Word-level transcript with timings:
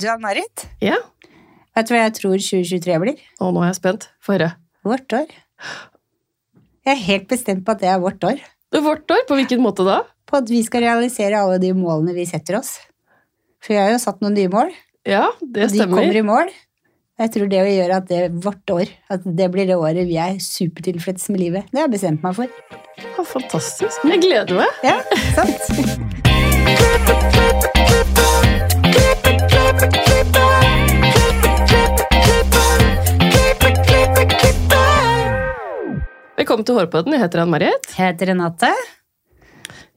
Du, 0.00 0.08
Ann-Marit, 0.10 0.64
Ja, 0.82 0.96
vet 1.76 1.86
du 1.86 1.92
hva 1.94 2.00
jeg 2.02 2.14
tror 2.18 2.34
2023 2.42 2.96
blir? 3.02 3.20
Å, 3.38 3.50
nå 3.54 3.60
er 3.62 3.68
jeg 3.70 3.78
spent. 3.78 4.08
Få 4.24 4.34
høre. 4.34 4.48
Vårt 4.84 5.14
år. 5.14 5.28
Jeg 6.84 6.92
er 6.96 7.04
helt 7.06 7.28
bestemt 7.30 7.62
på 7.64 7.72
at 7.76 7.80
det 7.84 7.88
er 7.92 8.00
vårt 8.02 8.24
år. 8.26 8.42
Det 8.74 8.80
er 8.80 8.84
vårt 8.84 9.06
år, 9.14 9.22
på 9.28 9.38
hvilken 9.38 9.62
måte 9.62 9.86
da? 9.86 10.00
På 10.26 10.40
at 10.40 10.50
vi 10.50 10.60
skal 10.66 10.82
realisere 10.84 11.38
alle 11.38 11.60
de 11.62 11.70
målene 11.78 12.14
vi 12.16 12.26
setter 12.26 12.58
oss. 12.58 12.72
For 13.62 13.72
vi 13.76 13.78
har 13.80 13.92
jo 13.94 14.00
satt 14.02 14.18
noen 14.24 14.34
nye 14.36 14.50
mål, 14.52 14.74
Ja, 15.06 15.28
det 15.40 15.70
stemmer. 15.70 15.84
og 15.86 15.90
de 15.94 16.02
kommer 16.02 16.18
i 16.18 16.26
mål. 16.26 16.50
Jeg 17.22 17.30
tror 17.36 17.46
det 17.52 17.60
vil 17.62 17.76
gjøre 17.78 17.96
at 18.02 18.08
det 18.10 18.18
er 18.24 18.34
vårt 18.48 18.70
år, 18.74 18.90
at 19.14 19.20
det 19.38 19.46
blir 19.54 19.66
det 19.70 19.76
året 19.78 20.08
vi 20.10 20.16
er 20.18 20.34
supertilfreds 20.42 21.28
med 21.30 21.38
livet. 21.44 21.70
Det 21.70 21.78
har 21.78 21.86
jeg 21.86 21.94
bestemt 21.94 22.26
meg 22.26 22.34
for. 22.40 22.48
Ja, 22.98 23.22
fantastisk. 23.30 24.02
Jeg 24.10 24.24
gleder 24.26 24.58
meg. 24.58 24.70
Ja, 24.82 24.98
sant? 25.38 25.62
Velkommen 36.34 36.66
til 36.66 36.76
Hårpodden. 36.78 37.14
Jeg 37.14 37.22
heter 37.22 37.42
Ann-Marit. 37.44 37.86
Heter 37.98 38.30
Renate. 38.32 38.70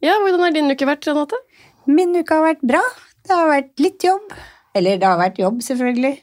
Ja, 0.03 0.13
hvordan 0.21 0.43
har 0.45 0.53
din 0.53 0.69
uke 0.69 0.87
vært, 0.87 1.07
Renate? 1.09 1.39
Min 1.89 2.13
uke 2.17 2.35
har 2.37 2.43
vært 2.45 2.61
bra. 2.67 2.81
Det 3.25 3.33
har 3.33 3.49
vært 3.49 3.81
litt 3.81 4.05
jobb. 4.05 4.35
Eller 4.77 4.99
det 5.01 5.07
har 5.09 5.17
vært 5.19 5.39
jobb, 5.41 5.57
selvfølgelig. 5.65 6.13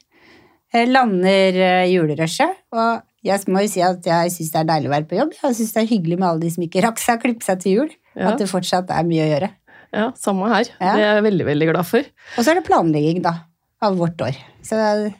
Jeg 0.75 0.89
lander 0.91 1.59
eh, 1.65 1.89
julerushet, 1.91 2.55
og 2.75 3.03
jeg 3.25 3.43
må 3.51 3.63
jo 3.63 3.71
si 3.71 3.83
at 3.85 4.07
jeg 4.07 4.31
syns 4.33 4.51
det 4.53 4.61
er 4.61 4.69
deilig 4.71 4.89
å 4.89 4.93
være 4.95 5.07
på 5.09 5.17
jobb. 5.19 5.35
Jeg 5.41 5.57
syns 5.59 5.75
det 5.75 5.83
er 5.83 5.91
hyggelig 5.91 6.17
med 6.21 6.27
alle 6.29 6.43
de 6.45 6.51
som 6.55 6.65
ikke 6.65 6.83
rakk 6.85 6.99
seg 7.01 7.19
å 7.19 7.23
klippe 7.25 7.47
seg 7.47 7.61
til 7.63 7.77
jul. 7.79 7.91
Ja. 8.15 8.31
At 8.31 8.41
det 8.43 8.49
fortsatt 8.51 8.91
er 8.95 9.07
mye 9.07 9.23
å 9.25 9.29
gjøre. 9.33 9.51
Ja, 9.95 10.07
samme 10.19 10.49
her. 10.51 10.67
Ja. 10.79 10.95
Det 10.95 11.03
er 11.05 11.13
jeg 11.19 11.25
veldig, 11.29 11.45
veldig 11.51 11.69
glad 11.73 11.87
for. 11.87 12.07
Og 12.35 12.43
så 12.43 12.51
er 12.53 12.59
det 12.59 12.65
planlegging, 12.67 13.21
da. 13.23 13.35
Av 13.83 13.95
vårt 13.99 14.23
år. 14.23 14.39
Så 14.65 14.79
det 14.79 15.13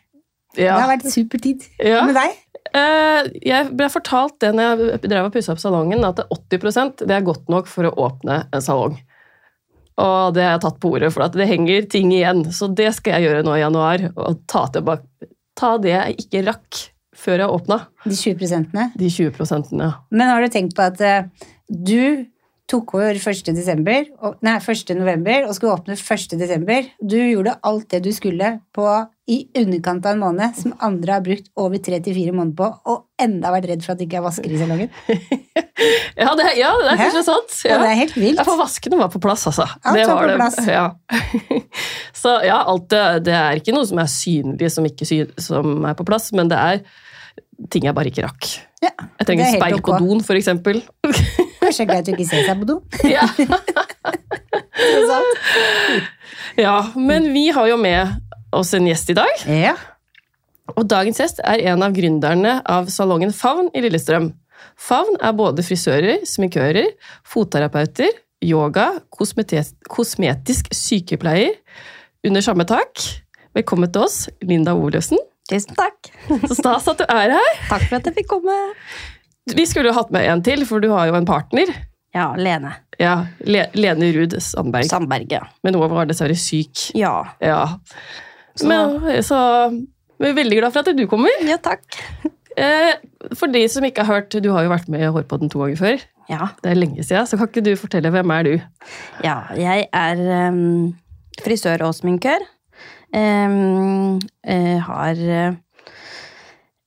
Ja. 0.64 0.78
har 0.80 0.88
vært 0.92 1.08
supertid. 1.12 1.64
Ja. 1.84 2.04
Med 2.08 2.16
deg? 2.16 2.36
Eh, 2.74 3.28
Jeg 3.46 3.72
ble 3.78 3.90
fortalt 3.94 4.40
det 4.42 4.54
når 4.56 4.82
jeg 4.96 5.02
drev 5.10 5.28
og 5.30 5.36
pussa 5.36 5.54
opp 5.54 5.62
salongen, 5.62 6.06
at 6.08 6.24
80% 6.34 7.06
det 7.06 7.18
er 7.18 7.28
godt 7.28 7.52
nok 7.52 7.70
for 7.72 7.88
å 7.90 7.94
åpne 8.08 8.46
en 8.52 8.64
salong. 8.64 8.98
Og 10.02 10.34
det 10.36 10.44
har 10.44 10.58
jeg 10.58 10.64
tatt 10.66 10.82
på 10.84 10.92
ordet, 10.98 11.14
for 11.16 11.24
at 11.24 11.36
det 11.38 11.48
henger 11.48 11.86
ting 11.92 12.12
igjen. 12.12 12.44
Så 12.52 12.68
det 12.76 12.90
skal 12.98 13.16
jeg 13.16 13.30
gjøre 13.30 13.46
nå 13.48 13.54
i 13.56 13.62
januar. 13.64 14.10
Og 14.20 14.42
ta, 14.52 14.66
tilbake, 14.76 15.30
ta 15.56 15.78
det 15.80 15.94
jeg 15.94 16.18
ikke 16.26 16.44
rakk 16.50 16.82
før 17.16 17.46
jeg 17.46 17.54
åpna. 17.56 17.78
De 18.04 18.12
20 18.18 18.40
prosentene. 18.42 18.90
De 19.00 19.08
20 19.08 19.32
prosentene. 19.38 19.94
Men 20.12 20.34
har 20.34 20.44
du 20.44 20.52
tenkt 20.52 20.76
på 20.76 20.84
at 20.84 21.00
eh, 21.00 21.30
du 21.72 22.26
tok 22.68 22.96
over 22.98 23.16
1. 23.16 23.54
desember, 23.56 24.08
nei, 24.44 24.56
1. 24.58 24.92
november 24.98 25.46
og 25.46 25.54
skulle 25.56 25.78
åpne 25.78 25.96
1. 25.96 26.36
desember. 26.42 26.88
Du 27.00 27.16
gjorde 27.22 27.56
alt 27.64 27.88
det 27.94 28.02
du 28.04 28.12
skulle 28.16 28.56
på 28.76 28.88
i 29.26 29.40
underkant 29.58 30.06
av 30.06 30.14
en 30.14 30.20
måned, 30.22 30.54
som 30.60 30.74
andre 30.86 31.16
har 31.16 31.24
brukt 31.26 31.48
over 31.58 31.80
tre 31.82 31.98
til 32.06 32.14
fire 32.14 32.34
måneder 32.36 32.58
på, 32.60 32.68
og 32.94 33.24
enda 33.26 33.50
vært 33.56 33.72
redd 33.72 33.82
for 33.86 33.96
at 33.96 34.02
det 34.02 34.06
ikke 34.06 34.20
er 34.20 34.26
vasker 34.28 34.52
i 34.54 34.60
salongen. 34.60 34.92
Ja, 36.20 36.36
det, 36.40 36.52
ja, 36.60 36.70
det 36.78 36.92
er 36.92 37.00
kanskje 37.00 37.24
sant. 37.26 37.56
Ja. 37.66 37.72
Ja. 37.72 37.80
det 37.82 37.90
er 37.90 38.00
helt 38.04 38.14
vilt. 38.20 38.38
Ja, 38.38 38.46
for 38.46 38.62
vaskene 38.62 39.00
var 39.02 39.10
på 39.14 39.22
plass, 39.24 39.48
altså. 39.50 39.66
Alt 39.82 39.98
det 39.98 40.06
var 40.12 40.22
på 40.22 40.28
det. 40.30 40.38
plass. 40.38 40.60
Ja. 40.70 40.86
Så 42.22 42.36
ja, 42.46 42.60
alt 42.70 42.86
det, 42.94 43.02
det 43.28 43.34
er 43.38 43.60
ikke 43.64 43.74
noe 43.76 43.86
som 43.90 44.00
er 44.02 44.12
synlig 44.14 44.70
som 44.74 44.86
ikke 44.88 45.06
sy 45.10 45.24
som 45.42 45.84
er 45.90 45.98
på 45.98 46.06
plass, 46.08 46.30
men 46.38 46.50
det 46.54 46.62
er 46.62 46.86
ting 47.74 47.86
jeg 47.88 47.96
bare 47.98 48.12
ikke 48.12 48.26
rakk. 48.28 48.48
Ja, 48.84 48.92
Jeg 49.22 49.28
trenger 49.30 49.46
er 49.48 49.58
speil 49.58 49.82
på 49.82 49.94
ok. 49.96 50.06
doen, 50.06 50.22
for 50.26 50.38
eksempel. 50.38 50.84
Kanskje 51.62 51.82
det 51.82 51.86
er 51.86 51.90
greit 51.92 52.10
å 52.12 52.14
ikke 52.14 52.30
se 52.30 52.46
seg 52.46 52.62
på 52.62 52.70
do. 52.70 52.78
ja. 53.10 53.26
Ja, 56.56 56.76
men 56.96 57.32
vi 57.34 57.48
har 57.52 57.68
jo 57.68 57.78
med 57.80 58.14
oss 58.56 58.74
en 58.78 58.88
gjest 58.90 59.12
i 59.12 59.18
dag. 59.18 59.44
Ja. 59.52 59.76
Og 60.76 60.88
dagens 60.90 61.20
gjest 61.22 61.42
er 61.46 61.62
en 61.72 61.84
av 61.86 61.94
gründerne 61.96 62.58
av 62.66 62.88
salongen 62.94 63.34
Favn 63.36 63.68
i 63.76 63.84
Lillestrøm. 63.86 64.32
Favn 64.82 65.18
er 65.24 65.36
både 65.38 65.64
frisører, 65.66 66.24
sminkører, 66.28 66.88
fotterapeuter, 67.28 68.10
yoga, 68.46 68.88
kosmetisk 69.14 70.72
sykepleier 70.76 71.54
under 72.26 72.42
samme 72.44 72.66
tak. 72.68 73.04
Velkommen 73.56 73.92
til 73.94 74.08
oss, 74.08 74.18
Linda 74.44 74.74
Oløsen. 74.76 75.20
Tusen 75.50 75.78
takk. 75.78 76.10
Så 76.50 76.58
stas 76.58 76.88
at 76.90 77.04
du 77.04 77.06
er 77.06 77.36
her. 77.38 77.52
Takk 77.70 77.86
for 77.86 78.00
at 78.00 78.08
jeg 78.10 78.16
fikk 78.18 78.32
komme. 78.34 78.56
Vi 79.54 79.68
skulle 79.70 79.92
jo 79.92 79.98
hatt 80.00 80.10
med 80.14 80.26
en 80.26 80.42
til, 80.44 80.66
for 80.66 80.82
du 80.82 80.90
har 80.90 81.12
jo 81.12 81.18
en 81.20 81.28
partner. 81.30 81.70
Ja, 82.16 82.30
Lene 82.40 82.72
Ja, 82.98 83.26
Le 83.44 83.66
Lene 83.76 84.08
Ruud 84.16 84.34
Sandberg. 84.42 84.88
Sandberg. 84.90 85.28
Ja. 85.36 85.44
Men 85.68 85.76
hun 85.78 85.92
var 85.92 86.08
dessverre 86.10 86.38
syk. 86.40 86.88
Ja, 86.98 87.20
Ja. 87.44 87.60
Så- 88.56 88.68
Men, 88.68 89.24
så 89.24 89.38
vi 90.20 90.30
er 90.30 90.34
veldig 90.38 90.60
glad 90.62 90.74
for 90.74 90.80
at 90.88 90.96
du 90.98 91.06
kommer. 91.12 91.30
ja 91.48 91.58
takk. 91.58 91.84
Eh, 92.58 92.94
For 93.36 93.48
de 93.52 93.68
som 93.68 93.84
ikke 93.84 94.04
har 94.06 94.14
hørt, 94.22 94.30
du 94.42 94.52
har 94.54 94.64
jo 94.64 94.70
vært 94.72 94.88
med 94.88 95.02
i 95.02 95.10
Hårpodden 95.12 95.50
to 95.52 95.60
ganger 95.60 95.76
før. 95.82 96.04
Ja, 96.30 96.48
Det 96.64 96.72
er 96.72 96.76
lenge 96.80 97.04
siden, 97.04 97.26
så 97.28 97.38
kan 97.38 97.48
ikke 97.50 97.64
du 97.66 97.76
fortelle 97.76 98.10
hvem 98.14 98.32
er 98.32 98.44
du? 98.44 98.62
ja 99.24 99.42
jeg 99.56 99.88
er 99.94 100.48
um, 100.50 100.96
frisør 101.44 101.84
og 101.86 101.94
sminkør. 101.96 102.40
Um, 103.14 104.20
uh, 104.48 104.80
har 104.88 105.20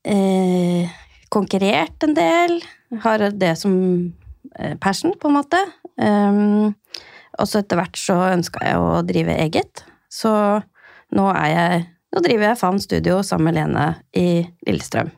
uh, 0.09 0.89
konkurrert 1.31 2.03
en 2.07 2.15
del. 2.17 2.61
Har 3.05 3.19
det 3.37 3.53
som 3.61 3.75
eh, 4.59 4.75
passion, 4.81 5.13
på 5.21 5.29
en 5.29 5.35
måte. 5.37 5.59
Um, 6.01 6.75
og 7.39 7.47
så 7.47 7.61
etter 7.61 7.77
hvert 7.77 7.99
så 8.01 8.17
ønska 8.33 8.63
jeg 8.65 8.81
å 8.81 9.03
drive 9.07 9.37
eget. 9.45 9.85
Så 10.09 10.33
nå 11.17 11.29
er 11.35 11.49
jeg 11.55 11.87
Nå 12.09 12.23
driver 12.25 12.47
jeg 12.49 12.57
Favn 12.57 12.79
Studio 12.81 13.19
sammen 13.21 13.51
med 13.51 13.57
Lene 13.59 13.83
i 14.17 14.41
Lillestrøm. 14.65 15.11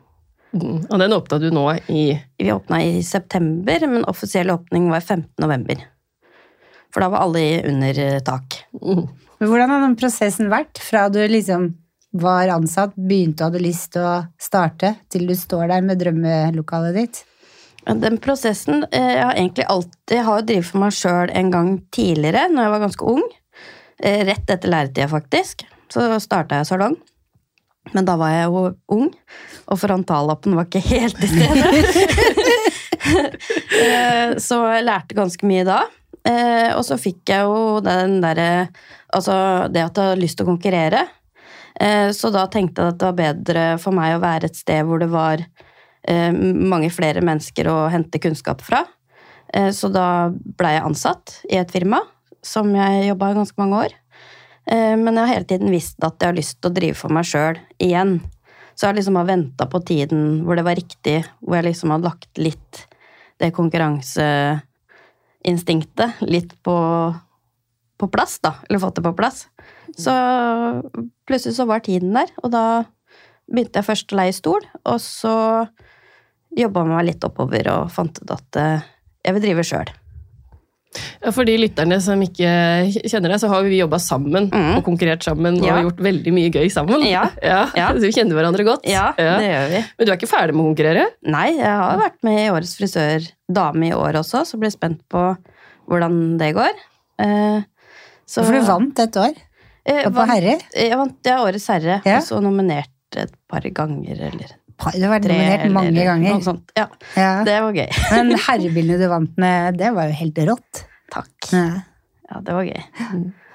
Mm, 0.51 0.81
Og 0.91 0.97
den 0.99 1.13
åpna 1.15 1.37
du 1.39 1.45
nå 1.55 1.61
i 1.87 2.01
Vi 2.35 2.49
åpna 2.51 2.81
i 2.83 2.97
september, 3.07 3.85
men 3.87 4.03
offisiell 4.11 4.51
åpning 4.51 4.89
var 4.91 4.99
15. 4.99 5.29
november. 5.39 5.79
For 6.91 6.99
da 6.99 7.07
var 7.13 7.23
alle 7.23 7.61
under 7.69 7.99
eh, 8.03 8.19
tak. 8.27 8.59
mm, 8.75 9.05
Men 9.39 9.47
hvordan 9.53 9.71
har 9.71 9.85
den 9.85 9.95
prosessen 9.95 10.51
vært 10.51 10.83
fra 10.83 11.05
du 11.09 11.21
liksom 11.31 11.69
var 12.11 12.51
ansatt, 12.51 12.91
begynte 12.99 13.45
og 13.45 13.53
hadde 13.53 13.63
lyst 13.63 13.93
til 13.95 14.03
å 14.03 14.15
starte, 14.35 14.97
til 15.07 15.29
du 15.29 15.35
står 15.39 15.69
der 15.71 15.85
med 15.87 16.01
drømmelokalet 16.03 16.97
ditt? 16.99 17.21
Den 17.87 18.19
prosessen 18.21 18.83
eh, 18.91 19.13
Jeg 19.15 19.23
har 19.29 19.37
egentlig 19.39 19.69
alltid 19.71 20.17
jeg 20.19 20.27
har 20.27 20.41
jo 20.41 20.49
drevet 20.51 20.67
for 20.67 20.83
meg 20.83 20.91
sjøl 20.99 21.31
en 21.39 21.55
gang 21.55 21.71
tidligere, 21.95 22.49
når 22.51 22.67
jeg 22.67 22.73
var 22.75 22.83
ganske 22.89 23.13
ung. 23.15 23.23
Eh, 24.03 24.25
Rett 24.27 24.51
etter 24.51 24.69
læretida, 24.75 25.07
faktisk. 25.07 25.63
Så 25.91 26.05
starta 26.23 26.61
jeg 26.61 26.69
salong. 26.69 26.95
Men 27.95 28.05
da 28.05 28.13
var 28.19 28.29
jeg 28.29 28.45
jo 28.53 28.61
ung, 28.93 29.07
og 29.67 29.79
frontallappen 29.81 30.53
var 30.55 30.67
ikke 30.69 30.83
helt 30.85 31.17
til 31.17 31.31
stede. 31.33 31.65
Eh, 33.81 34.35
Så 34.37 34.57
jeg 34.69 34.83
lærte 34.85 35.15
ganske 35.17 35.47
mye 35.49 35.63
da. 35.65 35.79
Eh, 36.27 36.69
Og 36.77 36.83
så 36.85 36.97
fikk 37.01 37.31
jeg 37.33 37.47
jo 37.47 37.79
den 37.83 38.19
derre 38.21 38.67
Altså 39.11 39.33
det 39.73 39.81
at 39.81 39.97
jeg 39.97 40.05
hadde 40.11 40.21
lyst 40.21 40.37
til 40.37 40.45
å 40.45 40.51
konkurrere. 40.51 41.01
Eh, 41.81 42.11
Så 42.15 42.29
da 42.31 42.45
tenkte 42.51 42.83
jeg 42.85 42.93
at 42.93 42.99
det 43.01 43.07
var 43.09 43.17
bedre 43.17 43.65
for 43.81 43.97
meg 43.97 44.13
å 44.15 44.21
være 44.23 44.51
et 44.51 44.59
sted 44.59 44.85
hvor 44.85 45.01
det 45.01 45.09
var 45.11 45.43
mange 46.01 46.87
flere 46.89 47.21
mennesker 47.21 47.67
å 47.69 47.89
hente 47.93 48.17
kunnskap 48.21 48.61
fra. 48.65 48.79
Så 49.69 49.89
da 49.93 50.31
blei 50.33 50.71
jeg 50.73 50.85
ansatt 50.87 51.35
i 51.45 51.59
et 51.59 51.69
firma 51.69 51.99
som 52.41 52.71
jeg 52.73 53.03
jobba 53.11 53.29
i 53.29 53.35
ganske 53.37 53.59
mange 53.61 53.83
år. 53.83 53.93
Eh, 54.69 54.97
Men 54.97 55.15
jeg 55.15 55.25
har 55.25 55.33
hele 55.33 55.45
tiden 55.49 55.71
visst 55.73 56.03
at 56.03 56.15
jeg 56.19 56.27
har 56.29 56.37
lyst 56.37 56.61
til 56.61 56.71
å 56.71 56.75
drive 56.75 56.95
for 56.97 57.09
meg 57.13 57.25
sjøl 57.25 57.57
igjen. 57.81 58.21
Så 58.75 58.85
jeg 58.85 58.91
har 58.91 58.99
liksom 58.99 59.27
venta 59.27 59.65
på 59.69 59.79
tiden 59.85 60.45
hvor 60.45 60.55
det 60.57 60.65
var 60.65 60.75
riktig, 60.79 61.25
hvor 61.41 61.55
jeg 61.59 61.67
liksom 61.71 61.89
har 61.93 62.05
lagt 62.05 62.37
litt 62.37 62.87
det 63.41 63.55
konkurranseinstinktet 63.57 66.11
litt 66.29 66.53
på, 66.63 66.75
på 67.97 68.05
plass, 68.13 68.39
da. 68.41 68.51
Eller 68.69 68.79
fått 68.81 68.95
det 68.99 69.05
på 69.05 69.17
plass. 69.17 69.37
Så 69.97 70.11
plutselig 71.27 71.55
så 71.57 71.65
var 71.69 71.79
tiden 71.85 72.13
der, 72.15 72.29
og 72.43 72.49
da 72.53 72.63
begynte 73.51 73.77
jeg 73.81 73.89
først 73.89 74.13
å 74.13 74.19
leie 74.21 74.33
stol, 74.35 74.63
og 74.85 74.99
så 75.03 75.35
jobba 76.55 76.79
jeg 76.83 76.89
meg 76.91 77.07
litt 77.09 77.27
oppover 77.27 77.63
og 77.73 77.91
fant 77.91 78.15
ut 78.21 78.31
at 78.35 78.49
eh, 78.59 78.81
jeg 79.25 79.33
vil 79.35 79.45
drive 79.45 79.63
sjøl. 79.67 79.89
Ja, 81.23 81.31
For 81.31 81.45
de 81.47 81.53
lytterne 81.57 82.01
som 82.03 82.19
ikke 82.21 82.49
kjenner 83.07 83.29
deg, 83.31 83.39
så 83.39 83.47
har 83.47 83.63
vi 83.63 83.77
jobba 83.79 83.97
sammen 84.01 84.49
Mm. 84.51 84.77
og 84.77 84.83
konkurrert 84.83 85.23
sammen 85.23 85.61
Ja. 85.63 85.77
og 85.77 85.85
gjort 85.91 86.01
veldig 86.03 86.33
mye 86.33 86.49
gøy 86.51 86.67
sammen. 86.71 87.01
Ja. 87.07 87.29
Ja. 87.41 87.67
Så 87.93 88.01
vi 88.01 88.11
kjenner 88.11 88.35
hverandre 88.35 88.65
godt. 88.67 88.83
Ja, 88.89 89.13
det 89.17 89.47
gjør 89.47 89.69
vi. 89.71 89.83
Men 89.97 90.05
du 90.07 90.11
er 90.11 90.17
ikke 90.17 90.31
ferdig 90.31 90.53
med 90.55 90.65
å 90.65 90.69
konkurrere? 90.75 91.05
Nei, 91.23 91.47
jeg 91.57 91.65
har 91.83 91.97
vært 92.01 92.19
med 92.23 92.39
i 92.39 92.49
Årets 92.51 92.75
frisør 92.79 93.29
dame 93.51 93.87
i 93.87 93.93
år 93.95 94.19
også, 94.19 94.43
så 94.45 94.59
blir 94.59 94.71
spent 94.71 94.99
på 95.09 95.37
hvordan 95.87 96.37
det 96.39 96.53
går. 96.55 96.75
Eh, 97.19 97.61
så- 98.27 98.43
For 98.43 98.51
du 98.51 98.61
vant 98.61 98.99
et 98.99 99.13
år, 99.17 99.33
Eh, 99.85 100.03
på 100.03 100.11
vant- 100.13 100.29
herre. 100.29 100.59
Jeg 100.75 100.95
vant 100.97 101.17
ja, 101.25 101.37
Årets 101.43 101.67
herre, 101.67 102.01
Ja. 102.05 102.17
og 102.17 102.23
så 102.23 102.39
nominert 102.41 102.87
et 103.17 103.31
par 103.49 103.61
ganger, 103.61 104.13
eller 104.19 104.47
Du 104.95 105.01
har 105.05 105.11
vært 105.19 105.27
tre. 105.27 105.35
nominert 105.37 105.71
mange 105.75 105.91
eller 105.91 106.07
ganger. 106.09 106.33
Noe 106.35 106.45
sånt. 106.45 106.71
Ja, 106.77 106.87
Ja. 107.17 107.43
det 107.47 107.57
var 107.61 107.73
gøy. 107.77 107.89
Men 108.15 108.31
herrebildene 108.47 108.97
du 109.01 109.07
vant 109.11 109.37
med, 109.37 109.77
det 109.81 109.91
var 109.95 110.09
jo 110.09 110.17
helt 110.21 110.41
rått. 110.51 110.83
Takk. 111.11 111.51
Ja. 111.51 111.67
Ja, 112.31 112.39
det 112.47 112.53
var 112.55 112.63
gøy. 112.63 112.83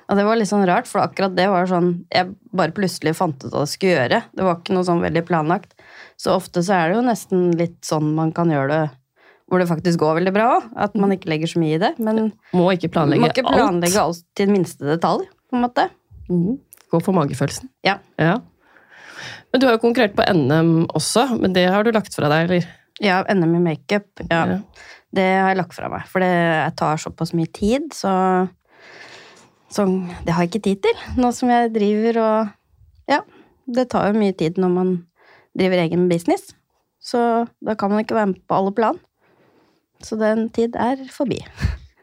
Og 0.07 0.15
det 0.21 0.25
var 0.29 0.37
litt 0.39 0.47
sånn 0.51 0.67
rart, 0.69 0.87
for 0.87 1.01
akkurat 1.03 1.33
det 1.35 1.49
var 1.51 1.67
sånn 1.67 2.05
jeg 2.15 2.29
bare 2.55 2.71
plutselig 2.77 3.15
fant 3.19 3.41
ut 3.43 3.51
hva 3.51 3.65
jeg 3.65 3.73
skulle 3.73 3.95
gjøre. 3.97 4.21
Det 4.37 4.45
var 4.47 4.61
ikke 4.61 4.77
noe 4.77 4.87
sånn 4.87 5.01
veldig 5.03 5.25
planlagt. 5.27 5.73
Så 6.21 6.37
ofte 6.37 6.63
så 6.63 6.77
er 6.77 6.93
det 6.93 6.99
jo 7.01 7.07
nesten 7.09 7.49
litt 7.59 7.81
sånn 7.89 8.13
man 8.15 8.31
kan 8.37 8.53
gjøre 8.53 8.69
det 8.71 8.85
hvor 9.47 9.63
det 9.63 9.69
faktisk 9.71 10.01
går 10.03 10.17
veldig 10.21 10.33
bra 10.35 10.47
òg. 10.59 10.65
At 10.87 10.95
man 10.99 11.13
ikke 11.15 11.31
legger 11.31 11.51
så 11.51 11.61
mye 11.63 11.77
i 11.77 11.83
det. 11.83 11.93
Men 12.03 12.33
Må 12.55 12.69
ikke 12.75 12.91
planlegge, 12.95 13.23
må 13.23 13.31
ikke 13.33 13.47
planlegge 13.47 13.99
alt 14.03 14.23
til 14.39 14.51
minste 14.51 14.87
detalj, 14.87 15.27
på 15.51 15.57
en 15.59 15.63
måte. 15.67 15.89
alt. 15.89 16.31
Mhm. 16.31 16.57
Gå 16.93 17.01
for 17.03 17.15
magefølelsen. 17.15 17.69
Ja. 17.87 17.97
Ja. 18.19 18.37
Men 19.53 19.63
du 19.63 19.69
har 19.69 19.77
jo 19.77 19.85
konkurrert 19.85 20.17
på 20.19 20.27
NM 20.37 20.91
også, 20.97 21.29
men 21.41 21.55
det 21.57 21.69
har 21.73 21.87
du 21.87 21.93
lagt 21.95 22.15
fra 22.17 22.29
deg, 22.33 22.49
eller? 22.49 22.69
Ja, 23.03 23.23
NM 23.29 23.57
i 23.59 23.63
makeup. 23.71 24.09
Ja. 24.31 24.43
Ja. 24.51 24.61
Det 25.17 25.25
har 25.25 25.53
jeg 25.53 25.61
lagt 25.61 25.77
fra 25.77 25.89
meg. 25.93 26.07
For 26.11 26.25
det 26.25 26.31
jeg 26.33 26.77
tar 26.81 27.01
såpass 27.01 27.33
mye 27.37 27.51
tid, 27.55 27.89
så, 27.95 28.13
så 29.73 29.87
Det 30.27 30.35
har 30.35 30.45
jeg 30.45 30.55
ikke 30.55 30.67
tid 30.69 30.85
til. 30.85 31.03
Nå 31.21 31.33
som 31.37 31.53
jeg 31.53 31.73
driver 31.77 32.23
og 32.25 32.55
Ja, 33.07 33.21
det 33.71 33.89
tar 33.93 34.11
jo 34.11 34.19
mye 34.19 34.35
tid 34.35 34.59
når 34.59 34.73
man 34.73 34.95
driver 35.57 35.85
egen 35.85 36.09
business. 36.11 36.51
Så 37.01 37.47
da 37.63 37.77
kan 37.79 37.93
man 37.93 38.03
ikke 38.03 38.17
være 38.19 38.33
med 38.35 38.43
på 38.49 38.57
alle 38.59 38.75
plan. 38.75 38.99
Så 40.03 40.19
den 40.21 40.49
tid 40.53 40.77
er 40.77 41.01
forbi. 41.13 41.39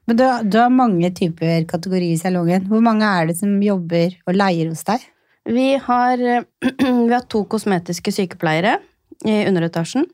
Men 0.07 0.18
du, 0.19 0.24
du 0.50 0.57
har 0.60 0.72
mange 0.74 1.12
typer 1.16 1.68
kategorier 1.69 2.16
i 2.16 2.19
salongen. 2.19 2.66
Hvor 2.72 2.81
mange 2.84 3.07
er 3.07 3.30
det 3.30 3.38
som 3.40 3.54
jobber 3.63 4.16
og 4.28 4.36
leier 4.36 4.72
hos 4.72 4.84
deg? 4.88 5.04
Vi 5.44 5.75
har, 5.75 6.18
vi 7.07 7.13
har 7.13 7.28
to 7.28 7.44
kosmetiske 7.51 8.12
sykepleiere 8.16 8.78
i 9.28 9.44
underetasjen. 9.48 10.07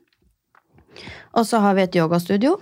Og 1.38 1.46
så 1.46 1.60
har 1.62 1.76
vi 1.78 1.84
et 1.86 1.96
yogastudio 1.96 2.56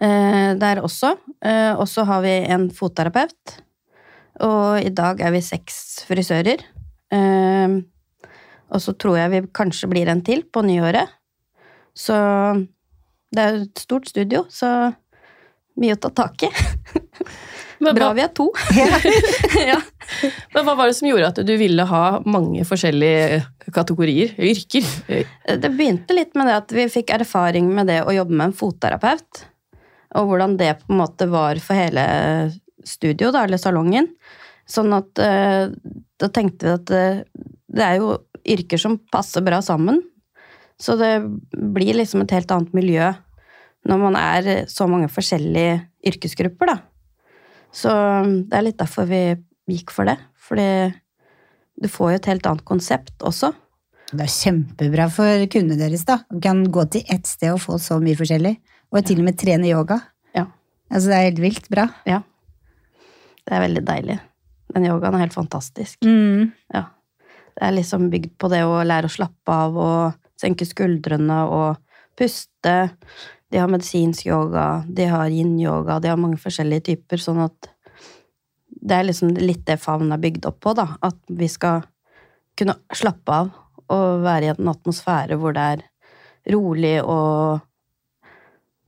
eh, 0.00 0.54
der 0.60 0.80
også. 0.80 1.14
Eh, 1.44 1.72
og 1.76 1.88
så 1.88 2.06
har 2.08 2.24
vi 2.24 2.36
en 2.56 2.70
fotterapeut. 2.72 3.58
Og 4.44 4.80
i 4.80 4.90
dag 4.90 5.20
er 5.20 5.34
vi 5.34 5.44
seks 5.44 6.06
frisører. 6.08 6.64
Eh, 7.12 7.76
og 8.74 8.80
så 8.80 8.96
tror 8.96 9.20
jeg 9.20 9.34
vi 9.34 9.42
kanskje 9.54 9.90
blir 9.92 10.08
en 10.10 10.24
til 10.24 10.46
på 10.48 10.64
nyåret. 10.64 11.12
Så 11.94 12.16
det 13.34 13.42
er 13.42 13.60
et 13.60 13.82
stort 13.82 14.08
studio, 14.08 14.44
så 14.50 14.94
mye 15.78 15.94
å 15.94 16.00
ta 16.00 16.10
tak 16.14 16.46
i. 16.46 16.50
Men 17.84 17.96
Bra 17.96 18.10
hva, 18.10 18.16
vi 18.16 18.24
er 18.24 18.30
to. 18.32 18.48
ja. 19.72 19.78
men 20.54 20.66
hva 20.66 20.74
var 20.78 20.88
det 20.88 20.96
som 20.98 21.08
gjorde 21.08 21.30
at 21.32 21.40
du 21.46 21.54
ville 21.60 21.86
ha 21.88 22.04
mange 22.24 22.64
forskjellige 22.68 23.42
kategorier, 23.74 24.34
yrker? 24.40 24.88
Det 25.44 25.72
begynte 25.72 26.16
litt 26.16 26.36
med 26.38 26.48
det 26.48 26.60
at 26.62 26.74
vi 26.76 26.86
fikk 26.92 27.12
erfaring 27.16 27.68
med 27.76 27.90
det 27.92 28.00
å 28.04 28.14
jobbe 28.14 28.36
med 28.36 28.50
en 28.50 28.56
fotterapeut. 28.56 29.44
Og 30.14 30.30
hvordan 30.30 30.56
det 30.60 30.76
på 30.80 30.92
en 30.92 31.00
måte 31.02 31.28
var 31.30 31.58
for 31.62 31.78
hele 31.78 32.04
studio, 32.86 33.32
da, 33.34 33.44
eller 33.44 33.60
salongen. 33.60 34.08
Sånn 34.70 34.92
at 34.96 35.20
eh, 35.20 35.68
da 36.20 36.30
tenkte 36.32 36.68
vi 36.68 36.74
at 36.78 36.92
eh, 36.94 37.22
det 37.74 37.84
er 37.84 38.00
jo 38.00 38.14
yrker 38.44 38.80
som 38.80 38.98
passer 39.12 39.44
bra 39.44 39.60
sammen. 39.64 40.02
Så 40.80 40.96
det 41.00 41.16
blir 41.52 41.96
liksom 41.98 42.24
et 42.24 42.34
helt 42.34 42.50
annet 42.54 42.74
miljø 42.76 43.12
når 43.84 44.00
man 44.00 44.16
er 44.16 44.64
så 44.72 44.86
mange 44.88 45.10
forskjellige 45.12 45.76
yrkesgrupper, 46.08 46.72
da. 46.72 46.76
Så 47.74 47.90
det 48.46 48.54
er 48.54 48.66
litt 48.68 48.78
derfor 48.80 49.08
vi 49.10 49.22
gikk 49.70 49.92
for 49.94 50.08
det. 50.08 50.16
Fordi 50.44 50.68
du 51.82 51.90
får 51.90 52.12
jo 52.12 52.20
et 52.20 52.30
helt 52.30 52.46
annet 52.46 52.66
konsept 52.68 53.24
også. 53.26 53.50
Det 54.14 54.22
er 54.22 54.30
kjempebra 54.30 55.08
for 55.10 55.46
kundene 55.50 55.80
deres, 55.80 56.04
da. 56.06 56.20
Du 56.30 56.38
kan 56.42 56.62
gå 56.70 56.84
til 56.92 57.06
ett 57.10 57.26
sted 57.26 57.54
og 57.54 57.62
få 57.64 57.80
så 57.82 57.98
mye 58.02 58.18
forskjellig. 58.18 58.54
Og 58.94 59.06
til 59.08 59.22
og 59.22 59.26
med 59.26 59.38
trene 59.40 59.70
yoga. 59.72 59.98
Ja. 60.36 60.46
Altså, 60.92 61.10
det 61.10 61.16
er 61.16 61.28
helt 61.30 61.42
vilt 61.42 61.70
bra. 61.72 61.88
Ja. 62.06 62.20
Det 63.44 63.56
er 63.56 63.64
veldig 63.64 63.82
deilig. 63.88 64.18
Den 64.74 64.86
yogaen 64.88 65.16
er 65.16 65.24
helt 65.24 65.36
fantastisk. 65.36 65.98
Mm. 66.06 66.52
Ja. 66.74 66.86
Det 67.54 67.66
er 67.66 67.74
liksom 67.74 68.06
bygd 68.12 68.36
på 68.38 68.50
det 68.52 68.62
å 68.66 68.78
lære 68.86 69.10
å 69.10 69.14
slappe 69.14 69.56
av 69.66 69.76
og 69.78 70.38
senke 70.40 70.66
skuldrene 70.68 71.40
og 71.50 71.80
puste. 72.18 72.76
De 73.52 73.60
har 73.60 73.70
medisinsk 73.70 74.26
yoga, 74.26 74.84
de 74.88 75.06
har 75.10 75.32
yin-yoga, 75.32 76.00
de 76.02 76.10
har 76.10 76.20
mange 76.20 76.40
forskjellige 76.40 76.88
typer, 76.90 77.20
sånn 77.22 77.42
at 77.44 77.70
det 78.84 78.96
er 78.96 79.06
liksom 79.08 79.34
litt 79.38 79.64
det 79.68 79.78
favnen 79.80 80.12
er 80.14 80.22
bygd 80.22 80.48
opp 80.48 80.58
på, 80.64 80.74
da. 80.76 80.88
At 81.04 81.18
vi 81.28 81.48
skal 81.48 81.84
kunne 82.58 82.76
slappe 82.94 83.36
av 83.42 83.52
og 83.94 84.24
være 84.24 84.48
i 84.48 84.52
en 84.54 84.70
atmosfære 84.72 85.36
hvor 85.40 85.54
det 85.56 85.64
er 85.74 85.84
rolig 86.54 86.96
og 87.02 87.62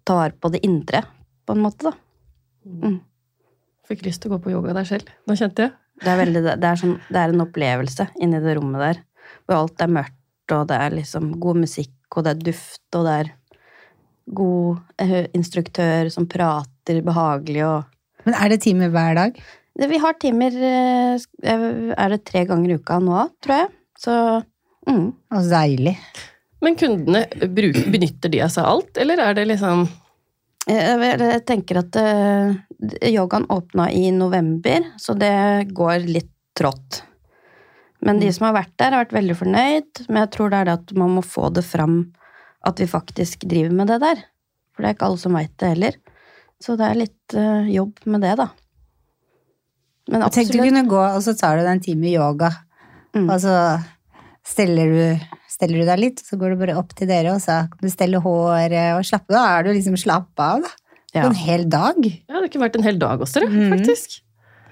ta 0.06 0.17
vare 0.20 0.37
på 0.38 0.50
det 0.55 0.62
indre, 0.67 1.03
på 1.47 1.56
en 1.56 1.62
måte, 1.64 1.91
da. 1.91 1.94
Mm. 2.67 3.00
Fikk 3.87 4.05
lyst 4.06 4.23
til 4.23 4.32
å 4.32 4.37
gå 4.37 4.44
på 4.44 4.53
yoga 4.55 4.75
der 4.76 4.88
selv. 4.88 5.11
Nå 5.26 5.37
kjente 5.38 5.67
jeg. 5.67 5.75
Det 6.03 6.11
er, 6.12 6.19
veldig, 6.20 6.43
det, 6.44 6.69
er 6.69 6.81
sånn, 6.81 6.97
det 7.08 7.20
er 7.20 7.32
en 7.32 7.43
opplevelse 7.47 8.08
inni 8.20 8.41
det 8.44 8.56
rommet 8.58 8.82
der. 8.82 9.03
Hvor 9.47 9.62
alt 9.62 9.82
er 9.82 9.93
mørkt, 9.97 10.53
og 10.53 10.67
det 10.70 10.79
er 10.82 10.97
liksom 10.99 11.31
god 11.43 11.62
musikk, 11.62 11.94
og 12.12 12.26
det 12.26 12.35
er 12.35 12.43
duft, 12.50 12.85
og 12.99 13.06
det 13.06 13.14
er 13.23 13.31
god 14.26 14.78
eh, 15.02 15.26
instruktør 15.37 16.11
som 16.12 16.26
prater 16.28 17.02
behagelig 17.06 17.64
og 17.67 17.93
Men 18.26 18.34
er 18.34 18.50
det 18.50 18.62
timer 18.64 18.90
hver 18.90 19.14
dag? 19.14 19.37
Vi 19.76 19.99
har 20.02 20.17
timer 20.19 20.55
eh, 20.56 21.26
Er 21.94 22.14
det 22.14 22.25
tre 22.26 22.46
ganger 22.49 22.73
i 22.73 22.78
uka 22.81 22.99
nå, 23.02 23.26
tror 23.44 23.61
jeg. 23.61 23.69
Så 23.99 24.14
mm. 24.88 25.06
Og 25.37 25.50
deilig. 25.50 25.96
Men 26.64 26.78
kundene, 26.81 27.26
bruker, 27.52 27.87
benytter 27.93 28.32
de 28.32 28.43
av 28.46 28.50
seg 28.52 28.67
alt, 28.67 28.96
eller 28.99 29.20
er 29.23 29.37
det 29.37 29.44
liksom 29.52 29.84
Jeg, 30.67 31.43
tenker 31.46 31.82
at 31.84 31.99
eh, 32.00 32.56
yogaen 33.12 33.46
åpna 33.52 33.90
i 33.93 34.08
november, 34.11 34.88
så 34.99 35.14
det 35.14 35.69
går 35.76 36.08
litt 36.08 36.32
trått. 36.56 37.05
Men 38.02 38.19
de 38.20 38.32
som 38.32 38.49
har 38.49 38.56
vært 38.56 38.75
der, 38.79 38.94
har 38.94 39.05
vært 39.05 39.14
veldig 39.17 39.37
fornøyd. 39.38 40.00
Men 40.08 40.25
jeg 40.25 40.32
tror 40.34 40.50
det 40.50 40.58
er 40.58 40.69
det 40.69 40.76
at 40.81 40.94
man 40.99 41.14
må 41.17 41.22
få 41.25 41.50
det 41.55 41.64
fram 41.67 42.00
at 42.66 42.80
vi 42.82 42.86
faktisk 42.90 43.46
driver 43.48 43.72
med 43.78 43.88
det 43.92 44.00
der. 44.02 44.22
For 44.74 44.82
det 44.84 44.90
er 44.90 44.96
ikke 44.98 45.08
alle 45.08 45.22
som 45.22 45.36
veit 45.38 45.52
det 45.62 45.72
heller. 45.74 45.96
Så 46.62 46.76
det 46.80 46.86
er 46.88 46.98
litt 47.02 47.36
uh, 47.36 47.66
jobb 47.68 48.00
med 48.08 48.24
det, 48.24 48.34
da. 48.40 48.48
Men 50.10 50.22
absolutt. 50.22 50.52
Tenk 50.52 50.54
du 50.54 50.62
kunne 50.62 50.84
gå, 50.90 51.02
og 51.16 51.22
så 51.24 51.34
tar 51.38 51.58
du 51.58 51.64
deg 51.66 51.72
en 51.76 51.84
time 51.84 52.10
yoga. 52.12 52.50
Mm. 53.16 53.26
Og 53.32 53.38
så 53.42 53.54
steller 54.46 54.92
du, 54.92 55.24
steller 55.50 55.82
du 55.82 55.88
deg 55.88 55.98
litt, 56.02 56.20
og 56.22 56.28
så 56.30 56.38
går 56.40 56.54
du 56.54 56.60
bare 56.60 56.76
opp 56.78 56.92
til 56.98 57.08
dere, 57.10 57.32
og 57.34 57.42
så 57.42 57.62
kan 57.72 57.82
du 57.82 57.90
stelle 57.92 58.20
håret 58.22 58.76
og 58.94 59.06
slappe 59.08 59.34
Da 59.34 59.42
er 59.56 59.66
du 59.66 59.72
liksom 59.74 59.96
slappa 59.98 60.52
av, 60.56 60.66
da. 60.66 60.74
På 61.16 61.22
Ja. 61.22 61.26
en 61.30 61.38
hel 61.40 61.64
dag. 61.72 61.96
Ja, 62.28 62.40
det 62.42 62.50
kunne 62.52 62.66
vært 62.69 62.76
en 62.76 62.84
hel 62.84 62.98
dag 63.00 63.20
også, 63.24 63.40
det, 63.40 63.48
Mhm. 63.50 63.72
faktisk. 63.78 64.20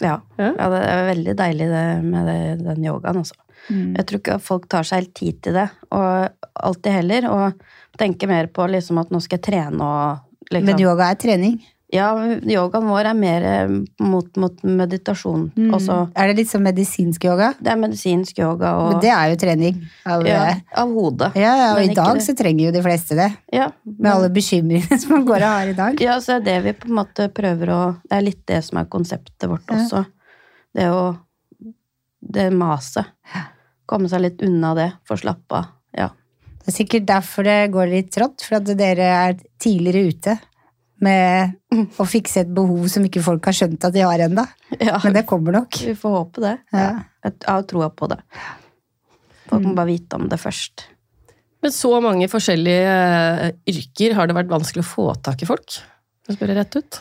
Ja. 0.03 0.19
Ja. 0.39 0.51
ja, 0.59 0.69
det 0.71 0.81
er 0.91 1.07
veldig 1.15 1.35
deilig 1.39 1.69
det 1.71 1.85
med 2.05 2.27
det, 2.27 2.65
den 2.67 2.85
yogaen, 2.85 3.17
altså. 3.23 3.35
Mm. 3.71 3.95
Jeg 3.97 4.07
tror 4.09 4.21
ikke 4.23 4.39
folk 4.45 4.69
tar 4.69 4.85
seg 4.89 5.03
helt 5.03 5.15
tid 5.17 5.43
til 5.47 5.57
det, 5.61 5.69
og 5.91 6.51
alltid 6.55 6.93
heller, 7.01 7.29
og 7.33 7.63
tenker 8.01 8.29
mer 8.31 8.47
på 8.53 8.67
liksom 8.71 8.99
at 9.01 9.13
nå 9.15 9.21
skal 9.25 9.39
jeg 9.39 9.47
trene 9.53 9.85
og 9.85 10.51
liksom. 10.51 10.67
Men 10.73 10.83
yoga 10.83 11.13
er 11.15 11.21
trening. 11.23 11.63
Ja, 11.95 12.09
yogaen 12.51 12.89
vår 12.91 13.07
er 13.07 13.15
mer 13.15 13.45
eh, 13.47 13.73
mot, 14.03 14.27
mot 14.41 14.63
meditasjon. 14.67 15.45
Mm. 15.55 15.75
Er 16.17 16.31
det 16.31 16.35
litt 16.41 16.51
sånn 16.51 16.65
medisinsk 16.65 17.23
yoga? 17.29 17.53
det 17.61 17.71
er 17.71 17.79
medisinsk 17.79 18.41
yoga 18.41 18.73
og 18.81 18.89
Men 18.95 19.03
det 19.05 19.13
er 19.15 19.29
jo 19.31 19.37
trening. 19.39 19.77
Av, 20.03 20.25
ja, 20.27 20.41
ja. 20.49 20.57
av 20.83 20.91
hodet. 20.97 21.29
Ja, 21.39 21.53
og 21.69 21.79
Men 21.79 21.93
i 21.93 21.95
dag 21.95 22.19
så 22.25 22.35
trenger 22.35 22.67
jo 22.67 22.73
de 22.75 22.83
fleste 22.83 23.15
det. 23.21 23.29
Ja, 23.55 23.69
Med 23.85 24.11
alle 24.11 24.33
bekymringene 24.35 24.99
som 25.05 25.15
man 25.15 25.29
går 25.29 25.39
og 25.45 25.47
har 25.53 25.71
i 25.71 25.77
dag. 25.79 26.03
ja, 26.03 26.19
så 26.25 26.41
er 26.41 26.45
det 26.49 26.57
vi 26.67 26.75
på 26.83 26.91
en 26.91 26.99
måte 26.99 27.29
prøver 27.37 27.71
å 27.77 27.81
Det 28.03 28.19
er 28.19 28.27
litt 28.27 28.43
det 28.51 28.63
som 28.67 28.83
er 28.83 28.91
konseptet 28.91 29.47
vårt 29.53 29.71
Ja. 29.71 29.79
også. 29.85 30.03
Det 30.75 30.91
å 30.91 31.05
Det 32.35 32.51
maset. 32.51 33.07
Komme 33.91 34.09
seg 34.11 34.25
litt 34.25 34.43
unna 34.45 34.73
det, 34.79 34.89
få 35.09 35.19
slappe 35.21 35.61
av. 35.61 35.71
Ja. 35.97 36.09
Det 36.65 36.73
er 36.73 36.77
sikkert 36.79 37.07
derfor 37.09 37.45
det 37.45 37.59
går 37.75 37.91
litt 37.91 38.11
trått, 38.15 38.45
for 38.47 38.59
at 38.59 38.69
dere 38.79 39.09
er 39.29 39.39
tidligere 39.61 40.09
ute 40.09 40.37
med 41.05 41.91
å 42.01 42.07
fikse 42.09 42.45
et 42.45 42.53
behov 42.55 42.87
som 42.89 43.05
ikke 43.05 43.23
folk 43.25 43.45
har 43.51 43.57
skjønt 43.57 43.85
at 43.85 43.95
de 43.95 44.05
har 44.07 44.25
ennå. 44.25 44.47
ja. 44.89 44.97
Men 45.05 45.19
det 45.19 45.27
kommer 45.29 45.59
nok. 45.59 45.81
Vi 45.85 45.97
får 45.99 46.17
håpe 46.19 46.45
det. 46.45 46.57
Ja. 46.73 46.91
Jeg 47.25 47.37
har 47.45 47.69
troa 47.69 47.91
på 47.93 48.09
det. 48.13 48.21
Folk 49.51 49.67
må 49.67 49.75
bare 49.77 49.91
vite 49.93 50.17
om 50.17 50.29
det 50.31 50.41
først. 50.41 50.87
Med 51.65 51.73
så 51.73 51.91
mange 52.05 52.29
forskjellige 52.29 52.89
eh, 52.89 53.53
yrker, 53.73 54.17
har 54.17 54.29
det 54.29 54.37
vært 54.37 54.53
vanskelig 54.53 54.85
å 54.85 54.89
få 54.89 55.07
tak 55.25 55.45
i 55.45 55.49
folk? 55.49 55.79
Jeg 56.29 56.37
spør 56.37 56.53
rett 56.57 56.77
ut. 56.77 56.99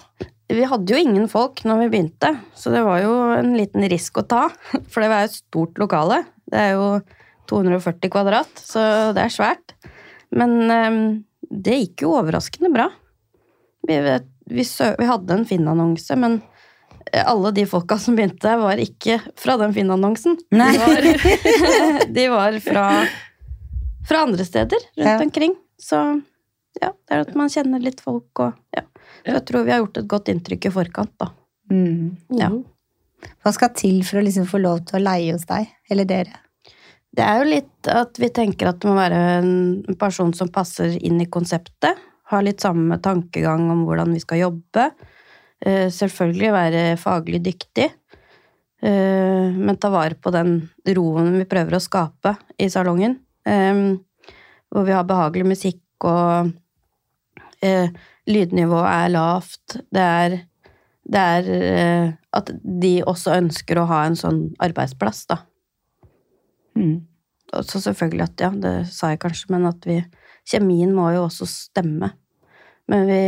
Vi 0.51 0.63
hadde 0.67 0.91
jo 0.93 0.99
ingen 0.99 1.27
folk 1.31 1.61
når 1.65 1.85
vi 1.85 1.89
begynte, 1.93 2.33
så 2.57 2.71
det 2.73 2.81
var 2.85 2.99
jo 3.01 3.13
en 3.37 3.53
liten 3.57 3.85
risk 3.89 4.17
å 4.19 4.25
ta. 4.27 4.47
For 4.91 5.01
det 5.03 5.09
var 5.11 5.23
jo 5.23 5.29
et 5.31 5.37
stort 5.39 5.79
lokale. 5.81 6.23
Det 6.51 6.59
er 6.59 6.73
jo 6.75 6.87
240 7.49 8.11
kvadrat, 8.13 8.51
så 8.59 8.81
det 9.15 9.23
er 9.23 9.33
svært. 9.33 9.73
Men 10.35 10.57
eh, 10.71 10.97
det 11.49 11.77
gikk 11.79 12.05
jo 12.05 12.15
overraskende 12.19 12.71
bra. 12.73 12.89
Vi, 13.87 13.97
vi, 13.99 14.63
vi 14.63 15.07
hadde 15.09 15.35
en 15.37 15.47
Finn-annonse, 15.47 16.15
men 16.19 16.37
eh, 17.11 17.23
alle 17.23 17.51
de 17.55 17.65
folka 17.69 17.97
som 17.99 18.15
begynte 18.19 18.53
var 18.61 18.79
ikke 18.83 19.19
fra 19.39 19.57
den 19.61 19.73
Finn-annonsen. 19.75 20.37
De 20.51 20.69
de 22.19 22.27
var 22.31 22.59
fra, 22.63 22.85
fra 24.07 24.23
andre 24.27 24.45
steder 24.47 24.87
rundt 24.95 25.07
Ja. 25.07 25.19
omkring. 25.23 25.55
Så 25.79 25.99
ja, 26.81 26.89
det 26.91 27.13
er 27.15 27.25
at 27.27 27.35
man 27.37 27.51
kjenner 27.53 27.83
litt 27.83 27.99
folk 28.03 28.39
og 28.47 28.55
ja. 28.75 28.85
Jeg 29.23 29.45
tror 29.47 29.63
vi 29.63 29.71
har 29.71 29.81
gjort 29.83 29.97
et 30.01 30.07
godt 30.11 30.29
inntrykk 30.33 30.67
i 30.67 30.73
forkant, 30.73 31.13
da. 31.21 31.29
Mm. 31.71 32.15
Ja. 32.37 32.49
Hva 33.43 33.53
skal 33.55 33.71
til 33.77 34.01
for 34.03 34.19
å 34.19 34.23
liksom 34.25 34.47
få 34.49 34.59
lov 34.59 34.81
til 34.87 34.99
å 34.99 35.03
leie 35.03 35.31
hos 35.35 35.45
deg? 35.47 35.69
Eller 35.91 36.07
dere? 36.09 36.41
Det 37.13 37.23
er 37.23 37.39
jo 37.39 37.49
litt 37.51 37.89
at 37.93 38.17
vi 38.19 38.29
tenker 38.33 38.71
at 38.71 38.79
det 38.81 38.89
må 38.89 38.95
være 38.97 39.19
en 39.37 39.97
person 40.01 40.33
som 40.35 40.49
passer 40.51 40.95
inn 40.97 41.21
i 41.21 41.29
konseptet. 41.31 41.99
Har 42.33 42.43
litt 42.43 42.63
samme 42.63 42.97
tankegang 43.03 43.67
om 43.71 43.83
hvordan 43.87 44.15
vi 44.15 44.21
skal 44.23 44.41
jobbe. 44.41 44.87
Eh, 45.63 45.87
Selvfølgelig 45.93 46.51
være 46.55 46.81
faglig 46.99 47.43
dyktig. 47.45 47.91
eh, 48.81 49.51
Men 49.53 49.77
ta 49.77 49.89
vare 49.93 50.15
på 50.15 50.31
den 50.33 50.69
roen 50.97 51.37
vi 51.37 51.45
prøver 51.45 51.77
å 51.77 51.83
skape 51.83 52.35
i 52.57 52.67
salongen. 52.67 53.19
Eh, 53.45 53.95
Hvor 54.73 54.83
vi 54.87 54.91
har 54.91 55.03
behagelig 55.05 55.45
musikk 55.45 55.79
og 56.03 56.51
lydnivået 58.29 58.89
er 58.89 59.13
lavt. 59.13 59.77
Det 59.93 60.03
er, 60.03 60.37
det 61.03 61.23
er 61.37 61.49
eh, 61.57 62.11
at 62.33 62.51
de 62.63 62.93
også 63.07 63.37
ønsker 63.39 63.79
å 63.79 63.87
ha 63.91 64.03
en 64.07 64.17
sånn 64.19 64.43
arbeidsplass, 64.63 65.25
da. 65.31 65.41
Mm. 66.77 67.03
Så 67.53 67.83
selvfølgelig 67.83 68.25
at, 68.25 68.41
ja, 68.41 68.49
det 68.49 68.75
sa 68.89 69.11
jeg 69.13 69.21
kanskje, 69.21 69.51
men 69.53 69.69
at 69.69 69.85
vi 69.85 70.01
Kjemien 70.43 70.91
må 70.91 71.05
jo 71.13 71.21
også 71.23 71.45
stemme. 71.47 72.09
Men 72.91 73.05
vi, 73.07 73.19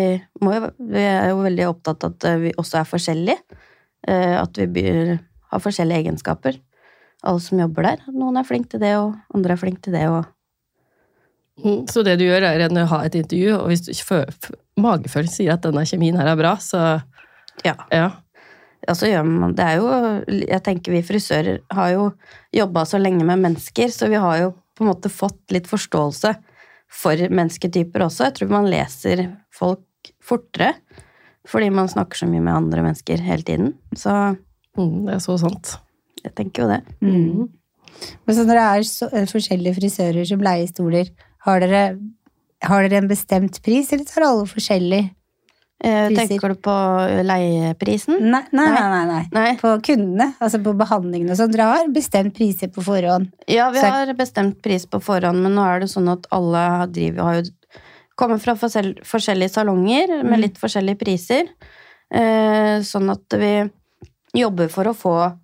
må 0.44 0.52
jo, 0.52 0.70
vi 0.92 1.00
er 1.00 1.30
jo 1.30 1.44
veldig 1.46 1.68
opptatt 1.70 2.04
av 2.04 2.16
at 2.18 2.26
vi 2.42 2.52
også 2.60 2.82
er 2.82 2.90
forskjellige. 2.90 3.60
Eh, 4.08 4.36
At 4.36 4.58
vi 4.60 4.68
byr, 4.68 5.14
har 5.52 5.64
forskjellige 5.64 6.04
egenskaper. 6.04 6.60
Alle 7.26 7.42
som 7.42 7.62
jobber 7.62 7.88
der. 7.88 8.04
Noen 8.12 8.38
er 8.38 8.48
flink 8.48 8.68
til 8.70 8.84
det, 8.84 8.92
og 9.00 9.16
andre 9.34 9.56
er 9.56 9.62
flink 9.62 9.80
til 9.86 9.96
det. 9.96 10.04
Og 10.12 10.26
Så 11.90 12.04
det 12.04 12.18
du 12.20 12.26
gjør, 12.26 12.44
er 12.44 12.66
å 12.68 12.86
ha 12.92 13.00
et 13.06 13.16
intervju, 13.16 13.54
og 13.56 13.70
hvis 13.72 14.04
magefølelsen 14.76 15.38
sier 15.38 15.54
at 15.56 15.64
denne 15.64 15.86
kjemien 15.88 16.18
her 16.20 16.28
er 16.28 16.40
bra, 16.40 16.58
så 16.60 16.82
ja. 17.64 17.76
ja. 17.92 18.10
Ja, 18.86 18.94
så 18.94 19.08
gjør 19.08 19.24
man 19.26 19.54
Det 19.58 19.64
er 19.64 19.80
jo 19.80 19.86
Jeg 20.28 20.60
tenker 20.62 20.94
vi 20.94 21.00
frisører 21.02 21.62
har 21.74 21.94
jo 21.94 22.10
jobba 22.54 22.84
så 22.86 23.00
lenge 23.02 23.24
med 23.26 23.40
mennesker, 23.42 23.88
så 23.90 24.12
vi 24.12 24.20
har 24.20 24.42
jo 24.44 24.52
på 24.76 24.84
en 24.84 24.92
måte 24.92 25.10
fått 25.10 25.56
litt 25.56 25.70
forståelse 25.72 26.34
for 26.92 27.24
mennesketyper 27.32 28.04
også. 28.06 28.28
Jeg 28.28 28.36
tror 28.38 28.52
man 28.52 28.70
leser 28.70 29.24
folk 29.56 30.12
fortere 30.22 30.76
fordi 31.50 31.70
man 31.74 31.88
snakker 31.90 32.18
så 32.20 32.28
mye 32.28 32.42
med 32.44 32.58
andre 32.58 32.84
mennesker 32.84 33.22
hele 33.22 33.46
tiden. 33.48 33.74
Så 33.96 34.12
Mm, 34.76 35.06
det 35.08 35.14
er 35.16 35.22
så 35.24 35.38
sant. 35.40 35.78
jeg 36.24 36.34
tenker 36.36 36.64
jo 36.66 36.70
det. 36.72 36.82
Mm. 37.06 37.50
Men 38.26 38.36
så 38.36 38.44
når 38.44 38.58
det 38.58 38.64
er 38.66 38.88
så, 38.90 39.10
eh, 39.14 39.28
forskjellige 39.30 39.76
frisører 39.78 40.26
som 40.28 40.42
leier 40.42 40.68
stoler, 40.68 41.12
har 41.46 41.62
dere, 41.64 41.84
har 42.66 42.86
dere 42.86 43.02
en 43.04 43.12
bestemt 43.12 43.62
pris, 43.66 43.92
eller 43.94 44.08
tar 44.10 44.26
alle 44.28 44.48
forskjellig? 44.50 45.04
Eh, 45.86 46.08
tenker 46.16 46.54
du 46.54 46.56
på 46.64 46.74
leieprisen? 47.28 48.16
Nei, 48.32 48.42
nei, 48.56 48.68
nei. 48.72 48.86
nei, 48.90 49.02
nei. 49.10 49.24
Nei. 49.36 49.50
På 49.60 49.76
kundene, 49.84 50.32
altså 50.42 50.62
på 50.64 50.74
behandlingen 50.80 51.30
og 51.34 51.38
sånn. 51.38 51.52
Dere 51.52 51.68
har 51.70 51.92
bestemt 51.94 52.34
priser 52.38 52.72
på 52.74 52.82
forhånd. 52.86 53.28
Ja, 53.52 53.68
vi 53.72 53.84
Så- 53.84 53.92
har 53.92 54.14
bestemt 54.16 54.62
pris 54.64 54.86
på 54.88 55.02
forhånd, 55.04 55.44
men 55.44 55.54
nå 55.54 55.66
er 55.68 55.82
det 55.82 55.90
sånn 55.92 56.10
at 56.12 56.26
alle 56.32 56.88
driver 56.88 57.22
har 57.24 57.42
jo 57.42 57.52
Kommer 58.16 58.40
fra 58.40 58.54
forskjellige 58.56 59.50
salonger 59.52 60.08
med 60.24 60.40
Mm. 60.40 60.42
litt 60.42 60.56
forskjellige 60.58 60.98
priser. 60.98 61.50
Eh, 62.10 62.80
sånn 62.80 63.12
at 63.12 63.38
vi 63.38 63.70
jobber 64.34 64.70
for 64.70 64.86
å 64.86 64.96
få 64.96 65.38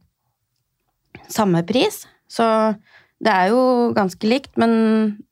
samme 1.28 1.64
pris. 1.68 2.08
Så 2.30 2.78
det 3.22 3.32
er 3.32 3.52
jo 3.52 3.62
ganske 3.94 4.28
likt, 4.28 4.56
men 4.62 4.74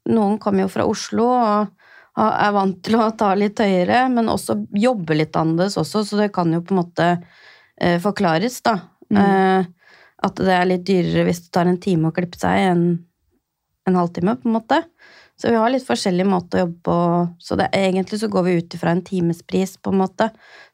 noen 0.10 0.38
kommer 0.41 0.65
jo 0.65 0.72
fra 0.72 0.86
Oslo 0.89 1.27
og 1.34 1.75
er 2.19 2.53
vant 2.53 2.79
til 2.84 2.98
å 3.00 3.10
ta 3.17 3.31
litt 3.38 3.62
høyere, 3.63 4.03
men 4.12 4.31
også 4.31 4.58
jobbe 4.75 5.17
litt 5.17 5.38
annerledes 5.39 5.77
også, 5.79 6.03
så 6.05 6.19
det 6.19 6.31
kan 6.36 6.51
jo 6.53 6.62
på 6.65 6.75
en 6.75 6.81
måte 6.81 7.08
eh, 7.79 7.98
forklares, 8.03 8.60
da. 8.65 8.75
Mm. 9.10 9.19
Eh, 9.24 9.93
at 10.27 10.41
det 10.43 10.51
er 10.51 10.67
litt 10.67 10.84
dyrere 10.88 11.24
hvis 11.29 11.46
det 11.46 11.53
tar 11.55 11.69
en 11.69 11.79
time 11.81 12.10
å 12.10 12.15
klippe 12.15 12.39
seg 12.41 12.65
enn 12.74 12.84
en 13.88 13.98
halvtime, 13.98 14.36
på 14.38 14.50
en 14.50 14.58
måte. 14.58 14.81
Så 15.39 15.50
vi 15.50 15.55
har 15.55 15.72
litt 15.72 15.88
forskjellig 15.88 16.25
måte 16.27 16.60
å 16.60 16.65
jobbe 16.65 16.81
på. 16.84 16.98
Så 17.39 17.55
det, 17.58 17.69
egentlig 17.74 18.19
så 18.19 18.27
går 18.29 18.43
vi 18.46 18.58
ut 18.60 18.75
ifra 18.75 18.91
en 18.91 19.05
timespris, 19.08 19.77
på 19.79 19.93
en 19.93 20.01
måte, 20.03 20.27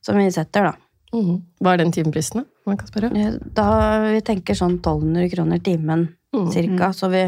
som 0.03 0.17
vi 0.17 0.25
setter, 0.33 0.71
da. 0.71 0.73
Mm. 1.15 1.37
Hva 1.61 1.75
er 1.75 1.83
den 1.83 1.93
timeprisen, 1.95 2.41
da? 2.41 2.49
man 2.65 2.79
kan 2.79 2.89
spørre? 2.89 3.11
Eh, 3.13 3.37
Da 3.55 3.67
vi 4.09 4.21
tenker 4.25 4.57
sånn 4.57 4.79
1200 4.79 5.29
kroner 5.35 5.61
timen. 5.63 6.07
Cirka. 6.53 6.91
Så 6.95 7.09
vi, 7.13 7.23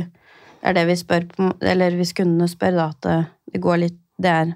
det 0.61 0.71
er 0.71 0.77
det 0.77 0.85
vi 0.89 0.97
spør 0.99 1.25
på, 1.31 1.49
eller 1.61 1.97
hvis 1.99 2.13
kundene 2.17 2.47
spør, 2.51 2.77
da, 2.77 2.89
at 2.93 3.09
det, 3.53 3.61
går 3.63 3.81
litt 3.85 3.97
Det 4.17 4.29
er 4.33 4.53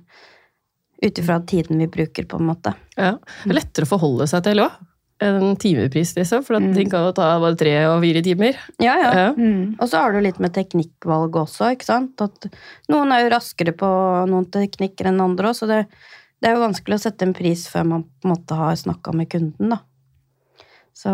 ut 1.01 1.19
ifra 1.21 1.39
tiden 1.45 1.77
vi 1.81 1.87
bruker, 1.89 2.25
på 2.29 2.37
en 2.39 2.47
måte. 2.49 2.73
Ja. 2.97 3.15
Det 3.43 3.51
er 3.51 3.57
lettere 3.59 3.85
å 3.85 3.91
forholde 3.91 4.25
seg 4.29 4.43
til 4.45 4.61
òg. 4.63 4.79
En 5.21 5.55
timepris, 5.61 6.15
liksom. 6.17 6.41
For 6.43 6.57
Mm. 6.57 6.73
ting 6.73 6.89
kan 6.89 7.03
jo 7.05 7.11
ta 7.13 7.39
bare 7.39 7.55
tre 7.55 7.73
og 7.85 8.01
fire 8.01 8.23
timer. 8.25 8.57
Ja, 8.81 8.95
ja. 8.97 9.11
Ja. 9.19 9.27
Mm. 9.37 9.75
Og 9.79 9.85
så 9.89 10.01
har 10.01 10.13
du 10.13 10.19
litt 10.19 10.39
med 10.41 10.53
teknikkvalg 10.53 11.35
også, 11.43 11.71
ikke 11.75 11.85
sant? 11.85 12.21
At 12.21 12.47
noen 12.89 13.11
er 13.13 13.21
jo 13.27 13.29
raskere 13.35 13.73
på 13.77 13.91
noen 14.29 14.49
teknikker 14.49 15.11
enn 15.11 15.21
andre 15.21 15.51
også, 15.53 15.67
så 15.67 15.69
det, 15.69 15.79
det 16.41 16.49
er 16.49 16.57
jo 16.57 16.63
vanskelig 16.65 16.97
å 16.97 17.03
sette 17.05 17.21
en 17.29 17.33
pris 17.37 17.67
før 17.69 17.85
man 17.85 18.03
på 18.03 18.25
en 18.25 18.33
måte 18.33 18.57
har 18.57 18.73
snakka 18.81 19.13
med 19.13 19.29
kunden, 19.29 19.75
da. 19.75 19.77
Så 20.97 21.13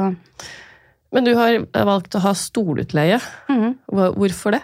Men 1.16 1.28
du 1.28 1.34
har 1.38 1.62
valgt 1.88 2.18
å 2.18 2.24
ha 2.26 2.34
stolutleie. 2.36 3.20
Mm. 3.50 3.78
Hvorfor 3.88 4.58
det? 4.58 4.64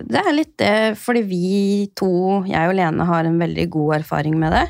det 0.00 0.20
er 0.22 0.34
litt 0.34 0.54
det 0.60 0.76
fordi 1.00 1.22
vi 1.28 1.46
to, 1.98 2.42
jeg 2.48 2.70
og 2.70 2.76
Lene, 2.78 3.06
har 3.08 3.28
en 3.28 3.40
veldig 3.40 3.66
god 3.74 3.96
erfaring 4.00 4.38
med 4.40 4.54
det. 4.54 4.66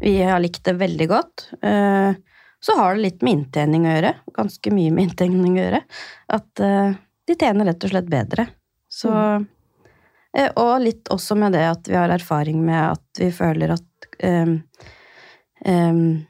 Vi 0.00 0.16
har 0.20 0.40
likt 0.42 0.64
det 0.66 0.76
veldig 0.80 1.08
godt. 1.08 1.50
Eh, 1.62 2.14
Så 2.60 2.72
har 2.74 2.96
det 2.96 3.02
litt 3.02 3.22
med 3.22 3.36
inntjening 3.36 3.84
å 3.86 3.92
gjøre. 3.92 4.14
Ganske 4.34 4.70
mye 4.74 4.90
med 4.90 5.10
inntjening 5.10 5.54
å 5.54 5.60
gjøre. 5.60 5.82
At 6.34 6.60
eh, 6.64 6.96
de 7.28 7.36
tjener 7.38 7.68
rett 7.70 7.84
og 7.84 7.92
slett 7.92 8.08
bedre. 8.10 8.46
Så 8.88 9.12
eh, 9.12 10.50
Og 10.56 10.72
litt 10.82 11.12
også 11.12 11.36
med 11.38 11.54
det 11.54 11.66
at 11.68 11.88
vi 11.88 11.98
har 11.98 12.12
erfaring 12.12 12.64
med 12.64 12.96
at 12.96 13.20
vi 13.20 13.30
føler 13.32 13.76
at 13.76 14.08
um, 14.24 14.56
um, 15.64 16.26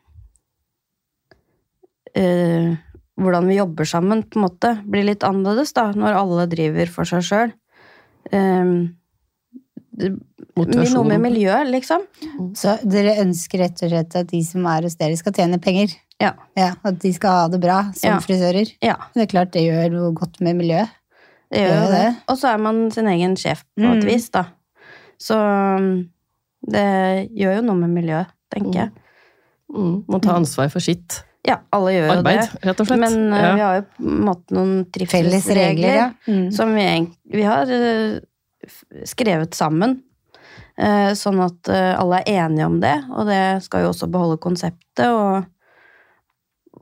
hvordan 3.17 3.47
vi 3.49 3.57
jobber 3.57 3.85
sammen, 3.89 4.23
på 4.29 4.37
en 4.39 4.45
måte, 4.49 4.75
blir 4.85 5.05
litt 5.09 5.25
annerledes, 5.25 5.73
da, 5.73 5.91
når 5.97 6.19
alle 6.21 6.47
driver 6.53 6.87
for 6.93 7.05
seg 7.09 7.23
sjøl. 7.25 7.53
det 9.97 10.11
blir 10.57 10.91
noe 10.93 11.07
med 11.09 11.23
miljø, 11.25 11.55
liksom. 11.71 12.05
Så 12.59 12.77
dere 12.85 13.15
ønsker 13.23 13.63
rett 13.65 13.81
og 13.85 13.93
slett 13.93 14.17
at 14.21 14.29
de 14.33 14.43
som 14.45 14.67
er 14.69 14.85
hos 14.89 14.97
dere, 15.01 15.17
skal 15.17 15.33
tjene 15.37 15.59
penger? 15.63 15.95
Ja. 16.21 16.35
At 16.57 16.99
de 17.03 17.13
skal 17.17 17.31
ha 17.41 17.49
det 17.53 17.61
bra 17.61 17.79
som 17.97 18.11
Ja. 18.17 18.19
frisører? 18.21 18.73
Ja, 18.83 18.97
Det 19.15 19.23
er 19.23 19.27
klart 19.33 19.53
det 19.53 19.63
gjør 19.65 19.91
noe 19.93 20.13
godt 20.13 20.41
med 20.41 20.57
miljøet. 20.57 20.89
det 21.53 21.61
gjør 21.61 21.77
jo 21.87 21.91
det. 21.93 22.03
det. 22.03 22.17
Og 22.29 22.37
så 22.39 22.53
er 22.55 22.59
man 22.59 22.91
sin 22.91 23.07
egen 23.07 23.37
sjef 23.37 23.65
på 23.79 23.85
et 23.97 24.03
Mm. 24.03 24.07
vis, 24.07 24.29
da. 24.31 24.45
Så 25.19 25.35
um, 25.79 26.09
det 26.69 27.31
gjør 27.33 27.57
jo 27.57 27.63
noe 27.63 27.77
med 27.77 27.91
miljøet, 27.91 28.27
tenker 28.53 28.75
jeg. 28.75 28.91
Mm. 29.73 30.05
Må 30.09 30.21
ta 30.23 30.35
ansvar 30.37 30.71
for 30.71 30.81
sitt 30.81 31.23
Ja, 31.47 31.61
alle 31.75 31.93
gjør 31.95 32.09
jo 32.11 32.23
det. 32.27 32.35
rett 32.67 32.81
og 32.83 32.89
slett. 32.89 33.03
Men 33.03 33.17
uh, 33.31 33.39
ja. 33.39 33.51
vi 33.55 33.63
har 33.63 33.77
jo 33.79 33.85
på 33.87 34.07
en 34.11 34.25
måte 34.27 34.57
noen 34.57 35.07
Felles 35.11 35.47
regler, 35.55 35.95
ja. 35.95 36.09
Mm. 36.27 36.49
som 36.55 36.73
vi, 36.75 36.87
vi 37.37 37.45
har 37.47 37.71
uh, 37.71 38.17
skrevet 39.07 39.55
sammen. 39.55 40.01
Uh, 40.77 41.13
Sånn 41.17 41.39
at 41.41 41.71
alle 41.71 42.21
er 42.25 42.43
enige 42.47 42.67
om 42.69 42.81
det, 42.83 42.97
og 43.15 43.31
det 43.31 43.43
skal 43.65 43.85
jo 43.85 43.93
også 43.93 44.11
beholde 44.13 44.41
konseptet. 44.43 45.07
Og, 45.07 45.47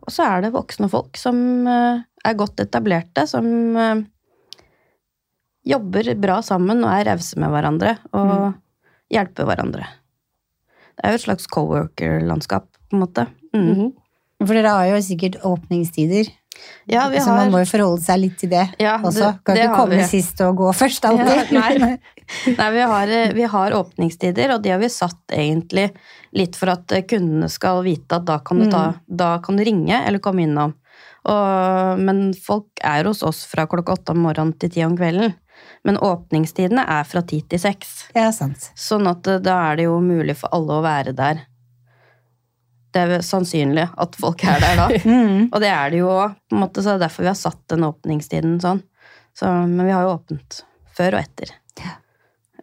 og 0.00 0.10
så 0.12 0.26
er 0.30 0.46
det 0.46 0.54
voksne 0.56 0.88
folk 0.92 1.20
som 1.20 1.68
er 1.68 2.38
godt 2.38 2.62
etablerte, 2.64 3.26
som 3.28 3.44
jobber 5.64 6.10
bra 6.20 6.40
sammen 6.44 6.82
og 6.84 6.92
er 6.92 7.06
rause 7.08 7.38
med 7.40 7.52
hverandre 7.52 7.94
og 8.16 8.56
hjelper 9.12 9.48
hverandre. 9.48 9.86
Det 10.94 11.04
er 11.04 11.14
jo 11.14 11.20
et 11.20 11.24
slags 11.24 11.46
co-worker-landskap, 11.50 12.66
på 12.90 12.96
en 12.96 13.04
måte. 13.04 13.26
Mm. 13.54 13.68
Mhm. 13.68 13.92
For 14.44 14.56
dere 14.56 14.72
har 14.76 14.88
jo 14.92 15.02
sikkert 15.04 15.40
åpningstider, 15.44 16.32
Ja, 16.86 17.08
vi 17.10 17.18
så 17.18 17.32
man 17.34 17.50
må 17.50 17.64
jo 17.64 17.66
forholde 17.66 18.02
seg 18.04 18.20
litt 18.22 18.36
til 18.38 18.52
det 18.52 18.62
Ja, 18.78 18.94
også. 19.02 19.32
Kan 19.44 19.56
det 19.56 19.64
ikke 19.66 19.78
komme 19.80 19.96
vi. 19.98 20.04
sist 20.06 20.38
og 20.46 20.54
gå 20.60 20.68
først 20.76 21.04
alltid. 21.08 21.50
Ja, 21.50 21.62
nei. 21.80 21.96
Nei, 22.60 22.68
vi 22.72 22.84
har, 22.92 23.10
eh, 23.12 23.32
vi 23.36 23.42
har 23.52 23.74
åpningstider, 23.76 24.54
og 24.54 24.62
de 24.64 24.70
har 24.72 24.78
vi 24.80 24.88
satt 24.88 25.34
egentlig 25.34 25.90
litt 26.32 26.56
for 26.56 26.72
at 26.72 26.92
eh, 26.94 27.02
kundene 27.10 27.50
skal 27.52 27.82
vite 27.84 28.16
at 28.16 28.24
da 28.28 28.38
kan 28.40 28.62
du, 28.62 28.68
ta, 28.72 28.84
da 29.06 29.34
kan 29.44 29.58
du 29.58 29.64
ringe 29.66 29.98
eller 30.06 30.22
komme 30.24 30.46
innom. 30.46 30.72
Og, 31.24 32.00
men 32.00 32.30
folk 32.36 32.80
er 32.84 33.08
hos 33.08 33.22
oss 33.26 33.44
fra 33.48 33.66
klokka 33.68 33.98
åtte 33.98 34.14
om 34.14 34.22
morgenen 34.24 34.54
til 34.60 34.72
ti 34.72 34.84
om 34.86 34.96
kvelden. 34.96 35.34
Men 35.84 35.98
åpningstidene 36.00 36.84
er 36.88 37.04
fra 37.08 37.22
ti 37.28 37.42
til 37.48 37.60
seks. 37.60 37.92
Ja, 38.16 38.30
sant. 38.32 38.70
Sånn 38.78 39.08
at 39.10 39.26
eh, 39.28 39.42
da 39.44 39.58
er 39.70 39.80
det 39.80 39.88
jo 39.88 39.98
mulig 40.04 40.38
for 40.40 40.54
alle 40.56 40.78
å 40.78 40.84
være 40.84 41.12
der. 41.16 41.44
Det 42.94 43.02
er 43.02 43.24
sannsynlig 43.26 43.88
at 43.98 44.16
folk 44.20 44.44
er 44.46 44.62
der 44.62 44.78
da. 44.78 44.86
Mm. 45.02 45.48
Og 45.52 45.58
det 45.62 45.70
er 45.72 45.90
det 45.90 46.02
jo 46.02 46.12
òg, 46.12 46.36
så 46.54 46.84
det 46.86 46.92
er 46.94 47.04
derfor 47.08 47.26
vi 47.26 47.32
har 47.32 47.38
satt 47.38 47.62
den 47.72 47.86
åpningstiden 47.88 48.60
sånn. 48.62 48.84
Så, 49.34 49.50
men 49.50 49.82
vi 49.88 49.94
har 49.94 50.06
jo 50.06 50.14
åpent 50.14 50.60
før 50.94 51.16
og 51.18 51.24
etter. 51.24 51.50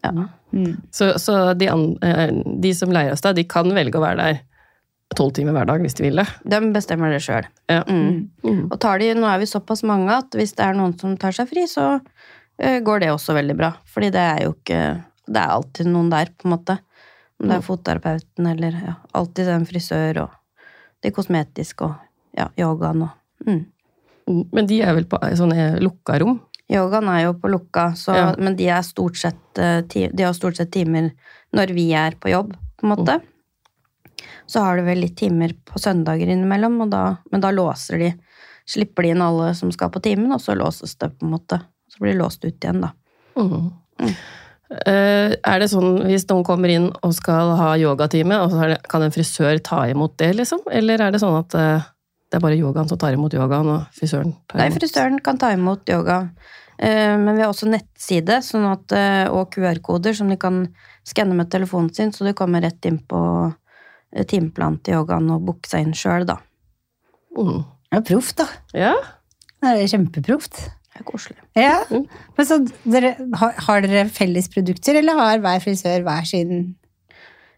Ja. 0.01 0.13
Mm. 0.51 0.77
Så, 0.91 1.11
så 1.19 1.53
de, 1.53 1.67
an, 1.69 1.83
eh, 2.03 2.31
de 2.63 2.71
som 2.75 2.91
leier 2.93 3.13
oss 3.13 3.23
da, 3.23 3.35
de 3.35 3.43
kan 3.47 3.69
velge 3.75 3.99
å 3.99 4.03
være 4.03 4.23
der 4.23 4.39
tolv 5.15 5.33
timer 5.35 5.55
hver 5.55 5.67
dag 5.67 5.83
hvis 5.83 5.97
de 5.97 6.05
vil 6.07 6.21
det. 6.21 6.27
De 6.47 6.59
bestemmer 6.73 7.11
det 7.13 7.21
sjøl. 7.25 7.47
Ja. 7.71 7.83
Mm. 7.87 8.29
Mm. 8.45 8.63
Og 8.69 8.77
tar 8.81 9.01
de, 9.01 9.11
nå 9.17 9.27
er 9.27 9.41
vi 9.41 9.49
såpass 9.49 9.83
mange 9.87 10.15
at 10.15 10.37
hvis 10.37 10.55
det 10.57 10.65
er 10.65 10.77
noen 10.77 10.95
som 10.99 11.17
tar 11.19 11.35
seg 11.35 11.49
fri, 11.51 11.65
så 11.69 11.93
eh, 12.61 12.79
går 12.83 13.03
det 13.03 13.11
også 13.13 13.35
veldig 13.37 13.57
bra. 13.59 13.73
Fordi 13.91 14.11
det 14.13 14.27
er 14.35 14.45
jo 14.47 14.55
ikke 14.57 14.81
Det 15.31 15.39
er 15.39 15.51
alltid 15.53 15.87
noen 15.87 16.09
der, 16.11 16.31
på 16.35 16.47
en 16.47 16.55
måte. 16.55 16.73
Om 17.41 17.49
det 17.49 17.57
er 17.57 17.65
fotterapeuten 17.65 18.47
eller 18.51 18.77
ja, 18.77 18.93
alltid 19.17 19.49
en 19.49 19.65
frisør 19.65 20.23
og 20.27 20.37
det 21.01 21.13
kosmetiske 21.15 21.87
og 21.87 22.37
ja, 22.37 22.47
yogaen 22.61 23.07
og 23.07 23.47
mm. 23.47 23.61
Mm. 24.29 24.43
Men 24.53 24.67
de 24.69 24.77
er 24.85 24.93
vel 24.93 25.07
på 25.09 25.17
sånne 25.35 25.81
lukka 25.81 26.19
rom? 26.21 26.37
Yogaen 26.71 27.09
er 27.11 27.23
jo 27.25 27.33
på 27.41 27.49
lukka, 27.51 27.89
så, 27.97 28.13
Ja. 28.15 28.27
men 28.37 28.55
de, 28.55 28.69
stort 28.85 29.17
sett, 29.17 29.57
eh, 29.57 29.81
de 29.83 30.23
har 30.23 30.33
stort 30.37 30.55
sett 30.55 30.71
timer 30.71 31.09
når 31.51 31.73
vi 31.75 31.89
er 31.97 32.15
på 32.15 32.29
jobb, 32.31 32.53
på 32.77 32.85
en 32.85 32.93
måte. 32.93 33.17
Så 34.45 34.61
har 34.63 34.77
du 34.77 34.85
vel 34.85 35.01
litt 35.01 35.17
timer 35.17 35.51
på 35.65 35.81
søndager 35.81 36.29
innimellom, 36.29 36.77
da, 36.89 37.17
men 37.31 37.41
da 37.41 37.51
låser 37.51 37.97
de 37.99 38.13
Slipper 38.71 39.03
de 39.03 39.09
inn 39.09 39.21
alle 39.25 39.55
som 39.57 39.71
skal 39.73 39.89
på 39.91 39.99
timen, 40.05 40.31
og 40.31 40.39
så 40.39 40.53
låses 40.55 40.93
det, 40.95 41.09
på 41.17 41.25
en 41.25 41.33
måte. 41.33 41.57
Så 41.91 41.99
blir 41.99 42.13
de 42.13 42.19
låst 42.21 42.45
ut 42.45 42.53
igjen, 42.55 42.83
da. 42.85 42.91
Mm. 43.35 43.71
Eh, 43.99 44.19
er 44.71 45.59
det 45.59 45.67
sånn 45.67 46.05
hvis 46.07 46.23
noen 46.29 46.45
kommer 46.47 46.71
inn 46.71 46.85
og 47.03 47.11
skal 47.17 47.55
ha 47.59 47.73
yogatime, 47.79 48.37
og 48.39 48.53
så 48.53 48.61
er 48.63 48.73
det, 48.73 48.77
kan 48.91 49.03
en 49.03 49.11
frisør 49.11 49.59
ta 49.63 49.81
imot 49.91 50.15
det, 50.21 50.29
liksom? 50.37 50.61
Eller 50.71 51.03
er 51.03 51.11
det 51.11 51.19
sånn 51.19 51.35
at 51.41 51.57
eh, 51.59 51.89
det 52.31 52.39
er 52.39 52.43
bare 52.45 52.55
yogaen 52.55 52.87
som 52.87 52.99
tar 52.99 53.11
imot 53.17 53.33
yogaen, 53.35 53.67
og 53.67 53.95
frisøren 53.97 54.31
tar 54.47 54.61
Nei, 54.61 54.69
frisøren 54.71 55.19
kan 55.23 55.39
ta 55.41 55.49
imot 55.51 55.89
yoga. 55.91 56.21
Eh, 56.79 57.17
Men 57.19 57.35
vi 57.35 57.43
har 57.43 57.51
også 57.51 57.67
nettside 57.67 58.39
sånn 58.47 58.69
at, 58.71 58.95
eh, 58.95 59.25
og 59.27 59.51
QR-koder 59.51 60.15
som 60.15 60.31
de 60.31 60.37
kan 60.39 60.63
skanne 61.03 61.35
med 61.35 61.51
telefonen 61.51 61.91
sin, 61.93 62.13
så 62.15 62.23
du 62.23 62.31
kommer 62.33 62.63
rett 62.63 62.87
inn 62.87 63.01
på 63.03 63.19
eh, 64.15 64.23
timeplanen 64.23 64.79
til 64.79 65.01
yogaen 65.01 65.27
og 65.35 65.43
booke 65.49 65.67
seg 65.67 65.83
inn 65.83 65.97
sjøl, 65.97 66.23
da. 66.29 66.39
Mm. 67.35 67.65
Det 67.91 67.99
er 67.99 68.07
proft, 68.07 68.37
da. 68.39 68.47
Ja. 68.73 68.95
Det 69.59 69.75
er 69.75 69.91
kjempeproft. 69.91 70.63
Det 71.01 71.07
er 71.07 71.11
koselig. 71.11 71.37
Ja. 71.57 71.73
Mm. 71.89 72.05
Men 72.37 72.45
så 72.47 72.59
dere, 72.85 73.11
har, 73.41 73.53
har 73.67 73.81
dere 73.81 74.05
felles 74.13 74.47
produkter, 74.53 74.99
eller 75.01 75.17
har 75.17 75.41
hver 75.43 75.59
frisør 75.63 76.03
hver 76.05 76.27
sin 76.29 76.75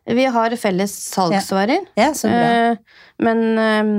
Vi 0.07 0.25
har 0.27 0.55
felles 0.59 0.91
salgsvarer, 1.13 1.85
Ja, 1.95 2.09
så 2.11 2.27
bra. 2.27 2.47
eh, 2.71 2.75
men 3.23 3.43
eh, 3.57 3.91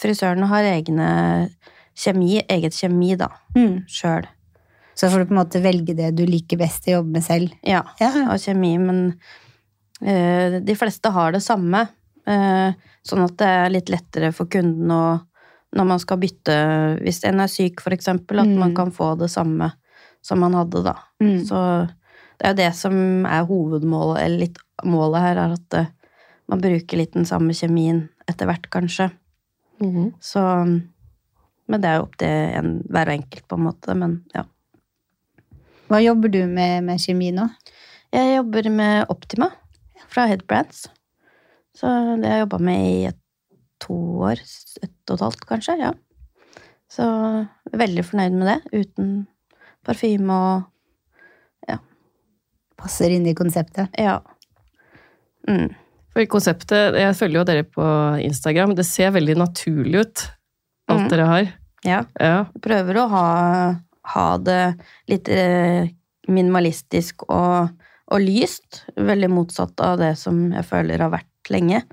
frisørene 0.00 0.46
har 0.50 0.66
egne 0.66 1.10
kjemi, 1.94 2.40
eget 2.50 2.72
kjemi, 2.74 3.16
da, 3.18 3.28
Mm. 3.56 3.84
sjøl. 3.86 4.26
Så 4.94 5.08
får 5.08 5.18
du 5.22 5.26
på 5.30 5.34
en 5.36 5.38
måte 5.44 5.62
velge 5.62 5.94
det 5.96 6.14
du 6.18 6.24
liker 6.26 6.58
best 6.58 6.84
å 6.88 6.96
jobbe 6.98 7.12
med 7.14 7.22
selv. 7.24 7.52
Ja, 7.64 7.82
Ja, 8.00 8.10
og 8.32 8.38
kjemi, 8.42 8.74
men 8.78 9.18
eh, 10.02 10.58
de 10.60 10.74
fleste 10.76 11.10
har 11.14 11.32
det 11.32 11.42
samme. 11.42 11.88
eh, 12.26 12.72
sånn 13.06 13.24
at 13.24 13.36
det 13.40 13.46
er 13.48 13.70
litt 13.70 13.88
lettere 13.88 14.28
for 14.34 14.46
kunden 14.46 14.90
å 14.92 15.22
Når 15.76 15.86
man 15.86 16.00
skal 16.02 16.18
bytte 16.18 16.54
Hvis 17.00 17.22
en 17.24 17.40
er 17.40 17.46
syk, 17.46 17.80
eksempel, 17.94 18.40
at 18.40 18.46
Mm. 18.46 18.58
man 18.58 18.74
kan 18.74 18.90
få 18.90 19.16
det 19.18 19.30
samme 19.30 19.72
som 20.22 20.38
man 20.40 20.52
hadde, 20.54 20.82
da. 20.84 20.94
Mm. 21.22 21.44
Så 21.46 21.88
det 22.38 22.44
er 22.46 22.48
jo 22.50 22.56
det 22.56 22.74
som 22.74 23.26
er 23.26 23.44
hovedmålet, 23.46 24.22
eller 24.24 24.38
litt 24.38 24.58
målet 24.84 25.20
her, 25.22 25.36
er 25.36 25.52
at 25.52 25.74
eh, 25.74 25.86
man 26.48 26.60
bruker 26.60 26.96
litt 26.98 27.12
den 27.14 27.24
samme 27.24 27.52
kjemien 27.54 28.08
etter 28.28 28.46
hvert, 28.46 28.68
kanskje. 28.70 29.10
Mm. 29.80 30.12
Så 30.20 30.40
Men 31.70 31.80
det 31.80 31.88
er 31.88 31.96
jo 32.00 32.02
opp 32.02 32.16
til 32.18 32.28
en, 32.28 32.82
hver 32.90 33.06
enkelt, 33.08 33.46
på 33.46 33.56
en 33.56 33.62
måte. 33.62 33.94
Men 33.94 34.24
ja. 34.34 34.42
Hva 35.88 36.00
jobber 36.02 36.28
du 36.28 36.40
med 36.46 36.82
med 36.84 36.98
kjemi 36.98 37.30
nå? 37.30 37.48
Jeg 38.12 38.36
jobber 38.36 38.70
med 38.70 39.06
Optima 39.08 39.50
fra 40.08 40.26
Headbrands. 40.26 40.88
Så 41.78 41.86
det 42.20 42.26
har 42.26 42.40
jeg 42.40 42.44
jobba 42.48 42.58
med 42.58 42.80
i 42.88 43.04
et, 43.06 43.19
to 43.80 43.96
år, 44.26 44.40
ett 44.82 45.10
og 45.10 45.16
et 45.16 45.26
halvt 45.26 45.46
kanskje. 45.48 45.76
ja. 45.80 45.92
Så 46.90 47.06
veldig 47.76 48.02
fornøyd 48.02 48.34
med 48.34 48.48
det, 48.50 48.82
uten 48.82 49.12
parfyme 49.86 50.34
og 50.34 51.70
ja. 51.70 51.78
Passer 52.80 53.14
inn 53.14 53.28
i 53.30 53.36
konseptet. 53.38 53.94
ja. 53.98 54.20
Mm. 55.48 55.70
For 56.10 56.26
konseptet, 56.26 56.96
Jeg 56.98 57.14
følger 57.16 57.38
jo 57.38 57.44
dere 57.46 57.64
på 57.64 57.84
Instagram. 58.20 58.74
Det 58.74 58.84
ser 58.84 59.12
veldig 59.14 59.36
naturlig 59.38 60.00
ut, 60.02 60.24
alt 60.90 61.06
mm. 61.06 61.08
dere 61.12 61.28
har. 61.30 61.52
ja. 61.86 62.00
Ja. 62.18 62.44
Prøver 62.60 62.98
å 62.98 63.06
ha, 63.08 63.26
ha 64.14 64.26
det 64.42 64.74
litt 65.08 65.28
eh, 65.28 65.86
minimalistisk 66.28 67.24
og, 67.28 67.70
og 68.10 68.20
lyst. 68.24 68.84
Veldig 68.96 69.30
motsatt 69.30 69.80
av 69.80 70.00
det 70.02 70.16
som 70.18 70.50
jeg 70.52 70.66
føler 70.66 71.06
har 71.06 71.14
vært 71.14 71.52
lenge. 71.54 71.84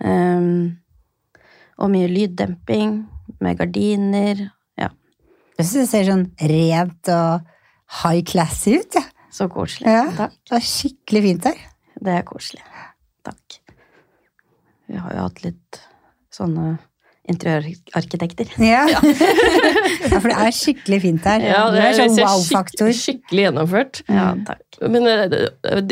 Um, 0.00 0.78
og 1.78 1.90
mye 1.92 2.08
lyddemping, 2.10 2.98
med 3.42 3.56
gardiner. 3.58 4.42
Ja, 4.78 4.90
Jeg 5.58 5.66
syns 5.66 5.74
det 5.80 5.88
ser 5.92 6.04
sånn 6.10 6.26
rent 6.50 7.08
og 7.14 7.40
high 8.02 8.22
class 8.28 8.66
ut. 8.68 8.94
Ja. 8.98 9.02
så 9.32 9.48
koselig. 9.48 9.88
Ja. 9.88 10.04
Takk. 10.16 10.34
Det 10.50 10.58
er 10.58 10.66
skikkelig 10.68 11.22
fint 11.24 11.44
her. 11.48 11.60
Det 12.02 12.12
er 12.18 12.22
koselig. 12.28 12.62
Takk. 13.24 13.58
Vi 14.90 14.98
har 15.00 15.14
jo 15.16 15.22
hatt 15.28 15.44
litt 15.44 15.80
sånne 16.34 16.74
interiørarkitekter. 17.32 18.50
Ja. 18.72 18.82
ja, 18.90 20.18
for 20.18 20.28
det 20.28 20.36
er 20.42 20.54
skikkelig 20.56 20.98
fint 21.04 21.26
her. 21.28 21.44
Ja, 21.46 21.62
det 21.72 21.82
er 21.86 21.94
sånn 22.00 22.16
wow-faktor. 22.18 22.90
skikk- 22.90 23.22
skikkelig 23.22 23.44
gjennomført. 23.46 24.00
Ja, 24.10 24.26
takk. 24.48 24.64
Men 24.90 25.06
eh, 25.06 25.36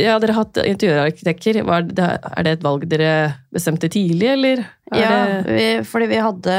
ja, 0.03 0.19
dere 0.21 0.35
har 0.35 0.40
hatt 0.43 0.59
interiørarkitekter. 0.64 1.61
Er 1.62 2.43
det 2.45 2.57
et 2.59 2.64
valg 2.66 2.87
dere 2.90 3.12
bestemte 3.55 3.88
tidlig, 3.93 4.33
eller? 4.35 4.64
Ja, 4.96 5.11
det, 5.46 5.55
vi, 5.55 5.66
fordi 5.87 6.09
vi 6.11 6.18
hadde 6.18 6.55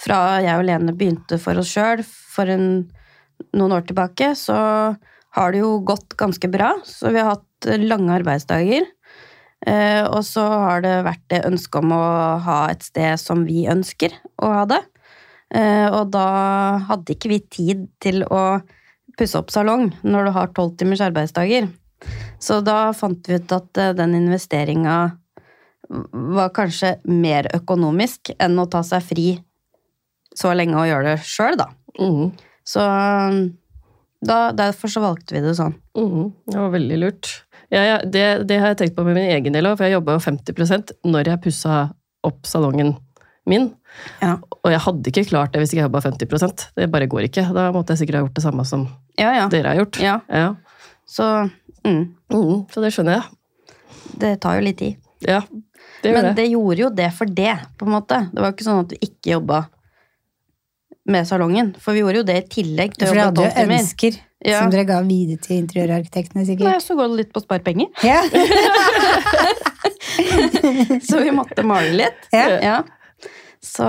Fra 0.00 0.18
jeg 0.40 0.56
og 0.56 0.64
Lene 0.64 0.94
begynte 0.96 1.36
for 1.42 1.60
oss 1.60 1.74
sjøl 1.74 2.00
for 2.04 2.48
en, 2.50 2.86
noen 3.54 3.74
år 3.76 3.84
tilbake, 3.88 4.32
så 4.38 4.56
har 5.34 5.52
det 5.52 5.60
jo 5.60 5.76
gått 5.86 6.16
ganske 6.18 6.48
bra. 6.50 6.72
Så 6.86 7.12
vi 7.14 7.20
har 7.20 7.36
hatt 7.36 7.68
lange 7.82 8.14
arbeidsdager. 8.16 8.86
Eh, 9.66 10.02
og 10.04 10.20
så 10.26 10.44
har 10.44 10.82
det 10.84 10.96
vært 11.06 11.24
det 11.32 11.44
ønsket 11.48 11.80
om 11.80 11.94
å 11.96 12.04
ha 12.44 12.58
et 12.72 12.84
sted 12.84 13.20
som 13.20 13.46
vi 13.48 13.64
ønsker 13.70 14.12
å 14.42 14.50
ha 14.52 14.64
det. 14.68 14.82
Eh, 15.54 15.86
og 15.88 16.10
da 16.14 16.26
hadde 16.90 17.14
ikke 17.14 17.30
vi 17.32 17.40
tid 17.46 17.86
til 18.02 18.24
å 18.26 18.60
pusse 19.18 19.38
opp 19.38 19.52
salong 19.54 19.90
når 20.02 20.28
du 20.28 20.34
har 20.36 20.52
tolv 20.56 20.76
timers 20.80 21.04
arbeidsdager. 21.04 21.70
Så 22.42 22.60
da 22.64 22.92
fant 22.96 23.24
vi 23.28 23.38
ut 23.38 23.54
at 23.56 23.80
eh, 23.80 23.94
den 23.96 24.16
investeringa 24.18 25.16
var 25.88 26.52
kanskje 26.56 26.94
mer 27.10 27.48
økonomisk 27.54 28.32
enn 28.40 28.58
å 28.58 28.66
ta 28.70 28.80
seg 28.86 29.02
fri 29.04 29.26
så 30.34 30.50
lenge 30.56 30.74
og 30.80 30.88
gjøre 30.88 31.12
det 31.12 31.26
sjøl, 31.28 31.56
da. 31.60 31.68
Mm. 32.00 32.32
Så 32.66 32.82
da, 34.24 34.38
derfor 34.56 34.90
så 34.90 35.02
valgte 35.04 35.36
vi 35.36 35.42
det 35.44 35.54
sånn. 35.58 35.74
Mm. 35.98 36.30
det 36.48 36.58
var 36.58 36.72
veldig 36.74 36.98
lurt. 37.02 37.30
Ja, 37.72 37.82
ja, 37.84 37.96
det, 38.02 38.24
det 38.48 38.58
har 38.62 38.72
jeg 38.72 38.80
tenkt 38.80 38.96
på 38.96 39.04
med 39.06 39.16
min 39.18 39.30
egen 39.34 39.54
del 39.54 39.66
òg, 39.68 39.76
for 39.78 39.86
jeg 39.88 39.96
jobba 39.98 40.16
jo 40.16 40.22
50% 40.24 40.94
når 41.10 41.30
jeg 41.32 41.42
pussa 41.44 41.78
opp 42.24 42.46
salongen 42.48 42.94
min. 43.50 43.68
Ja, 44.22 44.38
Og 44.64 44.72
jeg 44.72 44.80
hadde 44.86 45.10
ikke 45.12 45.26
klart 45.28 45.52
det 45.54 45.60
hvis 45.62 45.70
ikke 45.74 45.82
jeg 45.82 45.86
jobba 45.86 46.00
50% 46.02 46.62
Det 46.74 46.86
bare 46.90 47.06
går 47.06 47.28
ikke. 47.28 47.44
Da 47.54 47.68
måtte 47.74 47.94
jeg 47.94 48.00
sikkert 48.00 48.16
ha 48.18 48.22
gjort 48.24 48.38
det 48.40 48.42
samme 48.42 48.64
som 48.66 48.86
ja. 49.20 49.28
ja. 49.36 49.44
dere 49.52 49.70
har 49.74 49.78
gjort. 49.84 50.00
ja. 50.02 50.16
Ja. 50.32 50.48
Så 51.06 51.22
mm, 51.84 52.00
Mhm, 52.32 52.64
så 52.72 52.80
det 52.82 52.90
skjønner 52.96 53.18
jeg. 53.20 53.38
det 54.22 54.32
tar 54.42 54.56
jo 54.58 54.64
litt 54.64 54.78
tid. 54.80 54.96
Ja, 55.28 55.42
det 56.04 56.12
Men 56.14 56.28
det. 56.30 56.34
det 56.38 56.46
gjorde 56.52 56.82
jo 56.84 56.90
det 57.02 57.08
for 57.16 57.26
det, 57.40 57.54
på 57.80 57.86
en 57.88 57.94
måte. 57.96 58.18
Det 58.30 58.40
var 58.44 58.50
jo 58.52 58.56
ikke 58.58 58.66
sånn 58.68 58.82
at 58.84 58.92
du 58.92 58.96
ikke 59.00 59.32
jobba 59.34 59.62
med 61.14 61.26
salongen. 61.28 61.74
For 61.84 61.92
vi 61.96 62.00
gjorde 62.04 62.20
jo 62.22 62.26
det 62.30 62.36
i 62.38 62.46
tillegg 62.60 62.94
til 62.96 63.08
For 63.08 63.12
å 63.12 63.16
dere 63.18 63.26
jobbe 63.26 63.42
hadde 63.44 63.56
tolv 63.58 63.74
jo 63.74 63.80
ønsker 63.82 64.20
Ja. 64.44 64.58
som 64.60 64.70
dere 64.72 64.84
ga 64.88 64.98
videre 65.04 65.40
til 65.44 65.56
interiørarkitektene, 65.62 66.44
sikkert. 66.48 66.68
Nei, 66.68 66.78
så 66.84 66.96
går 66.96 67.08
det 67.12 67.16
litt 67.22 67.32
på 67.34 67.40
å 67.40 67.44
spare 67.44 67.64
penger. 67.64 67.88
Ja. 68.04 68.20
Så 71.08 71.18
vi 71.20 71.30
måtte 71.34 71.62
male 71.66 71.90
litt. 71.92 72.28
Ja. 72.32 72.46
Ja. 72.62 72.78
Så 73.64 73.86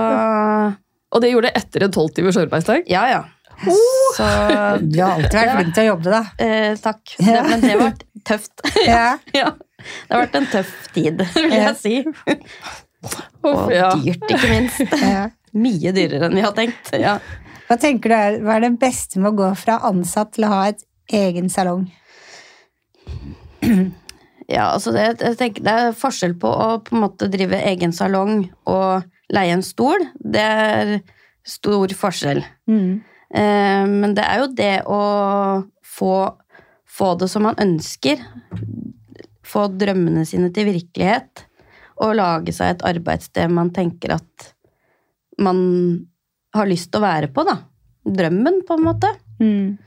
Og 1.14 1.22
det 1.22 1.30
gjorde 1.32 1.50
det 1.50 1.60
etter 1.62 1.84
en 1.86 1.92
tolvtimers 1.94 2.36
arbeidsdag? 2.40 2.84
Ja, 2.90 3.04
ja. 3.12 3.22
Så 4.16 4.24
Du 4.84 4.98
har 5.00 5.14
alltid 5.16 5.36
vært 5.38 5.54
flink 5.56 5.74
til 5.76 5.84
å 5.86 5.88
jobbe, 5.94 6.10
da. 6.12 6.22
eh, 6.44 6.74
Takk. 6.82 7.14
Det, 7.18 7.36
men 7.48 7.62
det 7.64 7.76
var 7.80 7.94
tøft. 8.28 8.64
Ja. 8.84 9.06
ja. 9.40 9.52
Det 10.06 10.14
har 10.14 10.24
vært 10.24 10.38
en 10.40 10.48
tøff 10.52 10.74
tid, 10.94 11.24
vil 11.36 11.56
jeg 11.56 11.74
si. 11.80 11.94
Og 13.46 13.72
dyrt, 13.72 14.30
ikke 14.30 14.52
minst. 14.52 14.96
Mye 15.66 15.92
dyrere 15.96 16.28
enn 16.28 16.36
vi 16.36 16.44
har 16.44 16.54
tenkt. 16.56 16.90
Ja. 17.00 17.18
Hva 17.66 17.78
tenker 17.82 18.12
du 18.12 18.16
er, 18.16 18.40
hva 18.44 18.58
er 18.58 18.66
det 18.66 18.76
beste 18.80 19.20
med 19.20 19.32
å 19.32 19.38
gå 19.40 19.52
fra 19.58 19.80
ansatt 19.88 20.34
til 20.36 20.46
å 20.46 20.52
ha 20.52 20.64
et 20.72 20.82
egen 21.24 21.52
salong? 21.52 21.86
Ja, 24.46 24.68
altså 24.76 24.92
det, 24.94 25.16
jeg 25.18 25.34
tenker, 25.40 25.64
det 25.66 25.72
er 25.74 25.96
forskjell 25.98 26.36
på 26.38 26.46
å 26.46 26.66
på 26.86 26.94
en 26.94 27.02
måte 27.02 27.26
drive 27.26 27.58
egen 27.66 27.90
salong 27.90 28.44
og 28.70 29.02
leie 29.34 29.56
en 29.56 29.64
stol. 29.66 30.04
Det 30.22 30.42
er 30.42 30.92
stor 31.46 31.90
forskjell. 31.98 32.44
Mm. 32.70 33.02
Eh, 33.34 33.86
men 33.90 34.14
det 34.14 34.22
er 34.22 34.42
jo 34.42 34.48
det 34.54 34.76
å 34.86 35.00
få, 35.82 36.14
få 36.86 37.12
det 37.18 37.30
som 37.32 37.46
man 37.48 37.58
ønsker. 37.62 38.22
Få 39.46 39.66
drømmene 39.78 40.24
sine 40.28 40.50
til 40.54 40.66
virkelighet. 40.72 41.44
og 41.96 42.12
lage 42.18 42.52
seg 42.52 42.74
et 42.74 42.82
arbeidssted 42.84 43.48
man 43.56 43.70
tenker 43.72 44.10
at 44.18 44.50
man 45.40 46.06
har 46.56 46.66
lyst 46.68 46.90
til 46.92 47.00
å 47.00 47.06
være 47.06 47.30
på, 47.32 47.44
da. 47.48 47.54
Drømmen, 48.04 48.58
på 48.68 48.76
en 48.76 48.84
måte. 48.84 49.08
Mm. 49.40 49.78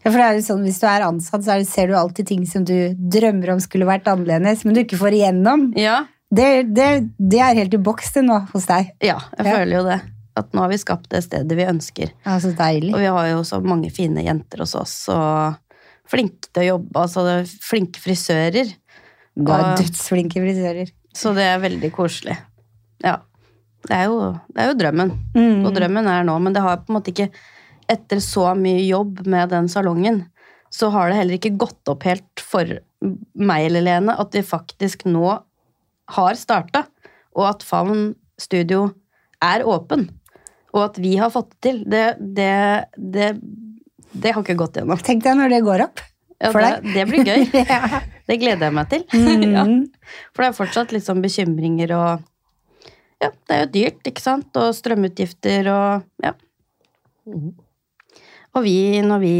Ja, 0.00 0.06
for 0.10 0.16
det 0.16 0.24
er 0.26 0.38
jo 0.38 0.44
sånn, 0.46 0.62
Hvis 0.64 0.80
du 0.80 0.86
er 0.88 1.04
ansatt, 1.04 1.44
så 1.44 1.58
er 1.58 1.64
ser 1.68 1.88
du 1.90 1.94
alltid 1.98 2.26
ting 2.30 2.46
som 2.48 2.64
du 2.64 2.94
drømmer 2.96 3.52
om 3.52 3.60
skulle 3.60 3.84
vært 3.88 4.08
annerledes, 4.08 4.64
men 4.64 4.74
du 4.76 4.80
ikke 4.80 4.96
får 5.00 5.16
igjennom. 5.18 5.68
Ja, 5.76 6.06
Det, 6.32 6.48
det, 6.72 6.88
det 7.18 7.40
er 7.42 7.56
helt 7.58 7.74
i 7.74 7.80
boks 7.84 8.12
det 8.14 8.22
nå 8.24 8.36
hos 8.52 8.64
deg. 8.70 8.92
ja 9.02 9.18
jeg 9.36 9.44
Ja. 9.46 9.56
føler 9.58 9.76
jo 9.76 9.84
det. 9.90 10.00
At 10.40 10.52
nå 10.54 10.60
har 10.62 10.68
vi 10.70 10.78
skapt 10.78 11.08
det 11.10 11.24
stedet 11.26 11.56
vi 11.58 11.64
ønsker. 11.68 12.12
Ja, 12.24 12.38
så 12.40 12.52
deilig. 12.56 12.94
Og 12.94 13.00
vi 13.02 13.06
har 13.12 13.26
jo 13.32 13.40
så 13.44 13.58
mange 13.60 13.90
fine 13.92 14.22
jenter 14.24 14.62
hos 14.64 14.74
oss, 14.78 15.08
og 15.08 15.56
flinke 16.10 16.50
til 16.50 16.64
å 16.64 16.68
jobbe. 16.74 17.04
Altså 17.04 17.24
flinke 17.64 18.02
frisører. 18.02 18.74
Du 19.38 19.50
har 19.50 19.76
dødsflinke 19.78 20.42
frisører. 20.42 20.90
Så 21.16 21.32
det 21.36 21.46
er 21.46 21.62
veldig 21.62 21.90
koselig. 21.94 22.36
Ja. 23.04 23.20
Det 23.86 23.96
er 23.96 24.10
jo, 24.10 24.18
det 24.52 24.60
er 24.60 24.68
jo 24.68 24.76
drømmen. 24.76 25.14
Mm. 25.32 25.62
Og 25.64 25.72
drømmen 25.76 26.08
er 26.12 26.26
nå, 26.28 26.36
men 26.42 26.54
det 26.56 26.62
har 26.64 26.82
på 26.82 26.92
en 26.92 27.00
måte 27.00 27.14
ikke 27.14 27.30
Etter 27.90 28.20
så 28.22 28.52
mye 28.54 28.84
jobb 28.86 29.24
med 29.26 29.48
den 29.50 29.66
salongen, 29.66 30.20
så 30.70 30.92
har 30.94 31.08
det 31.10 31.16
heller 31.18 31.34
ikke 31.40 31.56
gått 31.58 31.90
opp 31.90 32.04
helt 32.06 32.38
for 32.38 32.68
meg 33.34 33.64
eller 33.66 33.82
Lene 33.82 34.14
at 34.14 34.36
vi 34.36 34.44
faktisk 34.46 35.08
nå 35.10 35.24
har 36.14 36.38
starta, 36.38 36.84
og 37.34 37.48
at 37.48 37.64
Favn 37.66 38.12
studio 38.38 38.84
er 39.42 39.66
åpen. 39.66 40.06
Og 40.70 40.84
at 40.84 41.00
vi 41.02 41.16
har 41.18 41.32
fått 41.34 41.50
det 41.56 41.60
til. 41.66 41.82
Det, 41.90 42.04
det, 42.20 42.54
det, 42.94 43.32
det 44.12 44.32
har 44.34 44.42
ikke 44.42 44.58
gått 44.58 44.78
gjennom. 44.80 44.98
Tenk 45.04 45.22
deg 45.24 45.36
når 45.38 45.52
det 45.54 45.60
går 45.66 45.84
opp. 45.86 46.02
Ja, 46.40 46.50
For 46.54 46.64
deg? 46.64 46.86
det 46.94 47.04
blir 47.10 47.26
gøy. 47.28 47.42
ja. 47.68 48.00
Det 48.26 48.38
gleder 48.40 48.70
jeg 48.70 48.76
meg 48.76 48.90
til. 48.92 49.04
Mm. 49.20 49.54
ja. 49.54 49.64
For 50.34 50.42
det 50.44 50.50
er 50.50 50.56
fortsatt 50.56 50.92
litt 50.94 51.06
sånn 51.06 51.22
bekymringer 51.24 51.92
og 51.96 52.26
Ja, 53.20 53.28
det 53.28 53.52
er 53.56 53.66
jo 53.66 53.70
dyrt, 53.74 54.06
ikke 54.08 54.22
sant? 54.24 54.48
Og 54.56 54.72
strømutgifter 54.76 55.68
og 55.72 56.24
Ja. 56.24 56.32
Mm. 57.28 57.50
Og 58.56 58.64
vi, 58.66 58.98
når 59.06 59.20
vi 59.22 59.34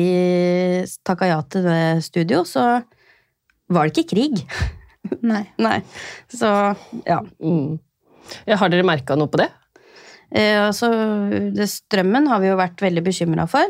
takka 1.02 1.26
ja 1.32 1.40
til 1.50 1.64
det 1.66 2.04
studio, 2.06 2.44
så 2.46 2.82
var 3.70 3.88
det 3.88 3.96
ikke 4.04 4.12
krig. 4.12 4.44
Nei. 5.32 5.42
Nei. 5.58 5.80
Så 6.30 6.46
ja. 7.08 7.18
Mm. 7.42 7.80
Ja, 8.46 8.60
har 8.60 8.70
dere 8.70 8.86
merka 8.86 9.16
noe 9.18 9.26
på 9.32 9.40
det? 9.40 9.48
Eh, 10.30 10.60
altså, 10.62 10.92
det, 11.56 11.66
strømmen 11.72 12.28
har 12.30 12.38
vi 12.44 12.52
jo 12.52 12.58
vært 12.60 12.84
veldig 12.84 13.02
bekymra 13.08 13.48
for. 13.50 13.66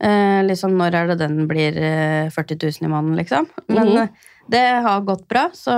Eh, 0.00 0.40
liksom, 0.46 0.78
når 0.80 0.96
er 0.96 1.10
det 1.10 1.18
den 1.20 1.44
blir 1.48 1.76
eh, 1.76 2.30
40 2.32 2.56
000 2.62 2.88
i 2.88 2.92
måneden, 2.92 3.16
liksom? 3.20 3.48
Men 3.66 3.88
mm 3.88 3.96
-hmm. 3.96 4.08
det 4.46 4.66
har 4.86 5.00
gått 5.00 5.28
bra, 5.28 5.50
så 5.52 5.72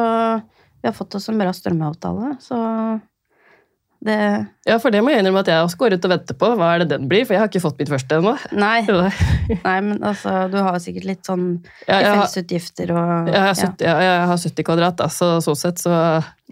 vi 0.82 0.88
har 0.88 0.92
fått 0.92 1.14
oss 1.14 1.28
en 1.28 1.38
bra 1.38 1.52
strømavtale, 1.52 2.37
så 2.40 3.00
det 4.04 4.46
Ja, 4.66 4.78
for 4.78 4.90
det 4.90 5.02
må 5.02 5.11
jeg 5.11 5.22
innrømme 5.22 5.42
at 5.44 5.48
jeg 5.48 5.62
også 5.62 5.78
går 5.78 5.94
ut 5.94 6.04
og 6.04 6.11
venter 6.11 6.35
på. 6.35 6.48
Hva 6.58 6.74
er 6.74 6.82
det 6.82 6.88
den 6.90 7.08
blir? 7.08 7.24
For 7.24 7.35
jeg 7.35 7.42
har 7.42 7.50
ikke 7.50 7.62
fått 7.62 7.78
mitt 7.78 7.90
første 7.92 8.18
ennå. 8.18 8.35
Nei, 8.52 8.82
nei, 9.68 9.80
men 9.80 10.02
altså, 10.02 10.48
du 10.50 10.58
har 10.58 10.78
sikkert 10.82 11.04
litt 11.04 11.26
sånn 11.26 11.62
ja, 11.87 12.00
fellesutgifter 12.00 12.90
og 12.90 13.30
jeg, 13.30 13.42
har 13.46 13.54
70, 13.54 13.87
ja, 13.87 13.96
jeg 14.02 14.26
har 14.32 14.42
70 14.44 14.66
kvadrat, 14.66 14.96
da, 14.98 15.08
så 15.08 15.37
sånn 15.44 15.56
sett 15.58 15.82
så 15.82 15.96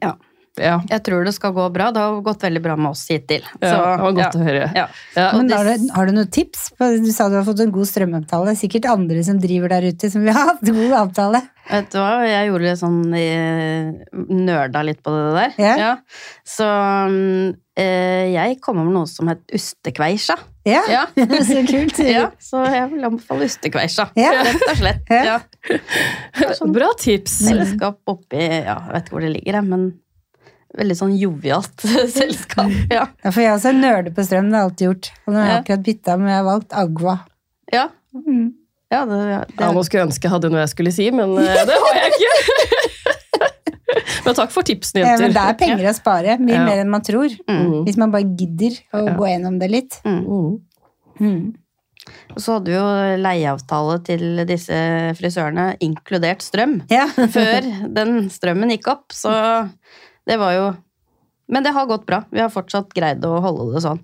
Ja. 0.03 0.15
Ja. 0.59 0.81
Jeg 0.91 1.05
tror 1.07 1.23
det 1.25 1.33
skal 1.37 1.53
gå 1.55 1.69
bra. 1.73 1.91
Det 1.95 2.01
har 2.03 2.17
gått 2.27 2.43
veldig 2.43 2.61
bra 2.65 2.75
med 2.77 2.91
oss 2.91 3.05
hittil. 3.09 3.45
ja 3.61 3.71
Så, 3.71 3.77
det 3.79 4.03
var 4.03 4.17
godt 4.19 4.35
å 4.37 4.43
høre. 4.43 4.67
ja. 4.75 4.89
Ja. 5.15 5.29
Men 5.37 5.53
har 5.55 5.65
du, 5.69 5.87
har 5.95 6.07
du 6.11 6.13
noen 6.17 6.31
tips? 6.35 6.73
Du 6.79 7.11
sa 7.15 7.29
du 7.31 7.37
har 7.39 7.47
fått 7.47 7.63
en 7.63 7.71
god 7.75 7.87
strømavtale. 7.89 8.57
Sikkert 8.59 8.89
andre 8.91 9.23
som 9.25 9.39
driver 9.41 9.71
der 9.77 9.87
ute 9.93 10.11
som 10.11 10.27
vil 10.27 10.35
ha 10.35 10.49
hatt 10.51 10.65
god 10.67 10.97
avtale. 11.05 11.41
Vet 11.71 11.93
du 11.93 11.99
hva, 12.03 12.25
jeg 12.27 12.49
gjorde 12.51 12.67
litt 12.67 12.81
sånn 12.81 13.01
eh, 13.15 13.91
Nerda 14.27 14.83
litt 14.83 15.03
på 15.07 15.13
det 15.15 15.29
der. 15.37 15.55
Ja. 15.79 15.93
Så 16.43 16.67
mm, 16.67 17.53
eh, 17.79 18.27
jeg 18.35 18.59
kom 18.65 18.81
over 18.83 18.91
noe 18.97 19.07
som 19.11 19.31
het 19.31 19.45
ustekveisja. 19.55 20.35
Ja, 20.67 20.83
Ja. 20.91 21.07
så 21.47 21.63
kult. 21.71 22.03
ja, 22.05 22.27
så 22.43 22.65
jeg 22.67 22.91
vil 22.91 23.07
anbefale 23.07 23.47
ustekveisja. 23.49 24.11
Ja. 24.19 24.35
Rett 24.51 24.67
og 24.69 24.77
slett. 24.83 25.07
Ja. 25.21 25.39
Ja. 25.71 26.53
Sånn 26.59 26.73
Bra 26.75 26.91
tips! 26.99 27.39
selskap 27.47 28.01
oppi 28.11 28.41
Ja, 28.41 28.77
jeg 28.89 28.93
vet 28.97 29.05
ikke 29.07 29.15
hvor 29.15 29.25
det 29.25 29.33
ligger, 29.39 29.61
men 29.65 29.91
veldig 30.79 30.97
sånn 30.97 31.17
jovialt 31.19 31.81
selskap. 32.19 32.71
Ja. 32.95 33.09
Ja, 33.25 33.31
for 33.31 33.41
jeg 33.43 33.53
også 33.57 33.71
er 33.73 33.79
nerde 33.81 34.13
på 34.15 34.23
strøm, 34.27 34.51
det 34.51 34.55
har 34.59 34.63
jeg 34.65 34.71
alltid 34.71 34.87
gjort. 34.89 35.11
Og 35.27 35.33
nå 35.35 35.39
har 35.41 35.47
jeg 35.47 35.55
Ja. 35.57 35.61
akkurat 35.65 35.85
bytta, 35.89 36.17
men 36.19 36.29
jeg 36.29 36.37
har 36.39 36.49
valgt 36.53 36.73
Agua. 36.85 37.17
Ja, 37.73 37.89
Mm. 38.11 38.53
ja 38.91 39.05
det, 39.07 39.19
det, 39.23 39.55
Ja, 39.61 39.69
nå 39.71 39.85
skulle 39.87 40.01
jeg 40.03 40.09
ønske 40.09 40.25
jeg 40.27 40.33
hadde 40.33 40.49
noe 40.51 40.61
jeg 40.65 40.71
skulle 40.73 40.91
si, 40.93 41.05
men 41.15 41.37
eh, 41.39 41.61
det 41.69 41.77
har 41.79 41.95
jeg 41.95 42.11
ikke. 42.17 42.33
men 44.27 44.35
takk 44.35 44.51
for 44.51 44.67
tipsene, 44.67 45.05
Ja, 45.05 45.17
men 45.21 45.31
det 45.35 45.43
er 45.45 45.55
penger 45.61 45.87
å 45.91 45.95
spare, 45.95 46.35
mye 46.43 46.57
Ja. 46.59 46.65
mer 46.67 46.81
enn 46.83 46.91
man 46.91 47.03
tror. 47.07 47.31
mm, 47.49 47.85
Hvis 47.87 47.97
man 47.97 48.11
bare 48.11 48.25
gidder 48.27 48.75
å 48.95 49.07
Ja. 49.07 49.15
gå 49.17 49.27
gjennom 49.31 49.59
det 49.61 49.71
litt. 49.71 50.01
mm. 50.05 50.21
Mm. 50.27 50.61
Mm. 51.21 51.55
Og 52.35 52.39
så 52.43 52.55
hadde 52.57 52.71
vi 52.73 52.75
jo 52.75 53.17
leieavtale 53.23 53.97
til 54.05 54.47
disse 54.49 54.73
frisørene, 55.19 55.77
inkludert 55.81 56.41
strøm. 56.43 56.81
Ja. 56.91 57.07
før 57.07 57.61
den 57.95 58.29
strømmen 58.31 58.71
gikk 58.75 58.89
opp, 58.89 59.13
så 59.13 59.71
det 60.27 60.37
var 60.41 60.53
jo 60.57 60.69
Men 61.51 61.65
det 61.67 61.73
har 61.75 61.87
gått 61.91 62.05
bra. 62.07 62.23
Vi 62.31 62.39
har 62.39 62.49
fortsatt 62.49 62.93
greid 62.95 63.25
å 63.27 63.41
holde 63.43 63.73
det 63.75 63.81
sånn. 63.83 63.99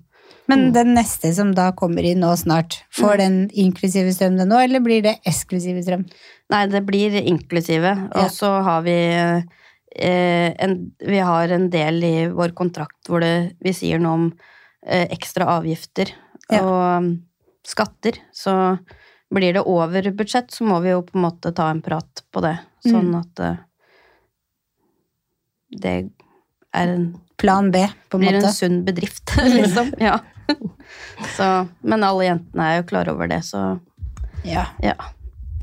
Men 0.51 0.73
den 0.75 0.93
neste 0.95 1.29
som 1.35 1.53
da 1.55 1.69
kommer 1.75 2.03
inn 2.03 2.19
nå 2.19 2.33
snart, 2.39 2.81
får 2.91 3.17
den 3.21 3.37
inklusive 3.55 4.11
strøm 4.15 4.35
det 4.39 4.45
nå, 4.49 4.57
eller 4.63 4.79
blir 4.83 5.01
det 5.03 5.13
eksklusive 5.27 5.79
strøm? 5.83 6.03
Nei, 6.51 6.65
det 6.71 6.81
blir 6.87 7.15
inklusive. 7.21 7.93
Og 8.19 8.27
så 8.35 8.49
har 8.63 8.81
vi 8.83 8.97
eh, 9.15 10.51
en, 10.59 10.75
Vi 10.99 11.19
har 11.19 11.49
en 11.55 11.69
del 11.71 12.03
i 12.03 12.27
vår 12.27 12.51
kontrakt 12.55 13.07
hvor 13.07 13.23
det, 13.23 13.53
vi 13.63 13.73
sier 13.75 13.99
noe 14.03 14.13
om 14.19 14.27
eh, 14.85 15.07
ekstra 15.11 15.47
avgifter 15.57 16.11
Ja. 16.51 16.61
og 16.63 17.03
um, 17.03 17.07
skatter. 17.67 18.19
Så 18.31 18.53
blir 19.33 19.53
det 19.57 19.63
over 19.67 20.11
budsjett, 20.15 20.51
så 20.51 20.63
må 20.67 20.79
vi 20.83 20.93
jo 20.93 21.01
på 21.03 21.15
en 21.17 21.25
måte 21.27 21.51
ta 21.55 21.69
en 21.71 21.81
prat 21.83 22.23
på 22.31 22.43
det. 22.43 22.57
Sånn 22.87 23.11
Mm. 23.11 23.19
at 23.19 23.39
eh, 23.43 23.57
det 25.71 25.95
er 26.75 26.93
en 26.93 27.09
Plan 27.37 27.67
B, 27.69 27.83
på 28.09 28.17
en 28.17 28.23
blir 28.23 28.39
en 28.39 28.49
sunn 28.49 28.79
bedrift, 28.85 29.29
liksom. 29.57 29.91
Ja. 30.01 30.15
Så, 31.35 31.45
men 31.85 32.01
alle 32.05 32.25
jentene 32.25 32.65
er 32.71 32.79
jo 32.79 32.87
klar 32.89 33.11
over 33.11 33.29
det, 33.29 33.43
så 33.45 33.77
Ja. 34.47 34.63
ja. 34.81 34.95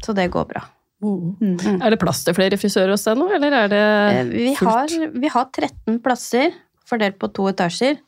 Så 0.04 0.14
det 0.14 0.28
går 0.30 0.46
bra. 0.52 0.62
Mm. 1.02 1.34
Mm. 1.40 1.80
Er 1.82 1.90
det 1.90 1.98
plass 1.98 2.22
til 2.24 2.36
flere 2.36 2.58
frisører 2.60 2.92
hos 2.94 3.02
deg 3.08 3.18
nå, 3.18 3.26
eller 3.34 3.56
er 3.64 3.72
det 3.72 3.82
fullt? 3.82 4.36
Vi 4.36 4.54
har, 4.60 5.10
vi 5.24 5.32
har 5.34 5.48
13 5.50 5.98
plasser 6.04 6.54
fordelt 6.86 7.18
på 7.18 7.32
to 7.34 7.48
etasjer, 7.50 7.98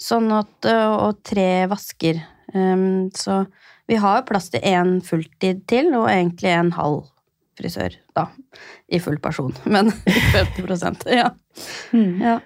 sånn 0.00 0.32
at, 0.34 0.52
eh, 0.66 0.94
og 1.06 1.20
tre 1.22 1.66
vasker. 1.70 2.18
Um, 2.54 3.10
Så 3.14 3.44
vi 3.86 3.96
har 4.00 4.24
plass 4.26 4.50
til 4.50 4.64
én 4.64 4.96
fulltid 5.04 5.64
til, 5.70 5.92
og 5.94 6.08
egentlig 6.10 6.50
en 6.50 6.72
halv 6.74 7.04
frisør, 7.58 7.96
da. 8.16 8.26
I 8.88 9.00
full 9.02 9.18
person, 9.22 9.54
men 9.74 9.90
50% 9.92 11.06
Ja. 11.20 11.30
Mm. 11.92 12.14
ja. 12.22 12.38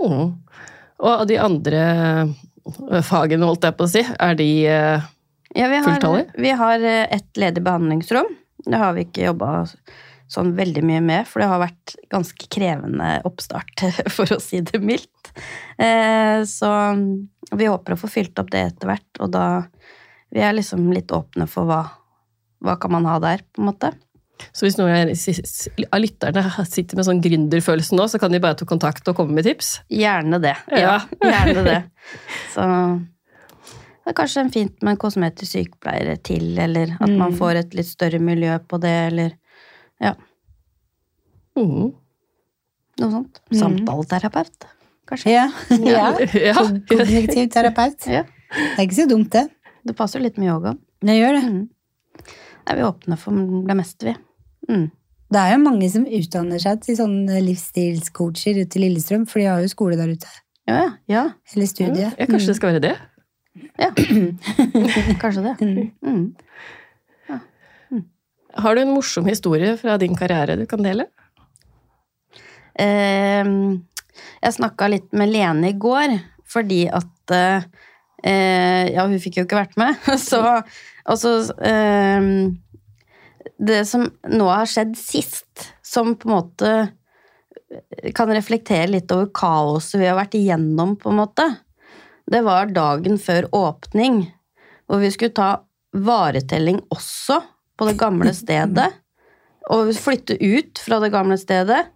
Mm. 0.00 0.32
Og 1.04 1.26
de 1.30 1.36
andre 1.42 1.82
eh, 1.82 3.02
fagene, 3.06 3.46
holdt 3.46 3.66
jeg 3.68 3.76
på 3.78 3.86
å 3.86 3.92
si, 3.92 4.02
er 4.04 4.38
de 4.38 4.48
eh, 4.70 5.10
Ja, 5.54 5.68
vi 5.70 5.82
har, 5.84 6.24
vi 6.34 6.54
har 6.58 6.82
eh, 6.82 7.04
et 7.14 7.38
ledig 7.38 7.62
behandlingsrom. 7.66 8.30
Det 8.64 8.80
har 8.80 8.94
vi 8.96 9.04
ikke 9.06 9.28
jobba 9.28 9.66
sånn 10.34 10.54
veldig 10.56 10.82
mye 10.88 11.02
med, 11.04 11.28
for 11.28 11.42
det 11.42 11.50
har 11.50 11.60
vært 11.60 11.94
ganske 12.10 12.46
krevende 12.50 13.10
oppstart, 13.28 13.84
for 14.16 14.30
å 14.34 14.40
si 14.42 14.62
det 14.64 14.80
mildt. 14.82 15.34
Eh, 15.78 16.40
Så 16.48 16.70
vi 17.54 17.68
håper 17.68 17.94
å 17.94 18.00
få 18.00 18.08
fylt 18.10 18.38
opp 18.40 18.50
det 18.54 18.64
etter 18.70 18.90
hvert, 18.90 19.10
og 19.20 19.34
da 19.34 19.44
vi 20.34 20.42
er 20.42 20.56
liksom 20.56 20.88
litt 20.90 21.12
åpne 21.14 21.46
for 21.46 21.68
hva, 21.68 21.82
hva 22.64 22.74
kan 22.82 22.90
man 22.96 23.06
ha 23.06 23.20
der, 23.22 23.44
på 23.54 23.62
en 23.62 23.68
måte. 23.68 23.92
Så 24.52 24.66
hvis 24.66 24.76
noen 24.78 25.12
av 25.94 26.00
lytterne 26.02 26.42
sitter 26.66 26.98
med 26.98 27.06
sånn 27.06 27.20
gründerfølelse 27.22 27.94
nå, 27.96 28.06
så 28.10 28.18
kan 28.18 28.32
de 28.34 28.40
bare 28.42 28.56
ta 28.58 28.66
kontakt 28.66 29.06
og 29.08 29.16
komme 29.16 29.34
med 29.38 29.46
tips? 29.46 29.80
Gjerne 29.90 30.40
det. 30.42 30.56
Ja. 30.74 30.96
Ja, 31.22 31.28
gjerne 31.30 31.62
det. 31.68 31.76
Så 32.54 32.64
det 34.04 34.12
er 34.12 34.16
kanskje 34.18 34.42
en 34.44 34.50
fint 34.52 34.82
med 34.84 34.96
en 34.96 35.00
kosmetisk 35.00 35.54
sykepleier 35.54 36.18
til, 36.26 36.50
eller 36.60 36.96
at 36.98 37.08
man 37.08 37.30
Mm. 37.32 37.38
får 37.38 37.56
et 37.62 37.74
litt 37.78 37.86
større 37.88 38.18
miljø 38.20 38.58
på 38.68 38.80
det, 38.82 38.94
eller 39.12 39.30
Mm. 41.56 41.92
noe 43.00 43.10
sånt. 43.12 43.40
Mm. 43.52 43.58
Samtaleterapeut, 43.60 44.66
kanskje. 45.08 45.30
Ja. 45.30 45.46
ja. 45.70 46.08
Ja. 46.48 46.54
Kognitiv 46.90 47.50
terapeut. 47.54 48.06
Ja. 48.10 48.24
Det 48.50 48.78
er 48.78 48.82
ikke 48.88 48.98
så 49.02 49.08
dumt, 49.10 49.30
det. 49.34 49.46
Det 49.86 49.94
passer 49.98 50.18
jo 50.20 50.24
litt 50.26 50.38
med 50.40 50.48
yoga. 50.50 50.74
Det 51.04 51.14
gjør 51.18 51.38
det. 51.38 51.44
Mm. 51.46 51.62
Er 52.66 52.78
vi 52.78 52.84
åpne 52.86 53.16
for 53.20 53.36
det 53.68 53.76
meste, 53.76 54.06
vi. 54.08 54.14
Mm. 54.70 54.86
Det 55.34 55.40
er 55.40 55.54
jo 55.54 55.62
mange 55.64 55.88
som 55.90 56.04
utdanner 56.06 56.60
seg 56.62 56.80
til 56.84 56.96
sånne 56.98 57.40
livsstilscoacher 57.44 58.60
ute 58.62 58.78
i 58.78 58.82
Lillestrøm, 58.84 59.24
for 59.28 59.40
de 59.42 59.48
har 59.50 59.64
jo 59.64 59.72
skole 59.72 59.96
der 59.98 60.12
ute. 60.14 60.30
Ja, 60.68 60.76
ja. 60.78 60.90
ja. 61.10 61.24
Eller 61.54 61.68
studie. 61.68 62.06
Ja, 62.16 62.26
kanskje 62.30 62.52
det 62.52 62.56
skal 62.60 62.72
være 62.74 62.84
det? 62.86 62.94
ja. 63.78 63.90
Kanskje 65.22 65.42
det. 65.44 65.54
Mm. 65.60 65.92
Mm. 67.90 68.04
Har 68.54 68.74
du 68.74 68.80
en 68.84 68.94
morsom 68.94 69.26
historie 69.26 69.74
fra 69.80 69.96
din 69.98 70.14
karriere 70.18 70.56
du 70.60 70.64
kan 70.70 70.82
dele? 70.84 71.08
eh, 72.78 73.44
Jeg 74.44 74.56
snakka 74.56 74.88
litt 74.92 75.12
med 75.12 75.32
Lene 75.34 75.72
i 75.72 75.78
går, 75.78 76.16
fordi 76.46 76.84
at 76.88 77.34
eh, 77.34 77.66
eh, 78.24 78.92
Ja, 78.94 79.06
hun 79.06 79.18
fikk 79.22 79.40
jo 79.40 79.46
ikke 79.48 79.58
vært 79.58 79.76
med. 79.80 79.98
Så 80.30 80.40
og 81.10 81.18
så 81.20 81.32
eh, 81.60 82.28
Det 83.58 83.80
som 83.88 84.06
nå 84.30 84.46
har 84.48 84.68
skjedd 84.70 84.96
sist, 84.98 85.68
som 85.84 86.14
på 86.16 86.28
en 86.28 86.34
måte 86.34 86.70
kan 88.14 88.30
reflektere 88.30 88.90
litt 88.92 89.12
over 89.14 89.30
kaoset 89.34 89.98
vi 90.00 90.08
har 90.08 90.16
vært 90.18 90.36
igjennom, 90.38 90.94
på 91.00 91.10
en 91.10 91.20
måte, 91.22 91.46
det 92.30 92.40
var 92.46 92.72
dagen 92.72 93.18
før 93.20 93.48
åpning, 93.54 94.22
hvor 94.88 95.02
vi 95.02 95.10
skulle 95.12 95.34
ta 95.36 95.50
varetelling 95.94 96.80
også 96.94 97.40
på 97.78 97.88
det 97.88 97.98
gamle 98.00 98.34
stedet. 98.42 98.90
Og 99.72 99.94
flytte 99.96 100.36
ut 100.40 100.80
fra 100.80 100.98
det 101.00 101.12
gamle 101.14 101.38
stedet 101.40 101.86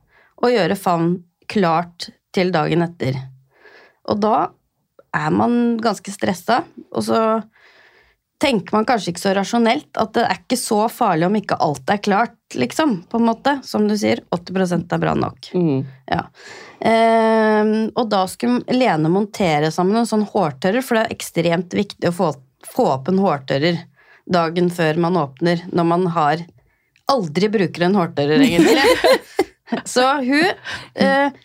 og 0.40 0.52
gjøre 0.54 0.78
favn 0.78 1.10
klart 1.50 2.08
til 2.32 2.52
dagen 2.54 2.84
etter. 2.84 3.18
Og 4.08 4.20
da 4.22 4.36
er 5.16 5.32
man 5.34 5.76
ganske 5.82 6.12
stressa, 6.12 6.62
og 6.92 7.04
så 7.04 7.20
tenker 8.38 8.74
man 8.76 8.86
kanskje 8.86 9.12
ikke 9.12 9.22
så 9.22 9.34
rasjonelt 9.36 9.98
at 9.98 10.12
det 10.14 10.24
er 10.24 10.38
ikke 10.38 10.58
så 10.60 10.84
farlig 10.92 11.26
om 11.26 11.36
ikke 11.38 11.58
alt 11.64 11.90
er 11.90 12.00
klart, 12.02 12.36
liksom, 12.54 13.00
på 13.10 13.18
en 13.18 13.26
måte. 13.26 13.56
Som 13.66 13.88
du 13.90 13.96
sier, 13.98 14.22
80 14.34 14.86
er 14.94 15.02
bra 15.02 15.14
nok. 15.18 15.50
Mm. 15.58 15.80
Ja. 16.06 16.22
Eh, 16.78 17.72
og 17.98 18.04
da 18.12 18.22
skulle 18.30 18.62
Lene 18.78 19.10
montere 19.10 19.72
sammen 19.74 19.98
en 19.98 20.08
sånn 20.08 20.26
hårtørrer, 20.30 20.84
for 20.86 20.98
det 20.98 21.06
er 21.06 21.16
ekstremt 21.16 21.74
viktig 21.74 22.12
å 22.12 22.14
få, 22.14 22.30
få 22.68 22.86
opp 22.94 23.10
en 23.10 23.20
hårtørrer 23.24 23.82
dagen 24.28 24.70
før 24.70 25.00
man 25.02 25.18
åpner, 25.18 25.64
når 25.72 25.88
man 25.88 26.06
har 26.14 26.46
aldri 27.08 27.48
bruker 27.50 27.86
en 27.86 27.98
hårtørrer, 27.98 28.44
egentlig. 28.44 28.84
Så 29.88 30.04
hun 30.22 30.44
eh, 30.94 31.38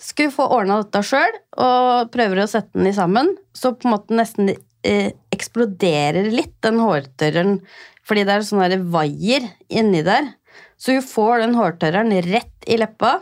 skulle 0.00 0.34
få 0.34 0.46
ordna 0.56 0.80
dette 0.82 1.02
sjøl, 1.06 1.40
og 1.60 2.12
prøver 2.14 2.42
å 2.42 2.50
sette 2.50 2.78
den 2.78 2.88
i 2.90 2.96
sammen. 2.96 3.34
Så 3.54 3.74
på 3.76 3.88
en 3.88 3.96
måte 3.96 4.16
nesten 4.16 4.54
eh, 4.54 5.12
eksploderer 5.42 6.30
litt, 6.32 6.54
den 6.64 6.80
hårtørreren, 6.82 7.58
fordi 8.06 8.24
det 8.28 8.36
er 8.36 8.46
sånn 8.46 8.64
der 8.64 8.86
vaier 8.94 9.50
inni 9.68 10.00
der. 10.06 10.32
Så 10.80 10.96
hun 10.96 11.04
får 11.06 11.44
den 11.44 11.58
hårtørreren 11.58 12.14
rett 12.30 12.70
i 12.70 12.78
leppa, 12.80 13.18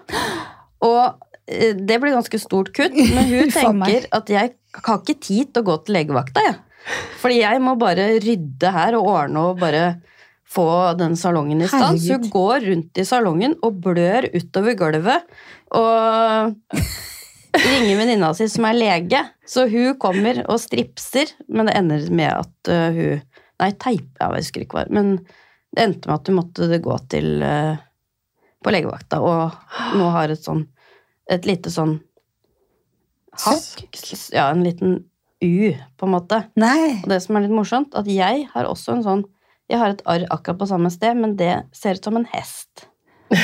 og 0.84 1.02
eh, 1.50 1.74
det 1.76 2.00
blir 2.00 2.16
ganske 2.16 2.40
stort 2.40 2.72
kutt, 2.76 2.96
men 2.96 3.28
hun 3.34 3.52
tenker 3.52 4.08
at 4.16 4.32
jeg 4.32 4.54
har 4.76 5.00
ikke 5.02 5.18
tid 5.20 5.50
til 5.50 5.64
å 5.64 5.68
gå 5.72 5.80
til 5.84 5.98
legevakta, 5.98 6.44
jeg. 6.46 6.60
Fordi 7.20 7.42
jeg 7.42 7.60
må 7.62 7.74
bare 7.80 8.06
rydde 8.24 8.70
her 8.72 8.96
og 8.96 9.10
ordne 9.12 9.42
og 9.50 9.60
bare 9.60 9.84
få 10.50 10.66
den 10.98 11.14
salongen 11.18 11.62
i 11.62 11.68
stand. 11.70 12.00
Så 12.00 12.16
hun 12.18 12.30
går 12.32 12.64
rundt 12.66 12.98
i 12.98 13.06
salongen 13.06 13.54
og 13.66 13.82
blør 13.84 14.26
utover 14.34 14.78
gulvet. 14.78 15.28
Og 15.76 16.80
ringer 17.56 17.98
venninna 17.98 18.30
si 18.36 18.48
som 18.50 18.66
er 18.68 18.78
lege, 18.78 19.20
så 19.48 19.66
hun 19.70 19.96
kommer 20.00 20.42
og 20.46 20.60
stripser, 20.62 21.32
men 21.48 21.70
det 21.70 21.76
ender 21.78 22.08
med 22.14 22.32
at 22.32 22.72
uh, 22.72 22.88
hun 22.96 23.26
Nei, 23.60 23.74
teip, 23.76 24.06
ja, 24.16 24.30
jeg 24.32 24.46
husker 24.46 24.62
ikke 24.64 24.78
hva, 24.78 24.82
men 24.88 25.18
det 25.76 25.82
endte 25.82 26.08
med 26.08 26.14
at 26.14 26.28
hun 26.30 26.36
måtte 26.38 26.78
gå 26.80 26.94
til 27.12 27.42
uh, 27.44 27.74
på 28.64 28.72
legevakta, 28.72 29.18
og 29.20 29.98
nå 30.00 30.06
har 30.14 30.32
et 30.32 30.40
sånn 30.40 30.62
et 31.30 31.44
lite 31.46 31.70
sånn 31.72 31.98
hakk 33.44 33.84
Ja, 34.34 34.48
en 34.50 34.64
liten 34.64 34.96
U, 35.40 35.72
på 35.96 36.06
en 36.06 36.12
måte. 36.12 36.42
Nei. 36.60 37.00
Og 37.00 37.08
det 37.08 37.20
som 37.24 37.36
er 37.38 37.46
litt 37.46 37.54
morsomt, 37.54 37.94
at 37.96 38.08
jeg 38.10 38.44
har 38.52 38.68
også 38.68 38.98
en 38.98 39.04
sånn 39.06 39.22
Jeg 39.70 39.78
har 39.80 39.94
et 39.94 40.02
arr 40.10 40.26
akkurat 40.34 40.58
på 40.58 40.66
samme 40.66 40.90
sted, 40.90 41.14
men 41.16 41.36
det 41.38 41.52
ser 41.76 41.96
ut 41.96 42.04
som 42.04 42.16
en 42.18 42.26
hest. 42.32 42.88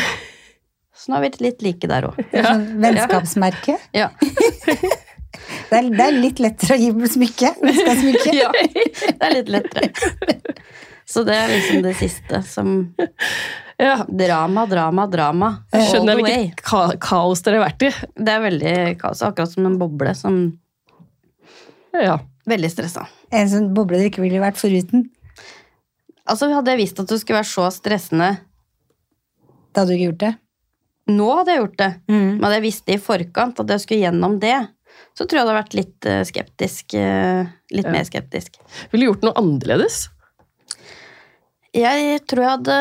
Så 1.06 1.12
nå 1.12 1.20
har 1.20 1.22
vi 1.22 1.44
litt 1.44 1.60
like 1.62 1.86
der 1.86 2.08
òg. 2.08 2.16
Er 2.34 2.48
sånn 2.48 2.64
vennskapsmerke. 2.82 3.76
Ja. 3.94 4.10
Det 5.66 5.76
er, 5.78 5.86
det 5.92 6.00
er 6.02 6.14
litt 6.16 6.38
lettere 6.40 6.74
å 6.74 6.78
gi 6.80 7.08
smykke. 7.12 7.50
smykke. 7.60 8.32
ja. 8.34 8.48
Det 9.20 9.26
er 9.28 9.34
litt 9.34 9.50
lettere. 9.52 9.90
Så 11.06 11.22
det 11.26 11.36
er 11.38 11.50
liksom 11.52 11.82
det 11.84 11.92
siste 12.00 12.40
som 12.48 12.70
Ja. 13.78 14.00
Drama, 14.08 14.64
drama, 14.66 15.04
drama. 15.12 15.50
Jeg 15.74 15.90
skjønner 15.92 16.18
hvilket 16.18 16.62
ka 16.66 16.80
kaos 17.02 17.44
dere 17.46 17.60
har 17.60 17.66
vært 17.68 17.84
i. 17.86 17.90
Det 18.16 18.32
er 18.32 18.42
veldig 18.42 18.72
kaos. 19.02 19.22
Akkurat 19.26 19.52
som 19.52 19.68
en 19.68 19.76
boble 19.78 20.16
som 20.18 20.40
Ja. 21.94 22.18
Veldig 22.46 22.72
stressa. 22.72 23.06
En 23.34 23.50
sånn 23.50 23.70
boble 23.76 24.00
du 24.00 24.08
ikke 24.08 24.24
ville 24.24 24.42
vært 24.42 24.58
foruten. 24.58 25.08
Altså, 26.26 26.48
hadde 26.50 26.74
jeg 26.74 26.82
visst 26.82 26.98
at 27.02 27.10
det 27.10 27.20
skulle 27.20 27.42
være 27.42 27.52
så 27.52 27.68
stressende 27.74 28.32
Da 29.70 29.82
hadde 29.84 29.92
du 29.92 29.98
ikke 30.00 30.08
gjort 30.10 30.24
det. 30.24 30.34
Nå 31.08 31.26
hadde 31.38 31.52
jeg 31.54 31.60
gjort 31.62 31.76
det. 31.78 31.90
Mm. 32.10 32.24
Men 32.36 32.42
hadde 32.48 32.56
jeg 32.58 32.66
visst 32.66 32.86
det 32.88 32.96
i 32.98 33.02
forkant, 33.04 33.60
at 33.62 33.68
jeg 33.76 33.84
skulle 33.84 34.02
gjennom 34.02 34.40
det, 34.42 34.56
så 35.16 35.24
tror 35.24 35.38
jeg 35.38 35.44
det 35.46 35.52
hadde 35.52 35.60
vært 35.60 35.76
litt 35.78 36.06
eh, 36.10 36.22
skeptisk. 36.28 36.94
eh, 36.98 37.46
Litt 37.74 37.86
Ja. 37.86 37.92
mer 37.92 38.04
skeptisk. 38.08 38.56
Ville 38.92 39.06
du 39.06 39.10
gjort 39.12 39.24
noe 39.26 39.36
annerledes? 39.40 40.08
Jeg 41.76 42.22
tror 42.24 42.40
jeg 42.40 42.52
hadde 42.54 42.76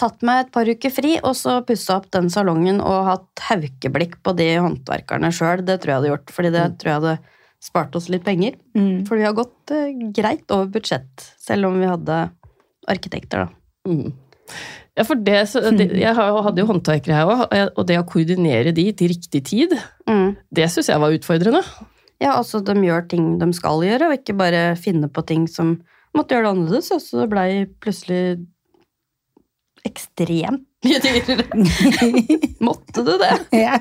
tatt 0.00 0.22
meg 0.24 0.46
et 0.46 0.52
par 0.54 0.64
uker 0.70 0.92
fri, 0.94 1.10
og 1.20 1.34
så 1.36 1.58
pussa 1.66 1.98
opp 1.98 2.06
den 2.14 2.30
salongen 2.32 2.78
og 2.80 3.02
hatt 3.04 3.42
haukeblikk 3.50 4.14
på 4.24 4.32
de 4.38 4.46
håndverkerne 4.56 5.28
sjøl. 5.34 5.60
Det 5.66 5.76
tror 5.82 5.92
jeg 5.92 5.98
hadde 5.98 6.12
gjort, 6.14 6.32
fordi 6.32 6.52
det 6.54 6.64
tror 6.80 6.88
jeg 6.92 7.00
hadde 7.02 7.18
spart 7.60 7.98
oss 7.98 8.08
litt 8.08 8.24
penger. 8.24 8.56
Mm. 8.72 9.02
For 9.06 9.20
vi 9.20 9.26
har 9.28 9.36
gått 9.36 9.74
eh, 9.76 9.92
greit 10.16 10.48
over 10.56 10.70
budsjett, 10.72 11.26
selv 11.42 11.68
om 11.68 11.76
vi 11.82 11.90
hadde 11.90 12.22
arkitekter, 12.88 13.44
da. 13.44 13.92
Mm. 13.92 14.14
Ja, 15.00 15.04
for 15.08 15.16
det, 15.24 15.38
så, 15.48 15.62
det, 15.72 15.86
Jeg 15.96 16.12
hadde 16.12 16.60
jo 16.60 16.66
håndverkere 16.68 17.16
her 17.16 17.30
òg, 17.32 17.44
og 17.80 17.86
det 17.88 17.96
å 17.96 18.04
koordinere 18.08 18.74
de 18.76 18.90
til 18.92 19.08
riktig 19.14 19.40
tid, 19.48 19.72
Mm. 20.10 20.34
det 20.52 20.66
syns 20.68 20.90
jeg 20.92 21.00
var 21.00 21.14
utfordrende. 21.16 21.62
Ja, 22.20 22.34
altså 22.36 22.60
de 22.60 22.74
gjør 22.84 23.06
ting 23.08 23.38
de 23.40 23.46
skal 23.56 23.80
gjøre, 23.86 24.10
og 24.10 24.18
ikke 24.18 24.36
bare 24.36 24.62
finne 24.76 25.08
på 25.08 25.22
ting 25.24 25.46
som 25.48 25.78
måtte 26.12 26.34
gjøre 26.36 26.50
det 26.50 26.52
annerledes. 26.52 26.90
og 26.92 27.00
Så 27.00 27.24
blei 27.30 27.64
plutselig 27.80 28.42
ekstremt 29.88 30.66
mye 30.84 30.98
dyrere. 31.00 31.46
måtte 32.66 33.04
du 33.06 33.14
det? 33.20 33.32
Ja. 33.64 33.78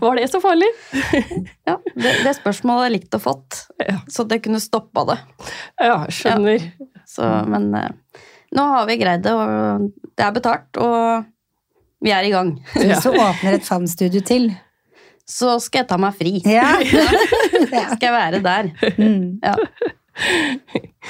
Var 0.00 0.18
det 0.18 0.26
så 0.28 0.40
farlig? 0.44 0.68
Ja, 1.64 1.78
det, 1.96 2.10
det 2.26 2.34
spørsmålet 2.36 2.90
er 2.90 2.92
likt 2.98 3.16
å 3.16 3.20
fått, 3.22 3.62
Ja. 3.80 3.96
så 4.12 4.26
det 4.28 4.42
kunne 4.44 4.60
stoppa 4.60 5.06
det. 5.08 5.16
Ja, 5.80 6.02
skjønner. 6.12 6.66
Så, 7.08 7.24
men 7.48 7.70
eh, 7.78 7.88
nå 8.54 8.66
har 8.74 8.86
vi 8.88 8.98
greid 9.00 9.24
det, 9.24 9.32
og 9.34 9.88
det 10.14 10.26
er 10.26 10.34
betalt, 10.36 10.80
og 10.82 11.24
vi 12.04 12.12
er 12.14 12.26
i 12.26 12.32
gang. 12.34 12.54
Ja. 12.78 13.00
Så 13.00 13.14
åpner 13.14 13.56
et 13.56 13.66
FAM-studio 13.66 14.22
til. 14.26 14.50
Så 15.24 15.56
skal 15.64 15.82
jeg 15.82 15.90
ta 15.90 15.98
meg 16.00 16.16
fri. 16.18 16.36
Ja. 16.58 16.76
ja. 16.84 17.84
Skal 17.94 18.08
jeg 18.10 18.14
være 18.14 18.42
der. 18.44 18.70
Mm. 18.98 19.40
Ja. 19.42 19.54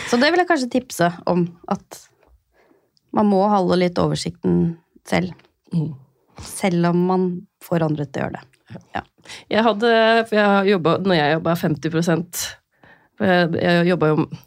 Så 0.08 0.16
det 0.20 0.30
vil 0.32 0.40
jeg 0.40 0.48
kanskje 0.48 0.70
tipse 0.72 1.10
om, 1.28 1.48
at 1.68 2.04
man 3.14 3.28
må 3.30 3.42
holde 3.50 3.78
litt 3.82 3.98
oversikten 4.00 4.76
selv. 5.06 5.34
Mm. 5.74 5.92
Selv 6.40 6.90
om 6.92 7.02
man 7.10 7.26
får 7.62 7.84
andre 7.86 8.06
til 8.08 8.22
å 8.22 8.28
gjøre 8.28 8.38
det. 8.38 8.78
Ja. 8.96 9.02
Jeg 9.52 9.64
hadde, 9.66 9.90
for 10.28 10.38
jeg 10.38 10.70
jobbet, 10.72 11.04
når 11.08 11.18
jeg 11.18 11.34
jobba 11.36 11.56
50 11.60 11.92
for 11.94 12.06
jeg, 13.20 13.86
jo, 13.86 13.96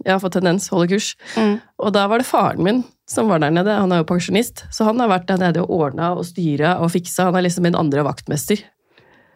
jeg 0.06 0.12
har 0.14 0.20
fått 0.20 0.34
tendens, 0.40 0.68
holder 0.70 0.88
kurs, 0.96 1.16
Mm. 1.38 1.60
og 1.80 1.94
da 1.94 2.08
var 2.08 2.20
det 2.20 2.28
faren 2.28 2.64
min 2.64 2.84
som 3.08 3.30
var 3.30 3.40
der 3.40 3.52
nede. 3.52 3.72
Han 3.80 3.92
er 3.92 4.02
jo 4.02 4.08
pensjonist, 4.10 4.66
så 4.72 4.84
han 4.84 5.00
har 5.00 5.08
vært 5.08 5.28
der 5.28 5.38
nede 5.38 5.62
og 5.64 5.70
ordna 5.72 6.10
og 6.18 6.26
styra 6.28 6.78
og 6.84 6.92
fiksa. 6.92 7.30
Han 7.30 7.36
er 7.40 7.46
liksom 7.48 7.64
min 7.64 7.76
andre 7.80 8.04
vaktmester. 8.04 8.60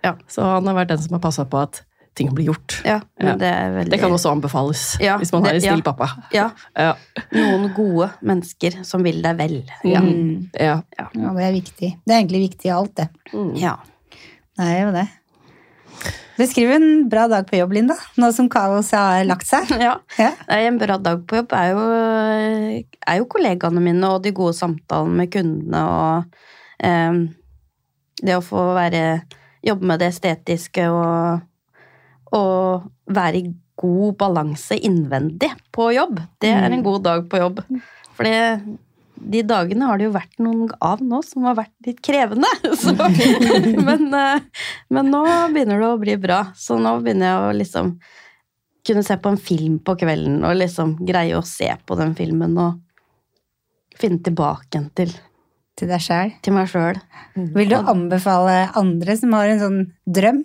Ja. 0.04 0.16
Så 0.28 0.42
han 0.44 0.68
har 0.68 0.76
vært 0.76 0.90
den 0.92 0.98
som 1.00 1.14
har 1.14 1.22
passa 1.24 1.46
på 1.46 1.62
at 1.62 1.84
ting 2.14 2.28
blir 2.36 2.50
gjort. 2.50 2.82
Ja, 2.84 2.98
men 3.22 3.28
Ja. 3.30 3.36
det 3.40 3.48
er 3.48 3.70
veldig 3.78 3.92
Det 3.92 4.00
kan 4.02 4.12
også 4.12 4.32
anbefales 4.36 4.98
Ja, 5.00 5.18
hvis 5.18 5.32
man 5.32 5.46
har 5.46 5.54
en 5.54 5.62
snill 5.62 5.78
ja. 5.80 5.82
pappa. 5.94 6.10
Ja, 6.34 6.50
Ja. 6.76 6.96
noen 7.32 7.74
gode 7.74 8.10
mennesker 8.22 8.84
som 8.84 9.04
vil 9.04 9.22
deg 9.22 9.38
vel. 9.38 9.64
Ja. 9.86 10.02
Mm. 10.02 10.50
ja. 10.60 10.82
ja, 11.00 11.08
det 11.14 11.44
er 11.48 11.54
viktig. 11.56 11.94
Det 12.06 12.12
er 12.14 12.20
egentlig 12.20 12.50
viktig 12.50 12.66
i 12.68 12.74
alt, 12.76 12.96
det. 12.96 13.08
Mm. 13.34 13.56
ja. 13.56 13.78
Det 14.60 14.68
er 14.68 14.82
jo 14.84 14.92
det. 14.92 15.08
Beskriv 16.40 16.72
en 16.74 16.88
bra 17.12 17.28
dag 17.30 17.46
på 17.50 17.60
jobb, 17.60 17.76
Linda, 17.76 17.96
nå 18.18 18.32
som 18.34 18.48
kaoset 18.50 18.98
har 18.98 19.26
lagt 19.28 19.46
seg. 19.50 19.70
ja. 19.86 19.98
Ja. 20.18 20.32
En 20.58 20.80
bra 20.82 20.98
dag 20.98 21.22
på 21.28 21.42
jobb 21.42 21.54
er 21.58 21.70
jo, 21.74 21.84
er 22.82 23.20
jo 23.20 23.30
kollegaene 23.30 23.84
mine 23.84 24.10
og 24.10 24.24
de 24.26 24.34
gode 24.36 24.56
samtalene 24.58 25.22
med 25.22 25.32
kundene 25.34 25.84
og 25.92 26.40
eh, 26.82 27.22
det 28.22 28.38
å 28.38 28.46
få 28.46 28.72
være, 28.78 29.04
jobbe 29.66 29.90
med 29.92 30.02
det 30.02 30.12
estetiske 30.14 30.88
og, 30.90 31.42
og 32.38 32.90
være 33.14 33.42
i 33.42 33.50
god 33.82 34.18
balanse 34.20 34.78
innvendig 34.78 35.50
på 35.74 35.90
jobb. 35.96 36.20
Det 36.42 36.52
er 36.54 36.70
en 36.70 36.86
god 36.86 37.04
dag 37.06 37.28
på 37.30 37.42
jobb. 37.42 37.62
Fordi 38.18 38.34
de 39.30 39.42
dagene 39.46 39.86
har 39.86 39.98
det 40.02 40.08
jo 40.08 40.14
vært 40.16 40.40
noen 40.42 40.72
av 40.82 41.02
nå 41.06 41.20
som 41.26 41.44
har 41.50 41.56
vært 41.60 41.74
litt 41.86 42.02
krevende. 42.06 42.48
Så, 42.82 42.94
men, 42.96 44.08
eh, 44.18 44.42
men 44.90 45.12
nå 45.14 45.22
begynner 45.54 45.80
det 45.84 45.90
å 45.94 46.00
bli 46.02 46.16
bra. 46.22 46.42
Så 46.58 46.80
nå 46.82 46.96
begynner 47.04 47.30
jeg 47.30 47.42
å 47.50 47.56
liksom 47.60 47.94
kunne 48.88 49.04
se 49.06 49.18
på 49.22 49.30
en 49.30 49.38
film 49.38 49.76
på 49.86 49.94
kvelden 50.02 50.40
og 50.48 50.56
liksom 50.58 50.96
greie 51.06 51.36
å 51.38 51.44
se 51.46 51.68
på 51.86 51.98
den 52.00 52.16
filmen 52.18 52.56
og 52.58 52.80
finne 54.02 54.18
tilbake 54.26 54.82
til 54.98 55.12
Til 55.78 55.88
deg 55.90 56.02
sjæl. 56.04 56.32
til 56.44 56.54
meg 56.54 56.68
sjøl. 56.70 56.98
Vil 57.56 57.70
du 57.72 57.76
anbefale 57.78 58.72
andre 58.78 59.16
som 59.18 59.32
har 59.38 59.48
en 59.54 59.62
sånn 59.62 59.80
drøm, 60.06 60.42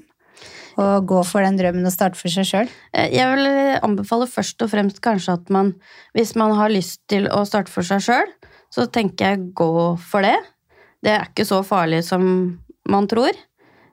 å 0.77 1.01
gå 1.09 1.23
for 1.25 1.41
den 1.41 1.57
drømmen 1.57 1.89
og 1.89 1.93
starte 1.95 2.21
for 2.21 2.29
seg 2.33 2.45
sjøl? 2.47 2.69
Eh, 2.93 3.09
Jeg 3.17 3.27
vil 3.33 3.49
anbefale 3.83 4.29
først 4.29 4.61
og 4.63 4.71
fremst 4.75 5.01
kanskje 5.05 5.33
at 5.41 5.49
man, 5.51 5.73
hvis 6.15 6.35
man 6.37 6.53
har 6.59 6.69
lyst 6.73 7.01
til 7.09 7.27
å 7.33 7.43
starte 7.49 7.73
for 7.73 7.83
seg 7.89 8.05
sjøl, 8.05 8.29
så 8.73 8.87
tenker 8.93 9.31
jeg 9.33 9.51
gå 9.57 9.71
for 10.01 10.27
det. 10.27 10.37
Det 11.05 11.13
er 11.15 11.29
ikke 11.29 11.47
så 11.49 11.63
farlig 11.67 12.03
som 12.07 12.25
man 12.89 13.07
tror. 13.11 13.37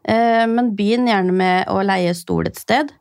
Eh, 0.04 0.46
Men 0.48 0.74
begynn 0.76 1.08
gjerne 1.08 1.34
med 1.36 1.70
å 1.72 1.84
leie 1.86 2.14
stol 2.18 2.48
et 2.50 2.60
sted, 2.60 2.92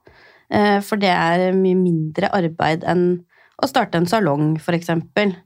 eh, 0.50 0.80
for 0.80 0.96
det 1.00 1.10
er 1.10 1.52
mye 1.56 1.78
mindre 1.78 2.30
arbeid 2.32 2.84
enn 2.84 3.24
å 3.62 3.68
starte 3.68 3.98
en 3.98 4.06
salong, 4.06 4.56
eksempel. 4.58 5.36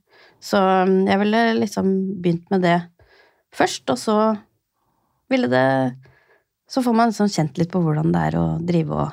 Så 0.40 0.58
mm, 0.58 1.06
jeg 1.08 1.18
ville 1.18 1.42
liksom 1.60 1.86
begynt 2.22 2.50
med 2.50 2.62
det 2.62 2.76
først, 3.56 3.88
og 3.90 3.98
så 3.98 4.18
ville 5.30 5.48
det 5.48 5.96
Så 6.68 6.82
får 6.82 6.94
man 6.98 7.12
liksom 7.12 7.28
kjent 7.30 7.58
litt 7.58 7.70
på 7.70 7.78
hvordan 7.78 8.10
det 8.10 8.20
er 8.26 8.36
å 8.40 8.58
drive 8.58 8.90
og 8.90 9.12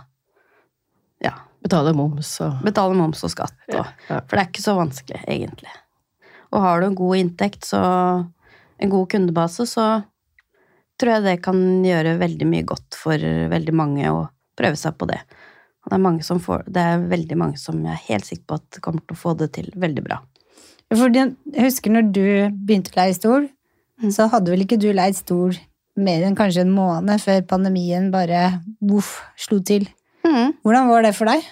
ja, 1.21 1.35
Betale 1.61 1.93
moms 1.93 2.31
og 2.41 2.63
betale 2.65 2.95
moms 2.97 3.21
og 3.23 3.29
skatt. 3.29 3.53
Og, 3.69 3.85
Ja. 4.09 4.19
For 4.25 4.35
det 4.35 4.41
er 4.41 4.49
ikke 4.49 4.63
så 4.65 4.73
vanskelig, 4.75 5.21
egentlig. 5.29 5.69
Og 6.53 6.61
har 6.61 6.81
du 6.81 6.87
en 6.87 6.97
god 6.97 7.19
inntekt, 7.19 7.65
så 7.65 7.81
en 8.77 8.91
god 8.91 9.09
kundebase, 9.11 9.65
så 9.69 9.87
tror 10.99 11.15
jeg 11.15 11.25
det 11.25 11.39
kan 11.45 11.57
gjøre 11.85 12.19
veldig 12.21 12.47
mye 12.49 12.67
godt 12.69 12.97
for 12.97 13.17
veldig 13.51 13.73
mange 13.75 14.11
å 14.11 14.27
prøve 14.59 14.77
seg 14.79 14.95
på 14.99 15.09
det. 15.09 15.19
Det 15.83 15.97
er, 15.97 16.03
mange 16.03 16.23
som 16.23 16.39
får, 16.39 16.63
det 16.71 16.79
er 16.79 17.01
veldig 17.11 17.37
mange 17.39 17.59
som 17.59 17.81
jeg 17.83 17.91
er 17.91 18.05
helt 18.05 18.27
sikker 18.27 18.45
på 18.47 18.59
at 18.61 18.79
kommer 18.85 19.03
til 19.03 19.17
å 19.17 19.19
få 19.19 19.33
det 19.39 19.49
til 19.57 19.67
veldig 19.75 20.03
bra. 20.05 20.21
Jeg 20.93 21.33
husker 21.57 21.91
når 21.91 22.11
du 22.13 22.25
begynte 22.53 22.93
å 22.93 22.99
leie 23.01 23.17
stol, 23.17 23.49
så 24.13 24.29
hadde 24.31 24.53
vel 24.53 24.63
ikke 24.63 24.79
du 24.79 24.91
leid 24.95 25.17
stol 25.17 25.57
mer 25.99 26.23
enn 26.25 26.37
kanskje 26.37 26.63
en 26.63 26.73
måned 26.73 27.21
før 27.21 27.43
pandemien 27.49 28.09
bare 28.13 28.61
voff, 28.81 29.17
slo 29.39 29.59
til. 29.65 29.89
Hvordan 30.23 30.89
var 30.89 31.05
det 31.05 31.13
for 31.17 31.29
deg? 31.29 31.43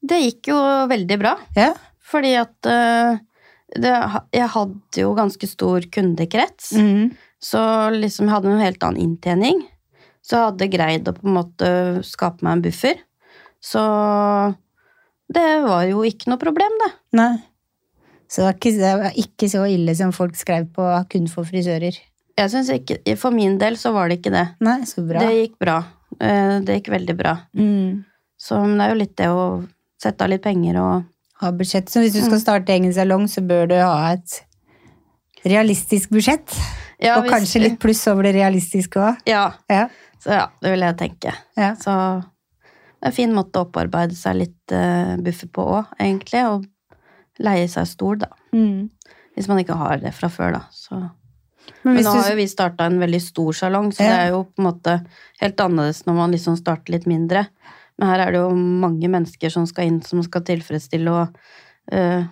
Det 0.00 0.18
gikk 0.24 0.50
jo 0.50 0.58
veldig 0.90 1.18
bra. 1.20 1.36
Ja. 1.56 1.70
Fordi 2.10 2.32
at 2.40 2.68
eh, 2.68 3.20
det, 3.76 3.92
jeg 4.34 4.48
hadde 4.54 5.02
jo 5.02 5.12
ganske 5.18 5.46
stor 5.50 5.84
kundekrets. 5.92 6.72
mm. 6.76 7.10
Så 7.40 7.60
liksom 7.94 8.26
jeg 8.28 8.34
hadde 8.34 8.50
en 8.52 8.60
helt 8.60 8.82
annen 8.84 9.00
inntjening. 9.00 9.62
Så 10.20 10.36
jeg 10.36 10.48
hadde 10.50 10.66
greid 10.74 11.06
å 11.08 11.14
på 11.16 11.24
en 11.24 11.36
måte 11.38 11.68
skape 12.04 12.44
meg 12.44 12.58
en 12.58 12.64
buffer. 12.66 12.98
Så 13.64 13.80
det 15.32 15.46
var 15.64 15.86
jo 15.88 16.02
ikke 16.04 16.28
noe 16.32 16.40
problem, 16.40 16.74
det. 16.82 16.90
Nei. 17.16 17.32
Så 18.30 18.42
det 18.42 18.46
var, 18.46 18.58
ikke, 18.58 18.72
det 18.78 18.92
var 19.00 19.16
ikke 19.24 19.48
så 19.50 19.62
ille 19.72 19.94
som 19.98 20.12
folk 20.14 20.36
skrev 20.38 20.68
på 20.74 20.86
kun 21.10 21.26
for 21.32 21.48
frisører. 21.48 21.96
Jeg 22.38 22.52
synes 22.52 22.70
ikke, 22.72 23.00
For 23.18 23.34
min 23.34 23.56
del 23.60 23.76
så 23.80 23.90
var 23.92 24.08
det 24.08 24.20
ikke 24.20 24.32
det. 24.34 24.44
Nei, 24.64 24.78
så 24.88 25.02
bra. 25.06 25.22
Det 25.24 25.32
gikk 25.40 25.56
bra. 25.60 25.78
Eh, 26.20 26.58
Det 26.64 26.76
gikk 26.78 26.92
veldig 26.94 27.16
bra. 27.18 27.34
Mm. 27.58 28.04
Så 28.40 28.60
det 28.66 28.84
er 28.84 28.92
jo 28.94 29.00
litt 29.00 29.16
det 29.18 29.28
å 29.32 29.42
sette 30.00 30.24
av 30.24 30.30
litt 30.32 30.44
penger 30.44 30.78
og 30.80 31.08
Ha 31.40 31.50
budsjett. 31.56 31.88
Så 31.88 32.02
hvis 32.04 32.12
du 32.16 32.20
skal 32.24 32.40
starte 32.42 32.74
egen 32.74 32.92
salong, 32.92 33.26
så 33.30 33.40
bør 33.46 33.68
du 33.70 33.76
ha 33.80 34.12
et 34.12 34.40
realistisk 35.48 36.10
budsjett. 36.12 36.52
ja, 37.00 37.16
og 37.18 37.28
kanskje 37.32 37.62
litt 37.62 37.78
pluss 37.80 38.02
over 38.12 38.26
det 38.28 38.34
realistiske 38.36 39.00
òg. 39.00 39.22
Ja, 39.28 39.52
Ja. 39.70 39.88
så 40.20 40.34
ja, 40.36 40.46
det 40.60 40.70
vil 40.74 40.80
jeg 40.84 40.96
tenke. 41.00 41.32
Ja. 41.56 41.74
Så 41.80 41.94
det 42.20 43.06
er 43.08 43.12
en 43.12 43.16
fin 43.16 43.32
måte 43.32 43.56
å 43.56 43.64
opparbeide 43.64 44.14
seg 44.14 44.36
litt 44.36 44.74
uh, 44.76 45.16
buffer 45.24 45.48
på 45.48 45.64
òg, 45.78 45.94
egentlig. 45.98 46.42
Og 46.44 46.66
leie 47.40 47.68
seg 47.72 47.88
stol, 47.88 48.18
da. 48.20 48.28
Mm. 48.52 48.90
Hvis 49.34 49.48
man 49.48 49.62
ikke 49.62 49.78
har 49.80 49.96
det 50.02 50.12
fra 50.12 50.28
før, 50.28 50.52
da. 50.58 50.62
Så. 50.70 50.98
Men 51.84 51.94
Men 51.94 52.04
nå 52.04 52.12
du 52.12 52.18
har 52.20 52.30
jo 52.34 52.36
vi 52.36 52.46
starta 52.50 52.84
en 52.90 52.98
veldig 53.00 53.20
stor 53.22 53.52
salong, 53.56 53.92
så 53.94 54.04
det 54.04 54.12
er 54.18 54.28
jo 54.34 54.42
på 54.44 54.60
en 54.60 54.66
måte 54.68 54.98
helt 55.40 55.60
annerledes 55.60 56.04
når 56.04 56.14
man 56.18 56.32
liksom 56.34 56.56
starter 56.58 56.92
litt 56.92 57.06
mindre. 57.08 57.46
Men 58.00 58.08
her 58.08 58.24
er 58.24 58.32
det 58.32 58.40
jo 58.40 58.56
mange 58.56 59.12
mennesker 59.12 59.52
som 59.52 59.66
skal 59.68 59.90
inn, 59.90 60.00
som 60.00 60.22
skal 60.24 60.44
tilfredsstille, 60.48 61.12
og 61.12 61.92
uh, 61.92 62.24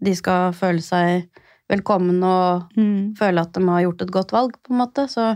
de 0.00 0.16
skal 0.16 0.56
føle 0.56 0.80
seg 0.84 1.28
velkommen 1.70 2.22
og 2.24 2.72
mm. 2.74 3.14
føle 3.20 3.44
at 3.44 3.52
de 3.54 3.62
har 3.68 3.84
gjort 3.84 4.04
et 4.06 4.12
godt 4.14 4.32
valg, 4.34 4.56
på 4.64 4.72
en 4.72 4.80
måte. 4.80 5.04
Så 5.12 5.34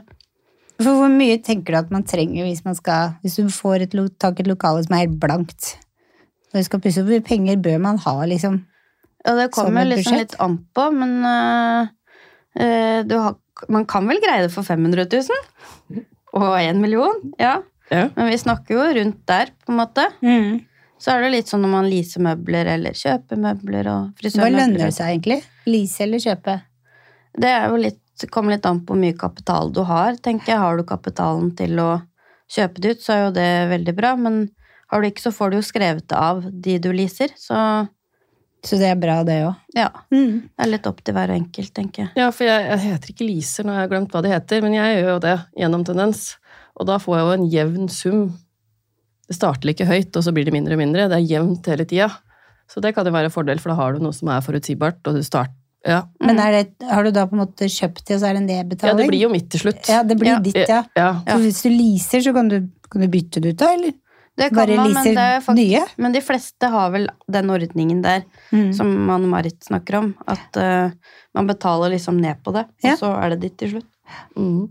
For 0.80 0.96
hvor 0.96 1.12
mye 1.12 1.36
tenker 1.44 1.76
du 1.76 1.80
at 1.82 1.92
man 1.94 2.06
trenger 2.08 2.48
hvis 2.48 2.64
man 2.64 2.74
skal 2.74 3.12
Hvis 3.22 3.36
du 3.38 3.52
får 3.52 3.84
et, 3.84 3.92
tak 4.18 4.40
et 4.40 4.48
lokale 4.50 4.82
som 4.82 4.96
er 4.96 5.04
helt 5.04 5.20
blankt? 5.22 5.74
Når 6.50 6.64
du 6.64 6.66
skal 6.70 6.82
pusse 6.82 7.02
opp, 7.02 7.10
hvor 7.10 7.18
mye 7.18 7.28
penger 7.28 7.60
bør 7.62 7.78
man 7.82 8.00
ha, 8.02 8.16
liksom? 8.30 8.64
ja, 9.24 9.34
det 9.38 9.52
kommer 9.54 9.86
liksom 9.88 10.18
litt 10.20 10.34
an 10.42 10.58
på, 10.76 10.88
men 10.92 11.14
uh, 11.24 11.88
uh, 12.60 12.98
du 13.08 13.14
har, 13.18 13.38
man 13.72 13.86
kan 13.88 14.08
vel 14.08 14.20
greie 14.22 14.44
det 14.44 14.52
for 14.52 14.66
500 14.66 15.06
000? 15.08 16.04
Og 16.34 16.50
en 16.58 16.82
million? 16.82 17.22
Ja. 17.40 17.60
Ja. 17.90 18.08
Men 18.16 18.30
vi 18.32 18.38
snakker 18.40 18.74
jo 18.78 18.84
rundt 18.96 19.26
der, 19.28 19.50
på 19.66 19.72
en 19.72 19.78
måte. 19.82 20.06
Mm. 20.24 20.62
Så 20.98 21.10
er 21.12 21.20
det 21.26 21.32
litt 21.34 21.50
sånn 21.50 21.60
når 21.64 21.72
man 21.74 21.88
leaser 21.90 22.22
møbler 22.24 22.70
eller 22.76 22.94
kjøper 22.96 23.36
møbler 23.36 23.88
og 23.92 24.14
frisørmøbler. 24.20 24.54
Hva 24.54 24.60
lønner 24.60 24.84
det 24.86 24.94
seg 24.96 25.10
egentlig? 25.12 25.40
Lease 25.68 26.00
eller 26.06 26.22
kjøpe? 26.22 26.54
Det 27.36 27.50
er 27.50 27.66
jo 27.68 27.80
litt, 27.82 28.00
kommer 28.32 28.54
litt 28.54 28.66
an 28.70 28.80
på 28.86 28.94
hvor 28.94 29.00
mye 29.02 29.16
kapital 29.18 29.72
du 29.74 29.82
har, 29.84 30.16
tenker 30.22 30.54
jeg. 30.54 30.60
Har 30.62 30.78
du 30.78 30.84
kapitalen 30.88 31.50
til 31.58 31.76
å 31.82 31.90
kjøpe 32.54 32.80
det 32.80 32.94
ut, 32.94 33.02
så 33.04 33.12
er 33.16 33.20
jo 33.26 33.32
det 33.36 33.48
veldig 33.74 33.94
bra. 33.98 34.14
Men 34.16 34.46
har 34.92 35.02
du 35.02 35.08
ikke, 35.10 35.24
så 35.26 35.32
får 35.34 35.50
du 35.50 35.58
jo 35.58 35.66
skrevet 35.66 36.06
det 36.08 36.16
av 36.16 36.44
de 36.46 36.78
du 36.78 36.88
leaser. 36.94 37.34
Så 37.36 37.58
Så 38.64 38.78
det 38.80 38.86
er 38.88 38.96
bra, 38.96 39.18
det 39.28 39.42
òg. 39.44 39.56
ja, 39.76 39.90
Mm. 40.10 40.40
det 40.56 40.64
er 40.64 40.70
litt 40.70 40.86
opp 40.86 41.02
til 41.04 41.12
hver 41.12 41.28
enkelt, 41.34 41.74
tenker 41.74 42.02
jeg. 42.06 42.10
Ja, 42.16 42.30
for 42.30 42.44
jeg, 42.48 42.64
jeg 42.70 42.78
heter 42.80 43.10
ikke 43.12 43.26
leaser, 43.28 43.64
nå 43.66 43.74
har 43.74 43.82
jeg 43.84 43.90
glemt 43.90 44.10
hva 44.14 44.22
det 44.22 44.30
heter, 44.32 44.62
men 44.62 44.72
jeg 44.72 45.02
gjør 45.02 45.10
jo 45.10 45.18
det 45.20 45.34
gjennom 45.58 45.84
tendens. 45.84 46.22
Og 46.80 46.88
da 46.88 46.98
får 47.02 47.18
jeg 47.18 47.26
jo 47.26 47.34
en 47.38 47.50
jevn 47.52 47.90
sum. 47.92 48.22
Det 49.28 49.36
starter 49.38 49.72
ikke 49.72 49.88
høyt, 49.88 50.14
og 50.16 50.24
så 50.26 50.32
blir 50.34 50.46
det 50.46 50.54
mindre 50.54 50.76
og 50.76 50.80
mindre. 50.82 51.08
Det 51.10 51.18
er 51.20 51.28
jevnt 51.36 51.68
hele 51.70 51.86
tida. 51.88 52.10
Så 52.70 52.80
det 52.84 52.94
kan 52.96 53.06
jo 53.06 53.12
være 53.14 53.30
en 53.30 53.34
fordel, 53.34 53.60
for 53.60 53.72
da 53.72 53.76
har 53.78 53.94
du 53.94 54.02
noe 54.04 54.16
som 54.16 54.30
er 54.32 54.44
forutsigbart, 54.44 55.02
og 55.08 55.20
du 55.20 55.24
starter 55.26 55.54
Ja, 55.84 56.06
Men 56.24 56.38
er 56.40 56.54
det, 56.54 56.86
har 56.88 57.04
du 57.04 57.10
da 57.12 57.26
på 57.28 57.36
en 57.36 57.42
måte 57.42 57.66
kjøpt 57.68 58.06
det, 58.06 58.14
og 58.16 58.20
så 58.22 58.30
er 58.30 58.38
det 58.38 58.40
en 58.40 58.48
ja 58.48 58.94
det 58.96 59.08
blir 59.10 59.20
jo 59.20 59.28
midt 59.28 59.50
til 59.52 59.60
slutt. 59.66 59.82
Ja, 59.92 59.98
det 60.02 60.16
blir 60.16 60.38
ditt, 60.40 60.62
ja. 60.64 60.78
ja. 60.96 61.10
Så 61.28 61.36
hvis 61.42 61.60
du 61.60 61.68
leaser, 61.68 62.22
så 62.24 62.32
kan 62.32 62.48
du, 62.48 62.56
kan 62.88 63.04
du 63.04 63.08
bytte 63.12 63.42
det 63.44 63.52
ut, 63.52 63.58
da? 63.60 63.68
Eller 63.76 63.92
Det 64.34 64.48
kan 64.48 64.56
bare 64.62 64.78
man, 64.80 64.94
men, 64.96 65.04
det 65.04 65.26
er 65.34 65.42
faktisk... 65.44 65.60
nye? 65.60 65.82
men 66.00 66.16
de 66.16 66.22
fleste 66.24 66.70
har 66.72 66.88
vel 66.94 67.04
den 67.28 67.52
ordningen 67.52 68.00
der 68.02 68.24
Mm. 68.50 68.72
som 68.72 68.90
man 69.06 69.28
Marit 69.28 69.60
snakker 69.64 69.98
om. 69.98 70.08
At 70.26 70.56
uh, 70.56 70.90
man 71.34 71.46
betaler 71.46 71.92
liksom 71.92 72.16
ned 72.16 72.40
på 72.44 72.52
det, 72.56 72.64
og 72.84 72.98
så 72.98 73.12
er 73.20 73.34
det 73.34 73.40
ditt 73.44 73.58
til 73.58 73.74
slutt. 73.76 73.90
Mm. 74.38 74.68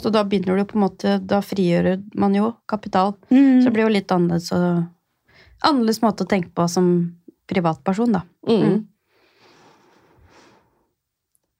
Så 0.00 0.10
da 0.14 0.22
begynner 0.24 0.58
du 0.60 0.64
på 0.68 0.76
en 0.78 0.84
måte, 0.84 1.16
da 1.26 1.40
frigjør 1.42 1.96
man 2.14 2.34
jo 2.36 2.52
kapital. 2.70 3.14
Mm. 3.30 3.60
Så 3.62 3.64
det 3.68 3.72
blir 3.74 3.86
jo 3.88 3.94
litt 3.94 4.12
annerledes, 4.14 4.52
og, 4.54 4.84
annerledes 5.66 6.02
måte 6.04 6.22
å 6.26 6.30
tenke 6.30 6.52
på 6.54 6.68
som 6.70 6.90
privatperson, 7.50 8.12
da. 8.14 8.22
Mm. 8.46 8.84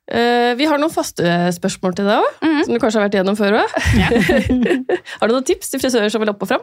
Uh, 0.06 0.52
vi 0.54 0.68
har 0.70 0.78
noen 0.78 0.92
faste 0.94 1.24
spørsmål 1.56 1.96
til 1.98 2.06
deg 2.06 2.20
òg, 2.22 2.35
Mhm. 2.46 2.61
som 2.64 2.74
du 2.74 2.78
kanskje 2.78 3.00
har 3.00 3.09
vært 3.09 3.16
igjennom 3.18 3.37
før 3.38 3.56
òg. 3.59 3.68
har 5.20 5.26
du 5.28 5.35
noen 5.35 5.46
tips 5.48 5.72
til 5.72 5.82
frisører 5.82 6.12
som 6.14 6.22
vil 6.22 6.30
opp 6.30 6.44
og 6.46 6.50
fram? 6.52 6.62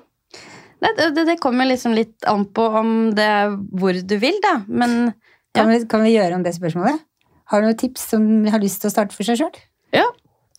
Det, 0.84 1.10
det, 1.16 1.26
det 1.28 1.40
kommer 1.44 1.68
liksom 1.68 1.94
litt 1.96 2.24
an 2.28 2.46
på 2.46 2.64
om 2.80 3.12
det 3.16 3.24
er 3.24 3.52
hvor 3.80 3.96
du 4.00 4.16
vil, 4.20 4.40
da. 4.44 4.62
Men 4.68 5.14
Kan, 5.54 5.70
vi, 5.70 5.84
kan 5.86 6.02
vi 6.04 6.16
gjøre 6.16 6.36
om 6.40 6.44
det 6.44 6.56
spørsmålet? 6.56 7.04
Har 7.52 7.62
du 7.62 7.68
noen 7.68 7.78
tips 7.78 8.08
som 8.10 8.24
har 8.50 8.60
lyst 8.64 8.82
til 8.82 8.90
å 8.90 8.94
starte 8.96 9.14
for 9.14 9.28
seg 9.28 9.38
sjøl? 9.38 9.60
Ja, 9.94 10.08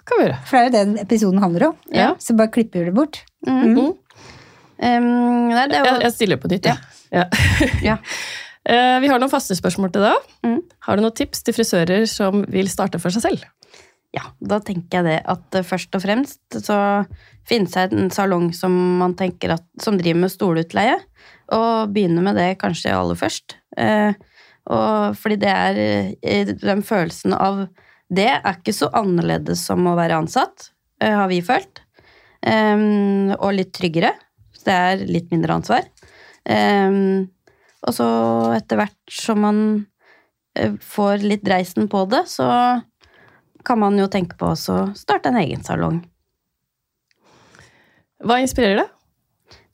kan 0.08 0.20
vi 0.20 0.26
gjøre. 0.26 0.38
For 0.48 0.56
det 0.56 0.62
er 0.62 0.66
jo 0.66 0.72
det 0.74 0.84
den 0.84 1.02
episoden 1.02 1.42
handler 1.42 1.68
om. 1.70 1.76
Ja. 1.94 2.12
Så 2.20 2.36
bare 2.38 2.52
klipper 2.54 2.82
vi 2.82 2.90
det 2.90 2.96
bort. 2.96 3.22
mm. 3.46 3.60
Mm. 3.74 3.92
Um, 4.74 5.04
nei, 5.54 5.68
det 5.70 5.78
var... 5.80 5.92
Jeg, 5.92 6.02
jeg 6.02 6.14
stiller 6.16 6.40
på 6.42 6.50
nytt, 6.50 6.66
jeg. 6.66 6.96
Ja. 7.14 7.28
Ja. 7.84 7.98
Eh, 8.64 8.98
vi 9.04 9.10
har 9.12 9.20
noen 9.20 9.28
faste 9.28 9.52
spørsmål 9.58 9.90
til 9.92 10.06
deg. 10.06 10.28
Mm. 10.40 10.60
Har 10.86 10.96
du 10.96 11.02
noen 11.04 11.12
tips 11.12 11.42
til 11.44 11.52
frisører 11.52 12.06
som 12.08 12.46
vil 12.48 12.70
starte 12.72 12.96
for 12.96 13.12
seg 13.12 13.20
selv? 13.26 13.42
Ja, 14.16 14.30
da 14.40 14.56
tenker 14.64 15.02
jeg 15.02 15.04
det 15.04 15.18
at 15.34 15.58
eh, 15.58 15.66
først 15.68 15.92
og 15.98 16.00
fremst 16.00 16.56
så 16.64 16.78
finne 17.44 17.68
seg 17.68 17.92
en 17.92 18.08
salong 18.14 18.54
som 18.56 18.72
man 19.02 19.12
tenker 19.18 19.52
at, 19.58 19.66
som 19.85 19.98
driver 20.00 20.22
med 20.22 20.33
stolutleie, 20.33 20.96
og 21.52 21.92
begynne 21.92 22.24
med 22.24 22.40
det 22.40 22.54
kanskje 22.62 22.94
aller 22.96 23.20
først. 23.20 23.58
Eh, 23.76 24.16
og 24.72 25.20
fordi 25.20 25.37
det 25.44 25.52
er 25.52 26.54
den 26.56 26.81
følelsen 26.88 27.37
av 27.37 27.66
det 28.17 28.31
er 28.37 28.52
ikke 28.56 28.75
så 28.77 28.90
annerledes 28.96 29.65
som 29.69 29.85
å 29.90 29.96
være 29.98 30.19
ansatt, 30.23 30.71
eh, 31.00 31.15
har 31.15 31.29
vi 31.31 31.40
følt. 31.44 31.83
Um, 32.44 33.33
og 33.38 33.54
litt 33.56 33.73
tryggere. 33.77 34.12
Så 34.52 34.69
det 34.69 34.75
er 34.75 35.04
litt 35.08 35.31
mindre 35.33 35.56
ansvar. 35.56 35.87
Um, 36.44 37.31
og 37.85 37.94
så 37.96 38.08
etter 38.56 38.81
hvert 38.81 39.12
som 39.12 39.40
man 39.44 39.60
eh, 40.56 40.75
får 40.81 41.25
litt 41.25 41.44
dreisen 41.44 41.88
på 41.92 42.04
det, 42.12 42.25
så 42.29 42.48
kan 43.65 43.81
man 43.81 43.96
jo 43.98 44.10
tenke 44.12 44.37
på 44.40 44.52
å 44.52 44.58
starte 44.96 45.31
en 45.31 45.40
egen 45.40 45.65
salong. 45.65 46.02
Hva 48.25 48.40
inspirerer 48.40 48.83
deg? 48.83 48.92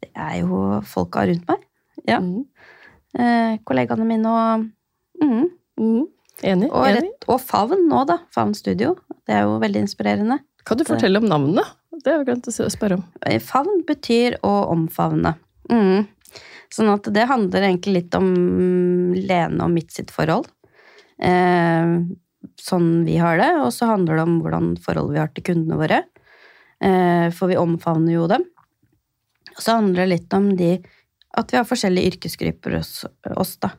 Det 0.00 0.10
er 0.14 0.40
jo 0.40 0.80
folka 0.86 1.26
rundt 1.28 1.46
meg. 1.50 1.66
Ja. 2.08 2.18
Mm. 2.22 2.46
Eh, 3.18 3.58
kollegaene 3.66 4.06
mine 4.06 4.30
og 4.30 4.66
mm. 5.22 5.46
Mm. 5.80 6.06
Enig. 6.42 6.70
Og, 6.70 6.86
enig. 6.88 7.02
rett, 7.04 7.26
og 7.28 7.40
Favn 7.44 7.84
nå, 7.90 8.04
da. 8.08 8.20
Favn 8.34 8.54
Studio. 8.56 8.94
Det 9.28 9.36
er 9.36 9.44
jo 9.48 9.58
veldig 9.62 9.84
inspirerende. 9.84 10.40
Kan 10.66 10.80
du 10.80 10.86
fortelle 10.88 11.20
om 11.20 11.28
navnet? 11.28 11.76
Det 12.00 12.12
har 12.12 12.22
jeg 12.22 12.30
glemt 12.30 12.48
å 12.48 12.70
spørre 12.72 13.00
om. 13.00 13.04
Eh, 13.26 13.40
Favn 13.44 13.82
betyr 13.88 14.38
å 14.46 14.54
omfavne. 14.72 15.34
Mm. 15.70 16.06
Sånn 16.72 16.92
at 16.92 17.08
det 17.12 17.26
handler 17.28 17.66
egentlig 17.66 17.96
litt 17.98 18.16
om 18.16 18.30
Lene 19.16 19.66
og 19.66 19.72
mitt 19.74 19.92
sitt 19.92 20.12
forhold. 20.14 20.48
Eh, 21.20 21.96
sånn 22.60 22.88
vi 23.04 23.18
har 23.20 23.40
det. 23.40 23.50
Og 23.64 23.72
så 23.76 23.90
handler 23.90 24.20
det 24.20 24.26
om 24.28 24.38
hvordan 24.44 24.72
forholdet 24.80 25.16
vi 25.16 25.22
har 25.22 25.34
til 25.34 25.46
kundene 25.50 25.80
våre. 25.80 26.00
Eh, 26.80 27.28
for 27.36 27.50
vi 27.50 27.60
omfavner 27.60 28.16
jo 28.16 28.30
dem. 28.30 28.46
Og 29.56 29.60
så 29.60 29.76
handler 29.76 30.04
det 30.04 30.12
litt 30.14 30.36
om 30.36 30.48
de 30.56 30.78
at 31.38 31.52
vi 31.52 31.58
har 31.58 31.68
forskjellige 31.68 32.14
yrkesgrupper 32.14 32.78
hos 32.78 33.04
oss, 33.36 33.56
da. 33.62 33.74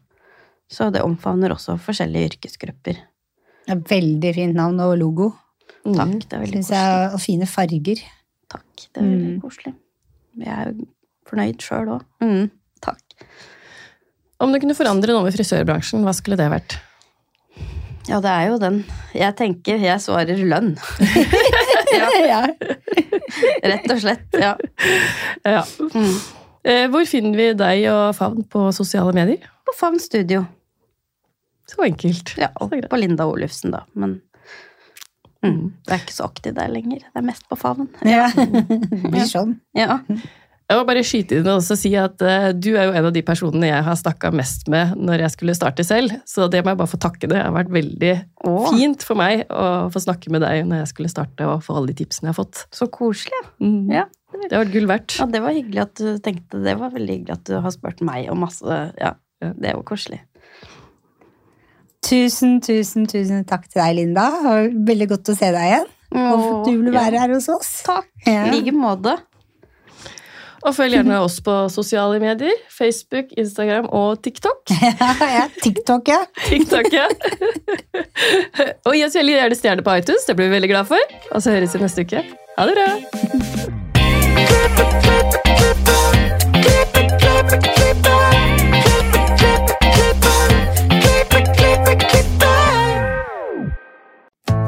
Så 0.71 0.87
det 0.93 1.01
omfavner 1.03 1.51
også 1.51 1.75
forskjellige 1.83 2.31
yrkesgrupper. 2.33 2.99
Det 3.67 3.75
er 3.75 3.81
veldig 3.91 4.31
fint 4.37 4.55
navn 4.55 4.79
og 4.79 4.93
logo. 5.01 5.31
Mm. 5.85 5.95
Takk, 5.97 6.13
det 6.29 6.33
er 6.37 6.43
veldig 6.45 6.61
Synes 6.61 6.69
koselig. 6.71 7.13
og 7.13 7.21
fine 7.25 7.47
farger. 7.49 8.03
Takk, 8.51 8.75
det 8.93 9.01
er 9.01 9.07
veldig 9.09 9.31
Mm. 9.35 9.41
koselig. 9.41 9.73
Jeg 10.39 10.53
er 10.67 10.73
fornøyd 11.27 11.59
sjøl 11.61 11.89
òg. 11.97 12.05
Mm, 12.23 12.49
takk. 12.81 13.01
Om 14.39 14.51
du 14.53 14.59
kunne 14.59 14.75
forandre 14.75 15.13
noe 15.13 15.23
med 15.27 15.33
frisørbransjen, 15.35 16.01
hva 16.03 16.13
skulle 16.15 16.37
det 16.39 16.49
vært? 16.51 16.77
Ja, 18.09 18.19
det 18.23 18.31
er 18.31 18.47
jo 18.49 18.57
den. 18.57 18.79
Jeg 19.13 19.35
tenker, 19.37 19.77
jeg 19.77 19.99
svarer 20.01 20.39
lønn. 20.41 20.71
ja. 22.31 22.47
Rett 23.63 23.91
og 23.93 23.99
slett. 24.01 24.25
Ja. 24.39 24.55
Ja. 25.45 25.61
Mm. 25.93 26.15
Eh, 26.63 26.87
Hvor 26.93 27.05
finner 27.09 27.37
vi 27.37 27.53
deg 27.57 27.85
og 27.91 28.15
Favn 28.17 28.43
på 28.49 28.67
sosiale 28.73 29.13
medier? 29.13 29.45
På 29.65 29.75
Favn 29.77 29.99
Studio. 30.01 30.45
Så 31.71 31.87
enkelt. 31.87 32.35
Ja, 32.39 32.51
og 32.59 32.73
på 32.89 32.99
Linda 32.99 33.27
Olufsen, 33.29 33.73
da. 33.75 33.85
Men 33.95 34.19
mm, 35.45 35.71
det 35.87 35.95
er 35.95 36.03
ikke 36.03 36.17
så 36.17 36.27
aktiv 36.27 36.55
der 36.57 36.71
lenger. 36.71 37.03
Det 37.07 37.23
er 37.23 37.27
mest 37.31 37.47
på 37.49 37.57
Favn. 37.59 37.89
ja. 38.07 38.29
Blir 39.11 39.27
sånn. 39.29 39.57
Ja. 39.77 40.01
Jeg 40.71 40.79
må 40.79 40.85
bare 40.87 41.01
skyte 41.03 41.35
inn 41.35 41.47
og 41.51 41.57
også 41.57 41.75
si 41.75 41.89
at 41.99 42.21
uh, 42.23 42.51
du 42.55 42.69
er 42.79 42.87
jo 42.87 42.93
en 42.95 43.07
av 43.09 43.11
de 43.11 43.23
personene 43.27 43.67
jeg 43.67 43.83
har 43.83 43.97
snakka 43.99 44.29
mest 44.39 44.69
med 44.71 44.93
når 44.95 45.25
jeg 45.25 45.33
skulle 45.33 45.55
starte 45.57 45.83
selv, 45.83 46.13
så 46.23 46.47
det 46.51 46.61
må 46.63 46.71
jeg 46.71 46.79
bare 46.79 46.91
få 46.93 46.99
takke 47.03 47.27
det. 47.27 47.35
Det 47.35 47.41
har 47.43 47.57
vært 47.57 47.73
veldig 47.75 48.13
Åh. 48.47 48.69
fint 48.71 49.03
for 49.03 49.19
meg 49.19 49.43
å 49.51 49.89
få 49.91 50.03
snakke 50.05 50.31
med 50.31 50.45
deg 50.45 50.63
når 50.69 50.85
jeg 50.85 50.93
skulle 50.93 51.11
starte 51.11 51.49
og 51.49 51.65
få 51.65 51.75
alle 51.75 51.91
de 51.91 51.97
tipsene 51.99 52.29
jeg 52.29 52.37
har 52.37 52.39
fått. 52.39 52.63
så 52.71 52.87
koselig. 52.87 53.43
Mm. 53.59 53.91
Ja. 53.91 54.07
Det 54.31 54.55
har 54.55 54.63
vært 54.63 54.73
gull 54.77 54.87
verdt. 54.87 55.17
Ja, 55.19 55.27
det 55.27 55.43
var 55.43 55.55
hyggelig 55.57 55.83
at 55.83 55.99
du 55.99 56.09
tenkte 56.23 56.63
det. 56.63 56.77
var 56.79 56.95
veldig 56.95 57.17
hyggelig 57.17 57.35
at 57.35 57.43
du 57.51 57.57
har 57.65 57.75
spurt 57.75 57.99
meg 58.07 58.31
om 58.31 58.39
masse. 58.45 58.79
Ja, 58.95 59.17
det 59.43 59.75
var 59.75 59.83
koselig. 59.91 60.21
Tusen, 62.01 62.59
tusen, 62.65 63.05
tusen 63.09 63.43
takk 63.47 63.67
til 63.69 63.81
deg, 63.81 63.95
Linda. 63.99 64.29
Veldig 64.73 65.07
godt 65.13 65.29
å 65.31 65.35
se 65.37 65.51
deg 65.53 65.67
igjen. 65.69 65.89
Og 66.11 66.31
at 66.43 66.65
du 66.67 66.71
ville 66.73 66.93
være 66.95 67.19
her 67.21 67.31
hos 67.35 67.47
oss. 67.53 67.69
Takk. 67.85 68.07
Ja. 68.25 68.47
I 68.47 68.51
like 68.55 68.73
måte. 68.75 69.13
Og 70.61 70.75
følg 70.77 70.93
gjerne 70.93 71.19
oss 71.25 71.39
på 71.41 71.53
sosiale 71.73 72.19
medier. 72.21 72.53
Facebook, 72.69 73.25
Instagram 73.37 73.85
og 73.89 74.21
TikTok. 74.25 74.69
Ja, 75.01 75.13
ja. 75.37 75.47
TikTok, 75.63 76.07
ja. 76.09 76.21
TikTok, 76.45 76.93
ja. 76.93 77.07
og 78.85 78.93
gi 78.97 79.03
oss 79.07 79.17
veldig 79.17 79.33
gjerne 79.37 79.55
stjerne 79.57 79.83
på 79.85 79.91
iTunes, 80.01 80.25
det 80.27 80.35
blir 80.37 80.47
vi 80.51 80.55
veldig 80.59 80.71
glad 80.73 80.85
for. 80.91 81.01
Og 81.31 81.39
så 81.41 81.47
høres 81.55 81.73
vi 81.75 81.79
neste 81.85 82.01
uke. 82.05 82.19
Ha 82.57 82.63
det 82.69 82.75
bra! 82.77 82.89